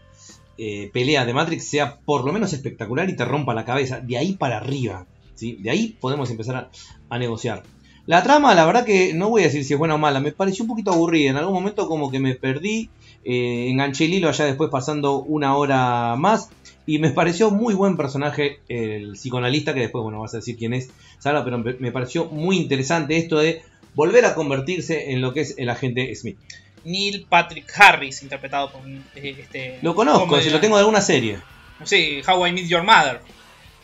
eh, 0.58 0.90
pelea 0.94 1.26
de 1.26 1.34
Matrix 1.34 1.68
sea 1.68 1.98
por 1.98 2.26
lo 2.26 2.32
menos 2.32 2.54
espectacular 2.54 3.10
y 3.10 3.16
te 3.16 3.26
rompa 3.26 3.54
la 3.54 3.66
cabeza. 3.66 4.00
De 4.00 4.18
ahí 4.18 4.34
para 4.34 4.58
arriba. 4.58 5.06
¿sí? 5.36 5.58
De 5.62 5.70
ahí 5.70 5.98
podemos 6.00 6.30
empezar 6.30 6.70
a, 7.10 7.18
negociar. 7.18 7.64
La 8.06 8.24
trama, 8.24 8.54
la 8.54 8.66
verdad 8.66 8.86
que 8.86 9.14
no 9.14 9.30
voy 9.30 9.42
a 9.42 9.46
decir 9.46 9.64
si 9.64 9.74
es 9.74 9.80
buena 9.80 9.96
o 9.96 9.98
mala, 9.98 10.20
me 10.20 10.32
pareció 10.32 10.64
un 10.64 10.70
poquito 10.70 10.92
aburrida. 10.92 11.32
En 11.32 11.38
algún 11.38 11.56
momento 11.56 11.88
como 11.88 12.12
que 12.12 12.20
me 12.20 12.36
perdí, 12.36 12.90
eh, 13.24 13.68
enganché 13.70 14.06
el 14.06 14.14
hilo 14.14 14.30
allá 14.30 14.46
después 14.46 14.70
pasando 14.70 15.20
una 15.20 15.56
hora 15.56 16.16
más. 16.16 16.50
Y 16.86 17.00
me 17.00 17.10
pareció 17.10 17.50
muy 17.50 17.74
buen 17.74 17.98
personaje 17.98 18.60
el 18.68 19.14
psicoanalista, 19.14 19.74
que 19.74 19.80
después, 19.80 20.04
bueno, 20.04 20.20
vas 20.20 20.36
a 20.36 20.38
decir 20.38 20.56
quién 20.56 20.74
es, 20.74 20.92
Sala, 21.18 21.44
pero 21.44 21.58
me 21.58 21.92
pareció 21.92 22.26
muy 22.26 22.58
interesante 22.58 23.18
esto 23.18 23.40
de 23.40 23.64
volver 23.96 24.26
a 24.26 24.36
convertirse 24.36 25.12
en 25.12 25.22
lo 25.22 25.34
que 25.34 25.42
es 25.42 25.56
el 25.58 25.70
agente 25.70 26.14
Smith. 26.14 26.38
Neil 26.86 27.26
Patrick 27.28 27.68
Harris, 27.76 28.22
interpretado 28.22 28.72
por 28.72 28.82
eh, 28.88 29.36
este. 29.40 29.80
Lo 29.82 29.94
conozco, 29.94 30.40
si 30.40 30.50
lo 30.50 30.60
tengo 30.60 30.78
de 30.78 30.82
alguna 30.82 31.02
serie. 31.02 31.40
Sí, 31.84 32.22
How 32.26 32.48
I 32.48 32.52
Meet 32.54 32.68
Your 32.68 32.84
Mother. 32.84 33.20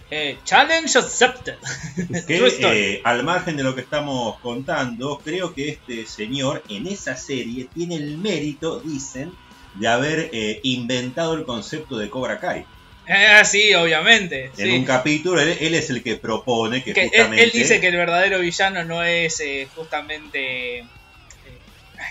Eh, 0.09 0.37
challenge 0.43 0.97
accepted. 0.97 1.55
Que, 2.27 2.37
eh, 2.37 3.01
al 3.03 3.23
margen 3.23 3.57
de 3.57 3.63
lo 3.63 3.73
que 3.75 3.81
estamos 3.81 4.39
contando, 4.39 5.19
creo 5.23 5.53
que 5.53 5.69
este 5.69 6.05
señor 6.05 6.63
en 6.69 6.87
esa 6.87 7.15
serie 7.15 7.67
tiene 7.73 7.95
el 7.95 8.17
mérito, 8.17 8.79
dicen, 8.81 9.31
de 9.75 9.87
haber 9.87 10.29
inventado 10.63 11.33
el 11.33 11.45
concepto 11.45 11.97
de 11.97 12.09
Cobra 12.09 12.39
Kai. 12.39 12.65
Ah, 13.07 13.43
sí, 13.45 13.73
obviamente. 13.73 14.51
En 14.57 14.79
un 14.79 14.85
capítulo, 14.85 15.41
él, 15.41 15.73
es 15.73 15.89
el 15.89 16.03
que 16.03 16.17
propone 16.17 16.83
que, 16.83 16.93
justamente... 16.93 17.43
él, 17.43 17.51
dice 17.51 17.79
que 17.79 17.87
el 17.87 17.95
verdadero 17.95 18.39
villano 18.39 18.83
no 18.83 19.03
es 19.03 19.41
justamente 19.75 20.85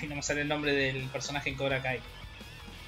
Ay, 0.01 0.09
no 0.09 0.17
me 0.17 0.23
sale 0.23 0.43
el 0.43 0.49
nombre 0.49 0.73
del 0.73 1.03
personaje 1.09 1.51
en 1.51 1.57
Cobra 1.57 1.83
Kai. 1.83 2.01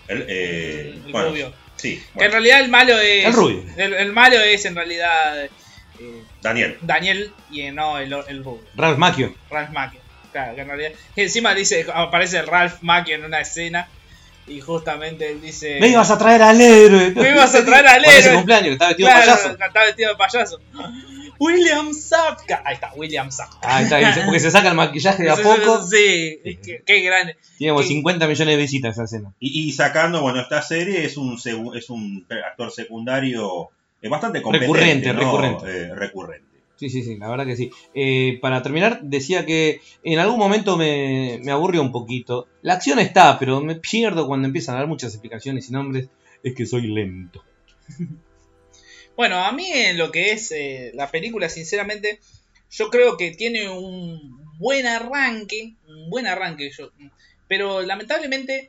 El, 0.08 0.24
eh, 0.28 1.00
rubio. 1.12 1.52
Sí. 1.76 2.02
Que 2.16 2.24
en 2.24 2.32
realidad 2.32 2.60
el 2.60 2.68
malo 2.68 2.98
es. 2.98 3.26
El 3.26 3.32
rubio. 3.32 3.64
El, 3.76 4.12
malo 4.12 4.40
es 4.40 4.64
en 4.64 4.74
realidad. 4.74 5.44
Eh, 5.44 5.50
Daniel. 6.40 6.78
Daniel 6.80 7.32
y 7.50 7.70
no 7.70 7.98
el, 7.98 8.12
el 8.28 8.44
rubio. 8.44 8.64
Ralph 8.74 8.98
Macchio. 8.98 9.34
Ralph 9.50 9.70
Macchio. 9.70 10.00
Claro, 10.32 10.54
que 10.54 10.62
en 10.62 10.68
realidad. 10.68 10.90
Y 11.14 11.20
encima 11.20 11.54
dice, 11.54 11.86
aparece 11.92 12.42
Ralph 12.42 12.78
Macchio 12.80 13.14
en 13.14 13.24
una 13.24 13.40
escena. 13.40 13.88
Y 14.46 14.60
justamente 14.60 15.30
él 15.30 15.40
dice. 15.40 15.78
Me 15.80 15.88
ibas 15.88 16.10
a 16.10 16.18
traer 16.18 16.42
al 16.42 16.60
héroe. 16.60 17.12
Me 17.14 17.30
ibas 17.30 17.54
a 17.54 17.64
traer 17.64 17.86
al 17.86 18.04
héroe. 18.08 18.34
cumpleaños, 18.34 18.66
que 18.66 18.72
estaba 18.72 18.88
vestido 18.88 19.08
de 19.08 19.14
payaso. 19.14 19.50
Estaba 19.50 19.84
vestido 19.86 20.10
de 20.10 20.16
payaso. 20.16 20.60
William 21.43 21.93
Zapka. 21.93 22.62
Ahí 22.64 22.74
está, 22.74 22.93
William 22.95 23.32
Zapka. 23.32 23.59
Ahí 23.62 23.84
está, 23.84 24.24
porque 24.24 24.38
se 24.38 24.51
saca 24.53 24.68
el 24.68 24.76
maquillaje 24.76 25.24
de 25.24 25.30
a 25.30 25.36
poco. 25.43 25.82
Sí, 25.84 26.38
qué, 26.86 27.01
grande. 27.01 27.36
Tiene 27.59 27.82
50 27.82 28.28
millones 28.28 28.57
de 28.57 28.62
visitas 28.62 28.93
esa 28.93 29.05
escena. 29.05 29.32
Y, 29.40 29.72
sacando, 29.72 30.22
bueno, 30.22 30.40
esta 30.40 30.62
serie 30.62 31.05
es 31.05 31.16
un, 31.16 31.36
es 31.74 31.90
un 31.90 32.26
actor 32.47 32.70
secundario 32.70 33.70
eh, 34.01 34.09
bastante 34.09 34.40
competente. 34.40 34.72
Recurrente, 34.72 35.12
recurrente. 35.12 35.66
Eh, 35.66 35.95
recurrente. 35.95 36.53
Sí, 36.76 36.90
sí, 36.90 37.03
sí, 37.03 37.16
la 37.16 37.28
verdad 37.28 37.47
que 37.47 37.57
sí. 37.57 37.70
Eh, 37.95 38.38
para 38.40 38.62
terminar, 38.62 39.01
decía 39.03 39.45
que 39.45 39.80
en 40.05 40.18
algún 40.20 40.38
momento 40.38 40.76
me, 40.76 41.40
me 41.43 41.51
aburrió 41.51 41.82
un 41.82 41.93
poquito. 41.93 42.47
La 42.62 42.74
acción 42.74 43.01
está, 43.01 43.38
pero 43.40 43.61
me 43.61 43.76
pierdo 43.76 44.28
cuando 44.28 44.47
empiezan 44.47 44.76
a 44.76 44.78
dar 44.78 44.86
muchas 44.86 45.12
explicaciones 45.12 45.68
y 45.68 45.72
nombres. 45.72 46.09
Es 46.45 46.55
que 46.55 46.66
soy 46.66 46.86
lento. 46.86 47.43
Bueno, 49.16 49.44
a 49.44 49.52
mí 49.52 49.70
en 49.70 49.98
lo 49.98 50.10
que 50.10 50.32
es 50.32 50.50
eh, 50.52 50.90
la 50.94 51.10
película, 51.10 51.48
sinceramente, 51.48 52.20
yo 52.70 52.90
creo 52.90 53.16
que 53.16 53.30
tiene 53.32 53.68
un 53.68 54.42
buen 54.58 54.86
arranque, 54.86 55.74
un 55.86 56.08
buen 56.08 56.26
arranque, 56.26 56.70
pero 57.46 57.82
lamentablemente 57.82 58.68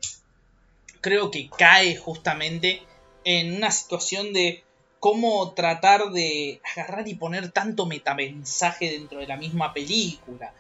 creo 1.00 1.32
que 1.32 1.50
cae 1.50 1.96
justamente 1.96 2.82
en 3.24 3.56
una 3.56 3.72
situación 3.72 4.34
de 4.34 4.64
cómo 5.00 5.54
tratar 5.54 6.12
de 6.12 6.62
agarrar 6.76 7.08
y 7.08 7.16
poner 7.16 7.52
tanto 7.52 7.86
metamensaje 7.86 8.92
dentro 8.92 9.20
de 9.20 9.28
la 9.28 9.38
misma 9.38 9.74
película. 9.74 10.54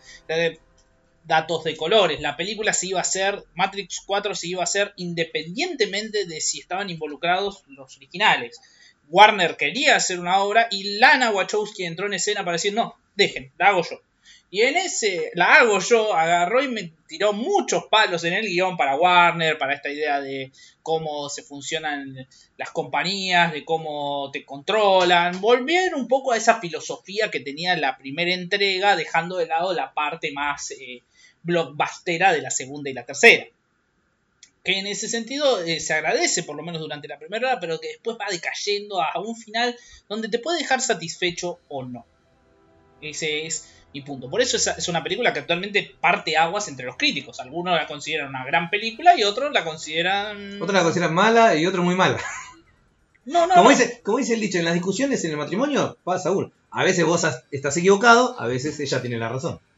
Datos 1.25 1.63
de 1.63 1.77
colores, 1.77 2.19
la 2.19 2.35
película 2.35 2.73
se 2.73 2.87
iba 2.87 2.99
a 2.99 3.03
hacer, 3.03 3.41
Matrix 3.55 4.01
4 4.05 4.35
se 4.35 4.47
iba 4.47 4.59
a 4.59 4.65
hacer 4.65 4.93
independientemente 4.97 6.25
de 6.25 6.41
si 6.41 6.59
estaban 6.59 6.89
involucrados 6.89 7.63
los 7.67 7.95
originales. 7.95 8.59
Warner 9.09 9.57
quería 9.57 9.95
hacer 9.95 10.19
una 10.19 10.39
obra 10.39 10.67
y 10.71 10.97
Lana 10.97 11.31
Wachowski 11.31 11.85
entró 11.85 12.07
en 12.07 12.13
escena 12.13 12.43
para 12.43 12.53
decir, 12.53 12.73
no, 12.73 12.95
dejen, 13.15 13.51
la 13.57 13.67
hago 13.67 13.83
yo. 13.83 14.01
Y 14.53 14.61
en 14.61 14.77
ese, 14.77 15.31
la 15.33 15.55
hago 15.55 15.79
yo, 15.79 16.13
agarró 16.13 16.63
y 16.63 16.67
me 16.67 16.91
tiró 17.07 17.33
muchos 17.33 17.85
palos 17.85 18.23
en 18.23 18.33
el 18.33 18.45
guion 18.45 18.77
para 18.77 18.95
Warner, 18.95 19.57
para 19.57 19.73
esta 19.73 19.89
idea 19.89 20.21
de 20.21 20.51
cómo 20.83 21.27
se 21.27 21.41
funcionan 21.41 22.27
las 22.57 22.69
compañías, 22.69 23.51
de 23.51 23.65
cómo 23.65 24.29
te 24.31 24.45
controlan. 24.45 25.41
Volvieron 25.41 26.01
un 26.01 26.07
poco 26.07 26.31
a 26.33 26.37
esa 26.37 26.59
filosofía 26.59 27.31
que 27.31 27.39
tenía 27.39 27.75
la 27.75 27.97
primera 27.97 28.31
entrega, 28.31 28.95
dejando 28.95 29.37
de 29.37 29.47
lado 29.47 29.73
la 29.73 29.91
parte 29.91 30.31
más 30.31 30.69
eh, 30.69 31.01
blockbustera 31.41 32.31
de 32.31 32.43
la 32.43 32.51
segunda 32.51 32.91
y 32.91 32.93
la 32.93 33.07
tercera. 33.07 33.47
Que 34.63 34.79
en 34.79 34.87
ese 34.87 35.09
sentido 35.09 35.61
eh, 35.63 35.79
se 35.79 35.93
agradece, 35.93 36.43
por 36.43 36.55
lo 36.55 36.63
menos 36.63 36.79
durante 36.81 37.07
la 37.07 37.19
primera 37.19 37.49
hora, 37.49 37.59
pero 37.59 37.79
que 37.79 37.89
después 37.89 38.17
va 38.19 38.27
decayendo 38.31 39.01
a 39.01 39.19
un 39.19 39.35
final 39.35 39.75
donde 40.07 40.29
te 40.29 40.39
puede 40.39 40.59
dejar 40.59 40.79
satisfecho 40.81 41.59
o 41.67 41.83
no. 41.83 42.05
Ese 43.01 43.45
es 43.45 43.67
mi 43.93 44.01
punto. 44.01 44.29
Por 44.29 44.41
eso 44.41 44.55
es, 44.57 44.65
es 44.67 44.87
una 44.87 45.03
película 45.03 45.33
que 45.33 45.39
actualmente 45.39 45.95
parte 45.99 46.37
aguas 46.37 46.67
entre 46.69 46.85
los 46.85 46.95
críticos. 46.97 47.39
Algunos 47.41 47.75
la 47.75 47.85
consideran 47.87 48.29
una 48.29 48.45
gran 48.45 48.69
película 48.69 49.17
y 49.19 49.23
otros 49.23 49.51
la 49.53 49.63
consideran... 49.65 50.61
Otros 50.61 50.73
la 50.73 50.83
consideran 50.83 51.13
mala 51.13 51.55
y 51.55 51.65
otros 51.65 51.83
muy 51.83 51.95
mala. 51.95 52.17
No, 53.25 53.45
no, 53.47 53.53
Como 53.55 53.69
no. 53.69 53.75
dice, 53.77 54.01
como 54.03 54.17
dice 54.17 54.33
el 54.33 54.39
dicho, 54.41 54.57
en 54.57 54.65
las 54.65 54.73
discusiones 54.73 55.23
en 55.25 55.31
el 55.31 55.37
matrimonio 55.37 55.97
pasa 56.03 56.31
uno. 56.31 56.51
A 56.71 56.83
veces 56.83 57.05
vos 57.05 57.23
has- 57.25 57.43
estás 57.51 57.75
equivocado, 57.77 58.39
a 58.39 58.47
veces 58.47 58.79
ella 58.79 59.01
tiene 59.01 59.17
la 59.17 59.29
razón. 59.29 59.59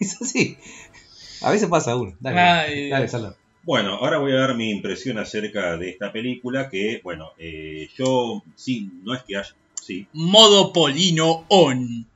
Es 0.00 0.20
así. 0.22 0.56
A 1.42 1.50
veces 1.50 1.68
pasa 1.68 1.96
uno. 1.96 2.14
Dale, 2.20 2.38
Ay, 2.38 2.88
dale, 2.90 3.04
Dios. 3.04 3.10
Salado. 3.12 3.36
Bueno, 3.62 3.96
ahora 3.96 4.18
voy 4.18 4.32
a 4.32 4.36
dar 4.36 4.54
mi 4.56 4.70
impresión 4.70 5.18
acerca 5.18 5.76
de 5.76 5.90
esta 5.90 6.12
película 6.12 6.70
que, 6.70 7.00
bueno, 7.04 7.32
eh, 7.38 7.88
yo 7.96 8.42
sí, 8.54 8.90
no 9.04 9.14
es 9.14 9.22
que 9.22 9.36
haya, 9.36 9.54
sí, 9.74 10.06
Modo 10.12 10.72
Polino 10.72 11.44
on. 11.48 12.06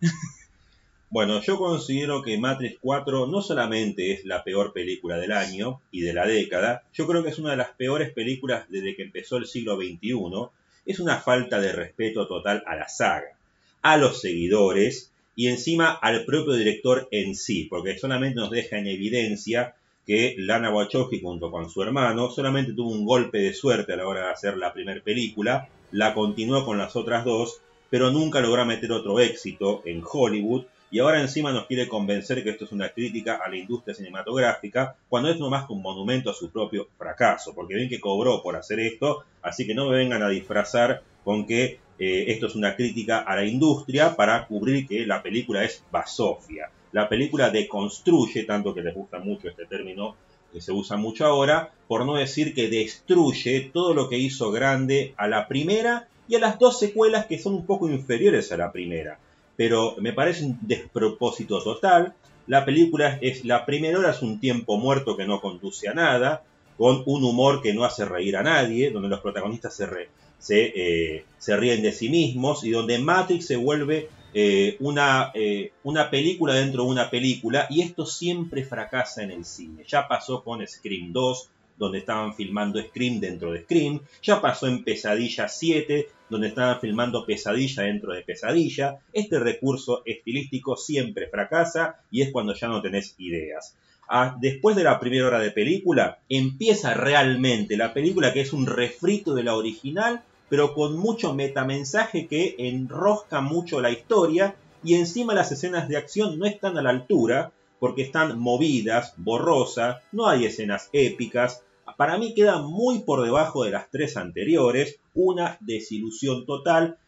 Bueno, 1.11 1.41
yo 1.43 1.59
considero 1.59 2.23
que 2.23 2.39
Matrix 2.39 2.79
4 2.81 3.29
no 3.29 3.41
solamente 3.41 4.11
es 4.11 4.25
la 4.25 4.43
peor 4.43 4.73
película 4.73 5.17
del 5.17 5.31
año 5.31 5.81
y 5.93 6.01
de 6.01 6.13
la 6.13 6.27
década, 6.27 6.83
yo 6.93 7.07
creo 7.07 7.23
que 7.23 7.29
es 7.29 7.39
una 7.39 7.53
de 7.53 7.57
las 7.57 7.71
peores 7.71 8.11
películas 8.13 8.65
desde 8.69 8.97
que 8.97 9.05
empezó 9.05 9.37
el 9.37 9.47
siglo 9.47 9.77
XXI. 9.77 10.51
Es 10.85 10.99
una 10.99 11.19
falta 11.19 11.61
de 11.61 11.71
respeto 11.71 12.27
total 12.27 12.65
a 12.67 12.75
la 12.75 12.89
saga, 12.89 13.39
a 13.81 13.97
los 13.97 14.21
seguidores 14.21 15.13
y 15.37 15.49
encima 15.49 15.91
al 15.91 16.25
propio 16.25 16.55
director 16.55 17.09
en 17.11 17.35
sí, 17.35 17.67
porque 17.69 17.99
solamente 17.99 18.37
nos 18.37 18.51
deja 18.51 18.79
en 18.79 18.87
evidencia 18.87 19.75
que 20.07 20.35
Lana 20.39 20.71
Wachowski 20.71 21.21
junto 21.21 21.51
con 21.51 21.71
su 21.71 21.83
hermano 21.83 22.31
solamente 22.31 22.73
tuvo 22.73 22.91
un 22.91 23.05
golpe 23.05 23.39
de 23.39 23.55
suerte 23.55 23.93
a 23.93 23.97
la 23.97 24.07
hora 24.07 24.27
de 24.27 24.33
hacer 24.33 24.57
la 24.57 24.73
primera 24.73 25.01
película, 25.03 25.69
la 25.93 26.15
continuó 26.15 26.65
con 26.65 26.79
las 26.79 26.95
otras 26.97 27.25
dos, 27.25 27.61
pero 27.91 28.11
nunca 28.11 28.41
logró 28.41 28.65
meter 28.67 28.93
otro 28.93 29.21
éxito 29.21 29.83
en 29.85 30.03
Hollywood 30.05 30.65
y 30.91 31.01
ahora 31.01 31.21
encima 31.21 31.53
nos 31.53 31.67
quiere 31.67 31.89
convencer 31.89 32.45
que 32.45 32.51
esto 32.51 32.67
es 32.67 32.73
una 32.73 32.91
crítica 32.91 33.41
a 33.45 33.49
la 33.49 33.57
industria 33.57 33.97
cinematográfica, 33.97 34.97
cuando 35.09 35.29
es 35.29 35.41
no 35.41 35.51
más 35.51 35.67
que 35.67 35.73
un 35.73 35.83
monumento 35.83 36.31
a 36.31 36.35
su 36.35 36.51
propio 36.51 36.89
fracaso, 36.97 37.53
porque 37.53 37.75
ven 37.75 37.89
que 37.89 37.99
cobró 37.99 38.43
por 38.45 38.55
hacer 38.55 38.79
esto, 38.79 39.25
así 39.43 39.67
que 39.67 39.75
no 39.75 39.89
me 39.89 39.97
vengan 39.97 40.23
a 40.23 40.29
disfrazar 40.29 41.03
con 41.25 41.47
que 41.47 41.81
eh, 41.99 42.25
esto 42.29 42.47
es 42.47 42.55
una 42.55 42.77
crítica 42.77 43.19
a 43.21 43.37
la 43.37 43.45
industria 43.45 44.17
para 44.17 44.47
cubrir 44.47 44.87
que 44.87 45.07
la 45.07 45.23
película 45.23 45.65
es 45.65 45.83
basofia. 45.91 46.71
La 46.93 47.09
película 47.09 47.51
deconstruye, 47.51 48.45
tanto 48.45 48.75
que 48.75 48.83
les 48.83 48.95
gusta 48.95 49.19
mucho 49.19 49.49
este 49.49 49.67
término 49.67 50.17
que 50.53 50.61
se 50.61 50.71
usa 50.73 50.97
mucho 50.97 51.27
ahora, 51.27 51.73
por 51.89 52.07
no 52.07 52.15
decir 52.15 52.55
que 52.55 52.69
destruye 52.69 53.71
todo 53.73 53.93
lo 53.95 54.09
que 54.09 54.19
hizo 54.19 54.53
grande 54.53 55.13
a 55.17 55.27
la 55.27 55.49
primera 55.49 56.07
y 56.29 56.37
a 56.37 56.39
las 56.39 56.59
dos 56.59 56.79
secuelas 56.79 57.27
que 57.27 57.39
son 57.39 57.55
un 57.55 57.67
poco 57.67 57.89
inferiores 57.91 58.51
a 58.53 58.57
la 58.57 58.73
primera 58.73 59.19
pero 59.57 59.95
me 60.01 60.13
parece 60.13 60.45
un 60.45 60.59
despropósito 60.63 61.63
total. 61.63 62.13
La 62.49 62.65
película 62.65 63.19
es 63.23 63.45
la 63.45 63.65
primera 63.65 63.99
hora 64.01 64.11
es 64.11 64.21
un 64.21 64.41
tiempo 64.41 64.77
muerto 64.79 65.17
que 65.17 65.27
no 65.27 65.41
conduce 65.41 65.89
a 65.89 65.95
nada, 65.95 66.43
con 66.77 67.05
un 67.07 67.23
humor 67.23 67.63
que 67.63 67.73
no 67.73 67.85
hace 67.85 68.05
reír 68.05 68.37
a 68.37 68.43
nadie, 68.43 68.91
donde 68.91 69.09
los 69.09 69.21
protagonistas 69.21 69.77
se, 69.77 69.87
re- 69.87 70.09
se, 70.45 70.73
eh, 70.77 71.25
se 71.39 71.57
ríen 71.57 71.81
de 71.81 71.91
sí 71.91 72.11
mismos 72.11 72.65
y 72.65 72.71
donde 72.71 72.99
Matrix 72.99 73.47
se 73.47 73.57
vuelve 73.57 74.11
eh, 74.35 74.77
una, 74.81 75.31
eh, 75.33 75.73
una 75.85 76.11
película 76.11 76.53
dentro 76.53 76.83
de 76.83 76.91
una 76.91 77.09
película 77.09 77.67
y 77.71 77.81
esto 77.81 78.05
siempre 78.05 78.63
fracasa 78.63 79.23
en 79.23 79.31
el 79.31 79.47
cine. 79.47 79.85
Ya 79.89 80.07
pasó 80.07 80.45
con 80.45 80.67
Scream 80.67 81.15
2, 81.15 81.49
donde 81.79 81.99
estaban 82.01 82.35
filmando 82.35 82.79
Scream 82.79 83.21
dentro 83.21 83.53
de 83.53 83.63
Scream, 83.63 84.01
ya 84.23 84.43
pasó 84.43 84.67
en 84.67 84.85
Pesadilla 84.85 85.49
7, 85.49 86.09
donde 86.29 86.49
estaban 86.49 86.79
filmando 86.79 87.25
Pesadilla 87.25 87.85
dentro 87.85 88.13
de 88.13 88.21
Pesadilla. 88.21 88.99
Este 89.15 89.39
recurso 89.39 90.03
estilístico 90.05 90.77
siempre 90.77 91.29
fracasa 91.29 92.03
y 92.11 92.21
es 92.21 92.31
cuando 92.33 92.53
ya 92.53 92.69
no 92.69 92.83
tenés 92.83 93.15
ideas. 93.17 93.77
Ah, 94.09 94.37
después 94.39 94.77
de 94.77 94.85
la 94.85 95.01
primera 95.01 95.27
hora 95.27 95.39
de 95.39 95.51
película, 95.51 96.19
empieza 96.29 96.93
realmente 96.93 97.79
la 97.79 97.95
película 97.95 98.35
que 98.35 98.43
es 98.43 98.53
un 98.53 98.67
refrito 98.67 99.35
de 99.35 99.45
la 99.45 99.57
original, 99.57 100.23
pero 100.55 100.73
con 100.73 100.97
mucho 100.97 101.35
metamensaje 101.35 102.29
que 102.29 102.55
enrosca 102.57 103.41
mucho 103.41 103.81
la 103.81 103.91
historia 103.91 104.55
y 104.85 104.95
encima 104.95 105.35
las 105.35 105.51
escenas 105.51 105.89
de 105.89 105.97
acción 105.97 106.39
no 106.39 106.47
están 106.47 106.79
a 106.79 106.83
la 106.83 106.91
altura 106.91 107.51
porque 107.81 108.03
están 108.03 108.39
movidas, 108.39 109.15
borrosas, 109.17 110.01
no 110.13 110.29
hay 110.29 110.45
escenas 110.45 110.91
épicas. 110.93 111.65
Para 111.97 112.19
mí 112.19 112.35
queda 112.35 112.63
muy 112.63 113.01
por 113.01 113.25
debajo 113.25 113.65
de 113.65 113.73
las 113.73 113.91
tres 113.91 114.17
anteriores, 114.17 115.01
una 115.13 115.59
desilusión 115.59 116.47
total. 116.47 116.99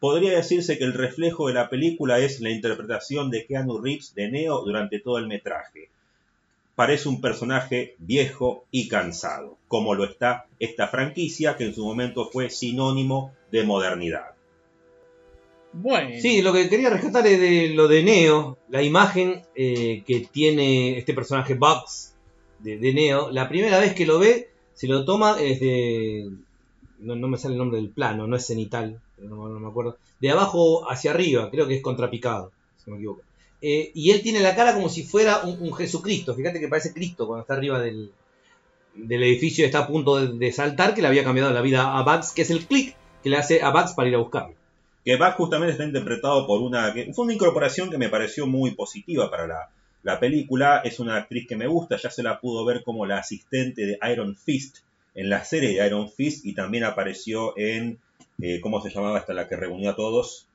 Podría 0.00 0.32
decirse 0.32 0.76
que 0.76 0.82
el 0.82 0.92
reflejo 0.92 1.46
de 1.46 1.54
la 1.54 1.70
película 1.70 2.18
es 2.18 2.40
la 2.40 2.50
interpretación 2.50 3.30
de 3.30 3.46
Keanu 3.46 3.78
Reeves 3.78 4.16
de 4.16 4.32
Neo 4.32 4.64
durante 4.64 4.98
todo 4.98 5.18
el 5.18 5.28
metraje. 5.28 5.90
Parece 6.76 7.08
un 7.08 7.20
personaje 7.20 7.96
viejo 7.98 8.66
y 8.70 8.86
cansado, 8.88 9.58
como 9.66 9.94
lo 9.94 10.04
está 10.04 10.46
esta 10.60 10.88
franquicia 10.88 11.56
que 11.56 11.64
en 11.64 11.74
su 11.74 11.84
momento 11.84 12.28
fue 12.30 12.50
sinónimo 12.50 13.32
de 13.50 13.64
modernidad. 13.64 14.36
Bueno. 15.72 16.10
Sí, 16.20 16.40
lo 16.42 16.52
que 16.52 16.68
quería 16.68 16.90
rescatar 16.90 17.26
es 17.26 17.40
de 17.40 17.70
lo 17.70 17.88
de 17.88 18.02
Neo, 18.02 18.58
la 18.68 18.82
imagen 18.82 19.42
eh, 19.54 20.02
que 20.06 20.20
tiene 20.20 20.96
este 20.98 21.12
personaje 21.12 21.54
Bugs 21.54 22.14
de, 22.60 22.78
de 22.78 22.94
Neo. 22.94 23.30
La 23.30 23.48
primera 23.48 23.78
vez 23.78 23.94
que 23.94 24.06
lo 24.06 24.18
ve, 24.18 24.50
se 24.74 24.86
lo 24.86 25.04
toma 25.04 25.34
desde. 25.34 26.30
No, 26.98 27.16
no 27.16 27.28
me 27.28 27.36
sale 27.36 27.54
el 27.54 27.58
nombre 27.58 27.78
del 27.78 27.90
plano, 27.90 28.26
no 28.26 28.36
es 28.36 28.46
cenital, 28.46 29.00
pero 29.16 29.28
no, 29.28 29.48
no 29.48 29.60
me 29.60 29.68
acuerdo. 29.68 29.98
De 30.20 30.30
abajo 30.30 30.90
hacia 30.90 31.10
arriba, 31.10 31.50
creo 31.50 31.66
que 31.66 31.76
es 31.76 31.82
contrapicado, 31.82 32.52
si 32.78 32.90
no 32.90 32.96
me 32.96 33.02
equivoco. 33.02 33.22
Eh, 33.62 33.90
y 33.94 34.10
él 34.10 34.22
tiene 34.22 34.40
la 34.40 34.54
cara 34.54 34.74
como 34.74 34.88
si 34.88 35.02
fuera 35.02 35.40
un, 35.40 35.72
Jesucristo. 35.74 36.34
Fíjate 36.34 36.60
que 36.60 36.68
parece 36.68 36.92
Cristo 36.92 37.26
cuando 37.26 37.42
está 37.42 37.54
arriba 37.54 37.80
del, 37.80 38.10
edificio 38.94 39.64
y 39.64 39.66
está 39.66 39.80
a 39.80 39.86
punto 39.86 40.26
de, 40.26 40.52
saltar, 40.52 40.94
que 40.94 41.02
le 41.02 41.08
había 41.08 41.24
cambiado 41.24 41.52
la 41.52 41.62
vida 41.62 41.96
a 41.96 42.02
Bugs, 42.02 42.32
que 42.32 42.42
es 42.42 42.50
el 42.50 42.66
click 42.66 42.96
que 43.22 43.30
le 43.30 43.36
hace 43.36 43.62
a 43.62 43.70
Bugs 43.70 43.94
para 43.94 44.08
ir 44.08 44.14
a 44.14 44.18
buscarlo. 44.18 44.54
que 45.04 45.16
Bach 45.16 45.36
justamente 45.36 45.72
está 45.72 45.84
interpretado 45.84 46.46
por 46.46 46.60
una... 46.62 46.92
que 46.92 47.12
fue 47.12 47.24
una 47.24 47.34
incorporación 47.34 47.90
que 47.90 47.98
me 47.98 48.08
pareció 48.08 48.46
muy 48.46 48.72
positiva 48.72 49.30
para 49.30 49.46
la, 49.46 49.70
la 50.02 50.20
película. 50.20 50.82
Es 50.84 51.00
una 51.00 51.16
actriz 51.16 51.46
que 51.48 51.56
me 51.56 51.66
gusta, 51.66 51.96
ya 51.96 52.10
se 52.10 52.22
la 52.22 52.40
pudo 52.40 52.64
ver 52.64 52.82
como 52.84 53.06
la 53.06 53.18
asistente 53.18 53.86
de 53.86 53.98
Iron 54.12 54.36
Fist 54.36 54.78
en 55.14 55.30
la 55.30 55.44
serie 55.44 55.70
de 55.70 55.86
Iron 55.86 56.10
Fist 56.10 56.44
y 56.44 56.54
también 56.54 56.84
apareció 56.84 57.56
en... 57.58 57.98
eh, 58.40 58.60
¿Cómo 58.60 58.80
se 58.82 58.90
llamaba 58.90 59.18
esta 59.18 59.32
la 59.32 59.48
que 59.48 59.56
reunió 59.56 59.90
a 59.90 59.96
todos? 59.96 60.46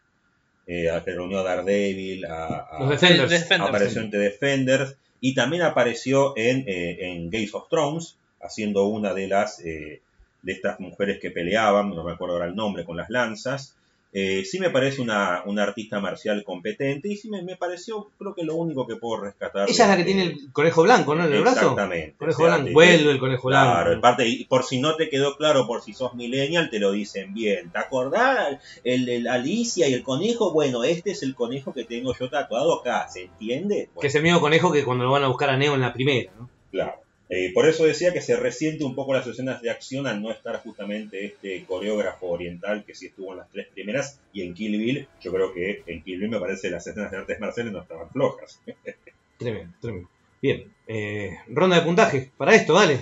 Eh, 0.74 0.90
a 0.90 0.94
la 0.96 1.04
que 1.04 1.12
reunió 1.12 1.40
a 1.40 1.44
Daredevil, 1.44 2.24
a, 2.26 2.46
a- 2.46 2.80
Los 2.80 2.90
Defenders. 2.92 3.30
Defenders. 3.30 3.70
apareció 3.70 4.02
en 4.02 4.10
The 4.12 4.18
Defenders 4.20 4.96
y 5.20 5.36
también 5.36 5.64
apareció 5.64 6.34
en, 6.38 6.64
eh, 6.68 6.98
en 7.12 7.30
Games 7.30 7.54
of 7.54 7.68
Thrones, 7.70 8.16
haciendo 8.42 8.86
una 8.86 9.14
de 9.14 9.28
las 9.28 9.60
eh, 9.60 10.02
de 10.44 10.52
estas 10.52 10.80
mujeres 10.80 11.20
que 11.20 11.30
peleaban, 11.30 11.90
no 11.90 12.04
me 12.06 12.14
acuerdo 12.14 12.36
ahora 12.36 12.48
el 12.48 12.56
nombre, 12.56 12.86
con 12.86 12.96
las 12.96 13.10
lanzas. 13.10 13.76
Eh, 14.14 14.44
sí 14.44 14.60
me 14.60 14.70
parece 14.70 15.02
una, 15.02 15.42
una 15.46 15.64
artista 15.64 16.02
marcial 16.02 16.44
competente 16.44 17.08
y 17.08 17.16
sí 17.16 17.30
me, 17.30 17.42
me 17.44 17.56
pareció, 17.56 18.10
creo 18.20 18.36
que 18.36 18.44
lo 18.44 18.56
único 18.56 18.86
que 18.86 18.98
puedo 18.98 19.22
rescatar. 19.24 19.70
Ella 19.70 19.84
es 19.86 19.90
la 19.90 19.96
que 19.98 20.04
tiene 20.04 20.24
el 20.24 20.52
conejo 20.52 20.84
blanco, 20.84 21.16
¿no? 21.16 21.26
En 21.26 21.34
el 21.34 21.42
brazo. 21.42 21.60
Exactamente. 21.60 22.16
Conejo 22.18 22.44
O 22.44 22.46
sea, 22.46 22.56
blanco. 22.58 22.74
Vuelve 22.74 23.12
el 23.12 23.20
conejo 23.20 23.48
Claro, 23.48 23.74
blanco. 23.74 23.92
en 23.94 24.02
parte, 24.02 24.28
y 24.28 24.44
por 24.46 24.64
si 24.64 24.82
no 24.82 24.96
te 24.98 25.10
quedó 25.10 25.38
claro, 25.38 25.66
por 25.66 25.82
si 25.82 25.94
sos 25.94 26.14
millennial, 26.14 26.70
te 26.70 26.80
lo 26.80 26.92
dicen 26.92 27.34
bien. 27.34 27.72
¿Te 27.72 27.80
acordás? 27.80 28.58
El, 28.84 29.08
el 29.08 29.28
Alicia 29.28 29.88
y 29.88 29.94
el 29.94 30.04
conejo, 30.04 30.52
bueno, 30.52 30.84
este 30.84 31.12
es 31.12 31.24
el 31.24 31.34
conejo 31.34 31.74
que 31.74 31.86
tengo 31.86 32.14
yo 32.20 32.30
tatuado 32.30 32.82
acá, 32.82 33.08
¿se 33.08 33.24
entiende? 33.24 33.88
Bueno, 33.94 34.02
Que 34.02 34.08
es 34.08 34.16
el 34.16 34.24
mismo 34.24 34.42
conejo 34.42 34.72
que 34.74 34.84
cuando 34.84 35.06
lo 35.06 35.12
van 35.12 35.24
a 35.24 35.28
buscar 35.30 35.50
a 35.50 35.58
Neo 35.58 35.74
en 35.76 35.82
la 35.82 35.94
primera, 35.94 36.32
¿no? 36.38 36.50
Claro. 36.72 37.01
Eh, 37.34 37.54
por 37.54 37.66
eso 37.66 37.86
decía 37.86 38.12
que 38.12 38.20
se 38.20 38.36
resiente 38.36 38.84
un 38.84 38.94
poco 38.94 39.14
las 39.14 39.26
escenas 39.26 39.62
de 39.62 39.70
acción 39.70 40.06
al 40.06 40.22
no 40.22 40.32
estar 40.32 40.62
justamente 40.62 41.24
este 41.24 41.64
coreógrafo 41.64 42.28
oriental 42.28 42.84
que 42.84 42.94
sí 42.94 43.06
estuvo 43.06 43.32
en 43.32 43.38
las 43.38 43.50
tres 43.50 43.70
primeras 43.74 44.20
y 44.34 44.42
en 44.42 44.54
Kill 44.54 44.78
Bill, 44.78 45.08
yo 45.22 45.32
creo 45.32 45.54
que 45.54 45.82
en 45.88 46.04
Kill 46.04 46.20
Bill 46.20 46.30
me 46.30 46.42
parece 46.42 46.68
que 46.68 46.72
las 46.72 46.86
escenas 46.86 47.10
de 47.10 47.18
artes 47.18 47.40
marciales 47.40 47.72
no 47.72 47.84
estaban 47.84 48.10
flojas. 48.10 48.60
Tremendo, 49.38 49.74
tremendo. 49.80 50.10
Bien, 50.42 50.74
eh, 50.88 51.38
ronda 51.48 51.78
de 51.78 51.84
puntaje. 51.84 52.32
Para 52.36 52.54
esto, 52.54 52.74
dale. 52.74 53.00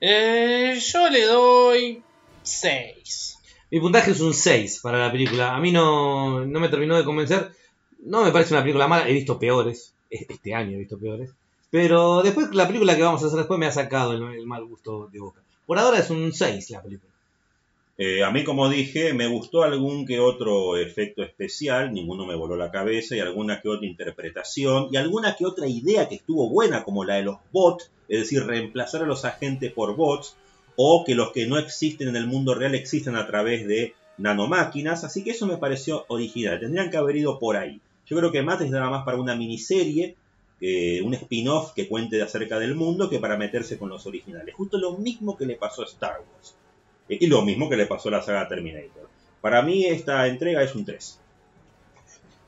Eh, 0.00 0.80
yo 0.80 1.10
le 1.10 1.26
doy 1.26 2.02
6. 2.42 3.38
Mi 3.70 3.80
puntaje 3.80 4.12
es 4.12 4.20
un 4.20 4.32
6 4.32 4.80
para 4.82 4.98
la 4.98 5.12
película. 5.12 5.54
A 5.54 5.60
mí 5.60 5.72
no, 5.72 6.44
no 6.46 6.58
me 6.58 6.70
terminó 6.70 6.96
de 6.96 7.04
convencer. 7.04 7.50
No 8.00 8.24
me 8.24 8.32
parece 8.32 8.54
una 8.54 8.62
película 8.62 8.88
mala. 8.88 9.08
He 9.08 9.12
visto 9.12 9.38
peores. 9.38 9.94
Este 10.08 10.54
año 10.54 10.76
he 10.76 10.78
visto 10.80 10.98
peores. 10.98 11.30
Pero 11.70 12.22
después 12.22 12.54
la 12.54 12.66
película 12.66 12.96
que 12.96 13.02
vamos 13.02 13.22
a 13.22 13.26
hacer 13.26 13.38
después 13.38 13.60
me 13.60 13.66
ha 13.66 13.72
sacado 13.72 14.12
el, 14.12 14.46
mal 14.46 14.64
gusto 14.64 15.08
de 15.12 15.20
boca. 15.20 15.40
Por 15.66 15.78
ahora 15.78 15.98
es 15.98 16.10
un 16.10 16.32
6 16.32 16.70
la 16.70 16.82
película. 16.82 17.12
Eh, 18.00 18.22
a 18.22 18.30
mí, 18.30 18.44
como 18.44 18.68
dije, 18.68 19.12
me 19.12 19.26
gustó 19.26 19.64
algún 19.64 20.06
que 20.06 20.20
otro 20.20 20.76
efecto 20.76 21.24
especial, 21.24 21.92
ninguno 21.92 22.26
me 22.26 22.36
voló 22.36 22.56
la 22.56 22.70
cabeza, 22.70 23.16
y 23.16 23.20
alguna 23.20 23.60
que 23.60 23.68
otra 23.68 23.88
interpretación, 23.88 24.88
y 24.92 24.96
alguna 24.96 25.34
que 25.34 25.44
otra 25.44 25.66
idea 25.66 26.08
que 26.08 26.14
estuvo 26.14 26.48
buena, 26.48 26.84
como 26.84 27.04
la 27.04 27.16
de 27.16 27.24
los 27.24 27.38
bots, 27.50 27.90
es 28.08 28.20
decir, 28.20 28.44
reemplazar 28.44 29.02
a 29.02 29.06
los 29.06 29.24
agentes 29.24 29.72
por 29.72 29.96
bots, 29.96 30.36
o 30.76 31.04
que 31.04 31.16
los 31.16 31.32
que 31.32 31.48
no 31.48 31.58
existen 31.58 32.06
en 32.06 32.16
el 32.16 32.28
mundo 32.28 32.54
real 32.54 32.76
existen 32.76 33.16
a 33.16 33.26
través 33.26 33.66
de 33.66 33.94
nanomáquinas, 34.16 35.02
así 35.02 35.24
que 35.24 35.32
eso 35.32 35.46
me 35.48 35.56
pareció 35.56 36.04
original, 36.06 36.60
tendrían 36.60 36.90
que 36.90 36.98
haber 36.98 37.16
ido 37.16 37.40
por 37.40 37.56
ahí. 37.56 37.80
Yo 38.06 38.16
creo 38.16 38.30
que 38.30 38.42
Matrix 38.42 38.70
nada 38.70 38.90
más 38.90 39.04
para 39.04 39.18
una 39.18 39.34
miniserie, 39.34 40.14
eh, 40.60 41.00
un 41.02 41.14
spin-off 41.14 41.72
que 41.72 41.88
cuente 41.88 42.20
acerca 42.20 42.58
del 42.58 42.74
mundo, 42.74 43.08
que 43.08 43.18
para 43.18 43.36
meterse 43.36 43.78
con 43.78 43.88
los 43.88 44.06
originales. 44.06 44.54
Justo 44.54 44.78
lo 44.78 44.98
mismo 44.98 45.36
que 45.36 45.46
le 45.46 45.54
pasó 45.54 45.82
a 45.82 45.86
Star 45.86 46.20
Wars. 46.20 46.56
Eh, 47.08 47.18
y 47.20 47.26
lo 47.26 47.42
mismo 47.42 47.68
que 47.68 47.76
le 47.76 47.86
pasó 47.86 48.08
a 48.08 48.12
la 48.12 48.22
saga 48.22 48.48
Terminator. 48.48 49.08
Para 49.40 49.62
mí 49.62 49.84
esta 49.84 50.26
entrega 50.26 50.62
es 50.62 50.74
un 50.74 50.84
3. 50.84 51.20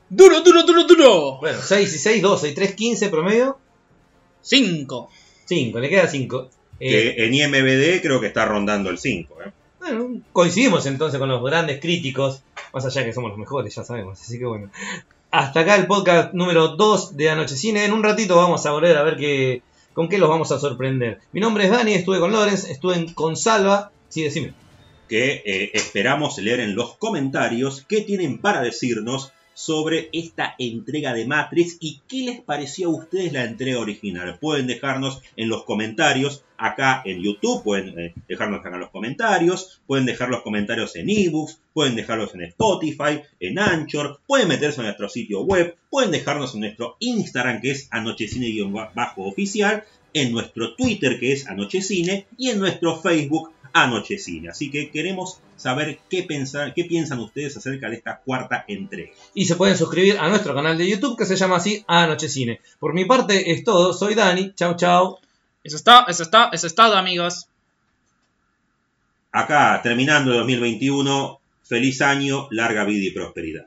¡Duro, 0.08 0.42
duro, 0.42 0.64
duro, 0.64 0.84
duro! 0.84 1.38
Bueno, 1.40 1.58
6 1.62 1.94
y 1.94 1.98
6, 1.98 2.22
12 2.22 2.48
y 2.48 2.54
3, 2.54 2.74
15 2.74 3.08
promedio. 3.10 3.58
5. 4.42 5.10
5, 5.44 5.78
le 5.78 5.88
queda 5.88 6.08
5. 6.08 6.50
que 6.80 7.24
en 7.24 7.34
IMBD 7.34 8.02
creo 8.02 8.20
que 8.20 8.26
está 8.26 8.44
rondando 8.44 8.90
el 8.90 8.98
5. 8.98 9.42
¿eh? 9.42 9.52
Bueno, 9.78 10.20
coincidimos 10.32 10.84
entonces 10.86 11.18
con 11.18 11.28
los 11.28 11.42
grandes 11.42 11.80
críticos, 11.80 12.42
más 12.72 12.84
allá 12.84 13.04
que 13.04 13.12
somos 13.12 13.30
los 13.30 13.38
mejores, 13.38 13.74
ya 13.74 13.84
sabemos, 13.84 14.20
así 14.20 14.38
que 14.38 14.46
bueno. 14.46 14.70
Hasta 15.32 15.60
acá 15.60 15.76
el 15.76 15.86
podcast 15.86 16.34
número 16.34 16.74
2 16.76 17.16
de 17.16 17.30
Anoche 17.30 17.56
Cine. 17.56 17.84
En 17.84 17.92
un 17.92 18.02
ratito 18.02 18.34
vamos 18.34 18.66
a 18.66 18.72
volver 18.72 18.96
a 18.96 19.04
ver 19.04 19.16
qué, 19.16 19.62
con 19.92 20.08
qué 20.08 20.18
los 20.18 20.28
vamos 20.28 20.50
a 20.50 20.58
sorprender. 20.58 21.20
Mi 21.30 21.40
nombre 21.40 21.64
es 21.64 21.70
Dani, 21.70 21.92
estuve 21.92 22.18
con 22.18 22.32
Lorenz, 22.32 22.68
estuve 22.68 23.14
con 23.14 23.36
Salva. 23.36 23.92
Sí, 24.08 24.22
decime. 24.22 24.54
Que 25.08 25.42
eh, 25.46 25.70
esperamos 25.74 26.36
leer 26.38 26.58
en 26.58 26.74
los 26.74 26.96
comentarios 26.96 27.86
qué 27.88 28.00
tienen 28.00 28.40
para 28.40 28.60
decirnos 28.60 29.32
sobre 29.60 30.08
esta 30.14 30.54
entrega 30.58 31.12
de 31.12 31.26
Matrix 31.26 31.76
y 31.80 32.00
qué 32.08 32.22
les 32.22 32.40
pareció 32.40 32.88
a 32.88 32.96
ustedes 32.96 33.34
la 33.34 33.44
entrega 33.44 33.78
original. 33.78 34.38
Pueden 34.40 34.66
dejarnos 34.66 35.20
en 35.36 35.50
los 35.50 35.64
comentarios 35.64 36.44
acá 36.56 37.02
en 37.04 37.22
YouTube, 37.22 37.62
pueden 37.62 37.98
eh, 37.98 38.14
dejarnos 38.26 38.60
acá 38.60 38.70
en 38.74 38.80
los 38.80 38.90
comentarios, 38.90 39.82
pueden 39.86 40.06
dejar 40.06 40.30
los 40.30 40.40
comentarios 40.40 40.96
en 40.96 41.10
ebooks, 41.10 41.60
pueden 41.74 41.94
dejarlos 41.94 42.34
en 42.34 42.42
Spotify, 42.42 43.20
en 43.38 43.58
Anchor, 43.58 44.20
pueden 44.26 44.48
meterse 44.48 44.80
en 44.80 44.86
nuestro 44.86 45.10
sitio 45.10 45.42
web, 45.42 45.76
pueden 45.90 46.10
dejarnos 46.10 46.54
en 46.54 46.60
nuestro 46.60 46.96
Instagram 46.98 47.60
que 47.60 47.72
es 47.72 47.88
anochecine-oficial, 47.90 49.84
en 50.14 50.32
nuestro 50.32 50.74
Twitter 50.74 51.20
que 51.20 51.32
es 51.32 51.46
anochecine 51.46 52.26
y 52.36 52.48
en 52.48 52.58
nuestro 52.58 53.00
Facebook 53.00 53.52
Anochecine. 53.72 54.48
Así 54.48 54.70
que 54.70 54.90
queremos 54.90 55.40
saber 55.56 55.98
qué, 56.08 56.22
pensar, 56.22 56.74
qué 56.74 56.84
piensan 56.84 57.20
ustedes 57.20 57.56
acerca 57.56 57.88
de 57.88 57.96
esta 57.96 58.18
cuarta 58.18 58.64
entrega. 58.68 59.12
Y 59.34 59.46
se 59.46 59.56
pueden 59.56 59.76
suscribir 59.76 60.18
a 60.18 60.28
nuestro 60.28 60.54
canal 60.54 60.78
de 60.78 60.88
YouTube 60.88 61.16
que 61.16 61.26
se 61.26 61.36
llama 61.36 61.56
así 61.56 61.84
Anochecine. 61.86 62.60
Por 62.78 62.94
mi 62.94 63.04
parte 63.04 63.52
es 63.52 63.64
todo, 63.64 63.92
soy 63.92 64.14
Dani, 64.14 64.54
chau 64.54 64.76
chau. 64.76 65.18
Eso 65.62 65.76
está, 65.76 66.06
eso 66.08 66.22
está, 66.22 66.50
eso 66.52 66.66
es 66.66 66.74
todo, 66.74 66.96
amigos. 66.96 67.46
Acá, 69.32 69.80
terminando 69.82 70.32
el 70.32 70.38
2021, 70.38 71.40
feliz 71.62 72.02
año, 72.02 72.48
larga 72.50 72.84
vida 72.84 73.06
y 73.06 73.10
prosperidad. 73.10 73.66